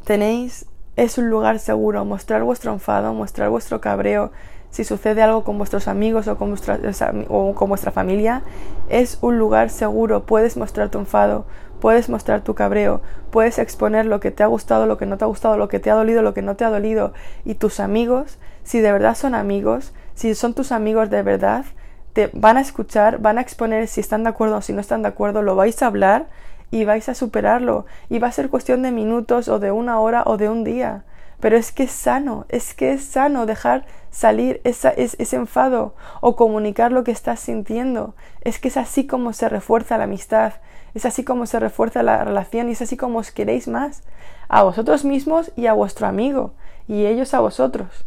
tenéis, 0.04 0.68
es 0.96 1.18
un 1.18 1.30
lugar 1.30 1.60
seguro, 1.60 2.06
mostrar 2.06 2.44
vuestro 2.44 2.72
enfado, 2.72 3.14
mostrar 3.14 3.50
vuestro 3.50 3.82
cabreo, 3.82 4.32
si 4.70 4.84
sucede 4.84 5.22
algo 5.22 5.44
con 5.44 5.58
vuestros 5.58 5.88
amigos 5.88 6.28
o 6.28 6.38
con 6.38 6.50
vuestra, 6.50 7.92
familia, 7.92 8.42
es 8.90 9.18
un 9.22 9.38
lugar 9.38 9.70
seguro, 9.70 10.26
puedes 10.26 10.58
mostrar 10.58 10.90
tu 10.90 11.00
enfado, 11.00 11.46
puedes 11.80 12.10
mostrar 12.10 12.42
tu 12.42 12.56
cabreo, 12.56 13.02
puedes 13.32 13.58
exponer 13.58 14.06
lo 14.06 14.20
que 14.20 14.32
te 14.32 14.44
ha 14.44 14.48
gustado, 14.48 14.86
lo 14.86 14.98
que 14.98 15.06
no 15.06 15.18
te 15.18 15.24
ha 15.24 15.28
gustado, 15.28 15.58
lo 15.58 15.70
que 15.70 15.80
te 15.80 15.92
ha 15.92 15.96
dolido, 15.96 16.22
lo 16.22 16.34
que 16.34 16.42
no 16.42 16.56
te 16.56 16.66
ha 16.66 16.70
dolido, 16.70 17.14
y 17.46 17.56
tus 17.56 17.80
amigos 17.80 18.38
si 18.66 18.82
de 18.82 18.92
verdad 18.92 19.16
son 19.16 19.36
amigos, 19.36 19.94
si 20.16 20.36
son 20.36 20.54
tus 20.54 20.72
amigos 20.72 21.10
de 21.10 21.22
verdad, 21.22 21.66
te 22.14 22.30
van 22.34 22.58
a 22.58 22.62
escuchar, 22.62 23.20
van 23.20 23.38
a 23.38 23.42
exponer 23.42 23.88
si 23.88 24.02
están 24.02 24.24
de 24.24 24.30
acuerdo 24.30 24.58
o 24.58 24.62
si 24.62 24.74
no 24.74 24.82
están 24.82 25.04
de 25.04 25.08
acuerdo, 25.08 25.42
lo 25.42 25.56
vais 25.56 25.82
a 25.82 25.88
hablar 25.88 26.28
y 26.72 26.86
vais 26.86 27.08
a 27.10 27.16
superarlo. 27.16 27.86
Y 28.10 28.20
va 28.20 28.28
a 28.28 28.32
ser 28.32 28.50
cuestión 28.50 28.82
de 28.82 28.92
minutos 28.92 29.48
o 29.48 29.60
de 29.60 29.72
una 29.72 30.00
hora 30.00 30.24
o 30.26 30.38
de 30.38 30.50
un 30.50 30.64
día. 30.64 31.04
Pero 31.40 31.58
es 31.58 31.72
que 31.72 31.84
es 31.84 31.92
sano, 31.92 32.46
es 32.50 32.74
que 32.74 32.94
es 32.94 33.04
sano 33.04 33.46
dejar 33.46 33.86
salir 34.10 34.62
esa, 34.64 34.90
ese 34.90 35.36
enfado 35.36 35.94
o 36.22 36.36
comunicar 36.36 36.92
lo 36.92 37.04
que 37.04 37.12
estás 37.12 37.40
sintiendo. 37.40 38.16
Es 38.42 38.60
que 38.60 38.70
es 38.70 38.78
así 38.78 39.06
como 39.06 39.34
se 39.34 39.50
refuerza 39.50 39.98
la 39.98 40.06
amistad, 40.06 40.54
es 40.94 41.06
así 41.06 41.24
como 41.24 41.46
se 41.46 41.60
refuerza 41.60 42.04
la 42.04 42.24
relación 42.24 42.70
y 42.70 42.72
es 42.72 42.82
así 42.82 42.96
como 42.96 43.20
os 43.20 43.32
queréis 43.32 43.68
más 43.68 44.04
a 44.48 44.64
vosotros 44.64 45.04
mismos 45.04 45.52
y 45.58 45.68
a 45.68 45.74
vuestro 45.74 46.08
amigo 46.08 46.54
y 46.88 47.06
ellos 47.06 47.34
a 47.34 47.42
vosotros. 47.42 48.06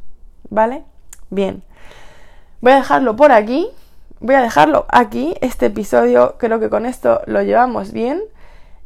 ¿Vale? 0.50 0.84
Bien. 1.30 1.62
Voy 2.60 2.72
a 2.72 2.76
dejarlo 2.76 3.16
por 3.16 3.32
aquí. 3.32 3.68
Voy 4.20 4.34
a 4.34 4.42
dejarlo 4.42 4.86
aquí. 4.88 5.34
Este 5.40 5.66
episodio 5.66 6.36
creo 6.38 6.58
que 6.60 6.70
con 6.70 6.86
esto 6.86 7.20
lo 7.26 7.42
llevamos 7.42 7.92
bien. 7.92 8.22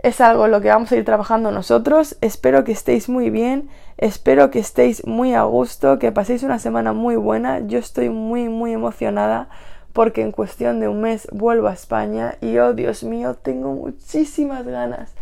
Es 0.02 0.20
algo 0.20 0.46
en 0.46 0.50
lo 0.50 0.60
que 0.60 0.68
vamos 0.68 0.90
a 0.90 0.96
ir 0.96 1.04
trabajando 1.04 1.50
nosotros. 1.52 2.16
Espero 2.20 2.64
que 2.64 2.72
estéis 2.72 3.08
muy 3.08 3.30
bien. 3.30 3.68
Espero 3.98 4.50
que 4.50 4.58
estéis 4.58 5.06
muy 5.06 5.34
a 5.34 5.42
gusto. 5.44 5.98
Que 5.98 6.10
paséis 6.10 6.42
una 6.42 6.58
semana 6.58 6.92
muy 6.92 7.16
buena. 7.16 7.60
Yo 7.60 7.78
estoy 7.78 8.08
muy, 8.08 8.48
muy 8.48 8.72
emocionada 8.72 9.48
porque 9.92 10.22
en 10.22 10.32
cuestión 10.32 10.80
de 10.80 10.88
un 10.88 11.02
mes 11.02 11.28
vuelvo 11.30 11.68
a 11.68 11.72
España 11.72 12.36
y 12.40 12.58
oh 12.58 12.72
Dios 12.72 13.04
mío, 13.04 13.34
tengo 13.34 13.74
muchísimas 13.74 14.66
ganas 14.66 15.14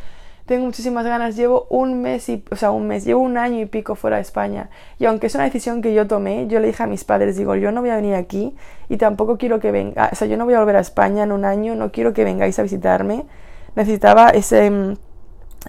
tengo 0.51 0.65
muchísimas 0.65 1.05
ganas, 1.05 1.37
llevo 1.37 1.69
un 1.71 2.03
mes 2.03 2.29
y, 2.29 2.43
o 2.51 2.57
sea, 2.57 2.73
un 2.73 2.89
mes, 2.89 3.05
llevo 3.05 3.21
un 3.21 3.39
año 3.39 3.61
y 3.61 3.67
pico 3.67 3.95
fuera 3.95 4.17
de 4.17 4.23
España. 4.23 4.69
Y 4.99 5.05
aunque 5.05 5.29
es 5.29 5.37
una 5.37 5.45
decisión 5.45 5.81
que 5.81 5.95
yo 5.95 6.09
tomé, 6.09 6.49
yo 6.49 6.59
le 6.59 6.67
dije 6.67 6.83
a 6.83 6.89
mis 6.89 7.05
padres, 7.05 7.37
digo, 7.37 7.55
yo 7.55 7.71
no 7.71 7.83
voy 7.83 7.91
a 7.91 7.95
venir 7.95 8.17
aquí 8.17 8.57
y 8.89 8.97
tampoco 8.97 9.39
quiero 9.39 9.61
que 9.61 9.71
venga, 9.71 10.11
o 10.13 10.17
sea, 10.17 10.27
yo 10.27 10.37
no 10.37 10.47
voy 10.47 10.55
a 10.55 10.59
volver 10.59 10.75
a 10.75 10.81
España 10.81 11.23
en 11.23 11.31
un 11.31 11.45
año, 11.45 11.77
no 11.77 11.93
quiero 11.93 12.13
que 12.15 12.25
vengáis 12.25 12.59
a 12.59 12.65
visitarme. 12.65 13.27
Necesitaba 13.77 14.31
ese, 14.31 14.71
mm, 14.71 14.97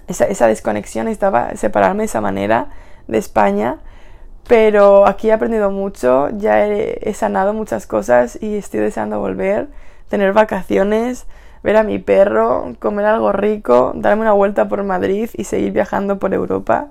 esa, 0.08 0.26
esa 0.26 0.46
desconexión, 0.46 1.06
necesitaba 1.06 1.54
separarme 1.56 2.02
de 2.02 2.06
esa 2.06 2.20
manera 2.20 2.68
de 3.08 3.18
España. 3.18 3.78
Pero 4.48 5.06
aquí 5.06 5.28
he 5.30 5.32
aprendido 5.32 5.70
mucho, 5.70 6.28
ya 6.30 6.66
he, 6.66 6.98
he 7.02 7.14
sanado 7.14 7.54
muchas 7.54 7.86
cosas 7.86 8.38
y 8.42 8.56
estoy 8.56 8.80
deseando 8.80 9.20
volver, 9.20 9.68
tener 10.08 10.32
vacaciones, 10.32 11.26
ver 11.62 11.76
a 11.76 11.84
mi 11.84 11.98
perro, 11.98 12.74
comer 12.80 13.06
algo 13.06 13.32
rico, 13.32 13.92
darme 13.94 14.22
una 14.22 14.32
vuelta 14.32 14.68
por 14.68 14.82
Madrid 14.82 15.30
y 15.34 15.44
seguir 15.44 15.72
viajando 15.72 16.18
por 16.18 16.34
Europa. 16.34 16.88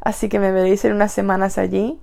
Así 0.00 0.28
que 0.28 0.38
me 0.38 0.50
veréis 0.50 0.84
en 0.84 0.94
unas 0.94 1.12
semanas 1.12 1.58
allí. 1.58 2.00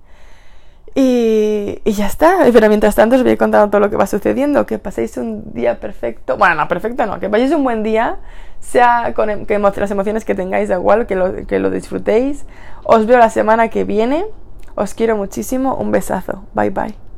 Y, 0.93 1.82
ya 1.86 2.08
está. 2.08 2.39
Pero 2.51 2.67
mientras 2.67 2.95
tanto 2.95 3.15
os 3.15 3.23
voy 3.23 3.38
contando 3.38 3.69
todo 3.69 3.82
lo 3.82 3.89
que 3.89 3.97
va 3.97 4.08
sucediendo. 4.08 4.65
Que 4.65 4.80
paséis 4.80 5.17
un 5.17 5.54
día 5.54 5.80
perfecto. 5.80 6.38
Bueno, 6.38 6.56
no, 6.56 6.67
perfecto 6.67 7.06
no. 7.06 7.19
Que 7.19 7.30
paséis 7.30 7.51
un 7.51 7.63
buen 7.63 7.84
día. 7.84 8.17
Sea 8.60 9.13
con 9.15 9.30
em, 9.30 9.45
que 9.45 9.58
las 9.58 9.91
emociones 9.91 10.23
que 10.23 10.36
tengáis, 10.36 10.69
da 10.69 10.75
igual, 10.75 11.08
que 11.08 11.15
lo, 11.15 11.47
que 11.47 11.60
lo 11.60 11.69
disfrutéis. 11.71 12.45
Os 12.84 13.06
veo 13.06 13.17
la 13.17 13.30
semana 13.30 13.69
que 13.69 13.84
viene. 13.84 14.25
Os 14.75 14.93
quiero 14.93 15.15
muchísimo. 15.17 15.75
Un 15.75 15.91
besazo. 15.91 16.43
Bye 16.54 16.69
bye. 16.69 17.11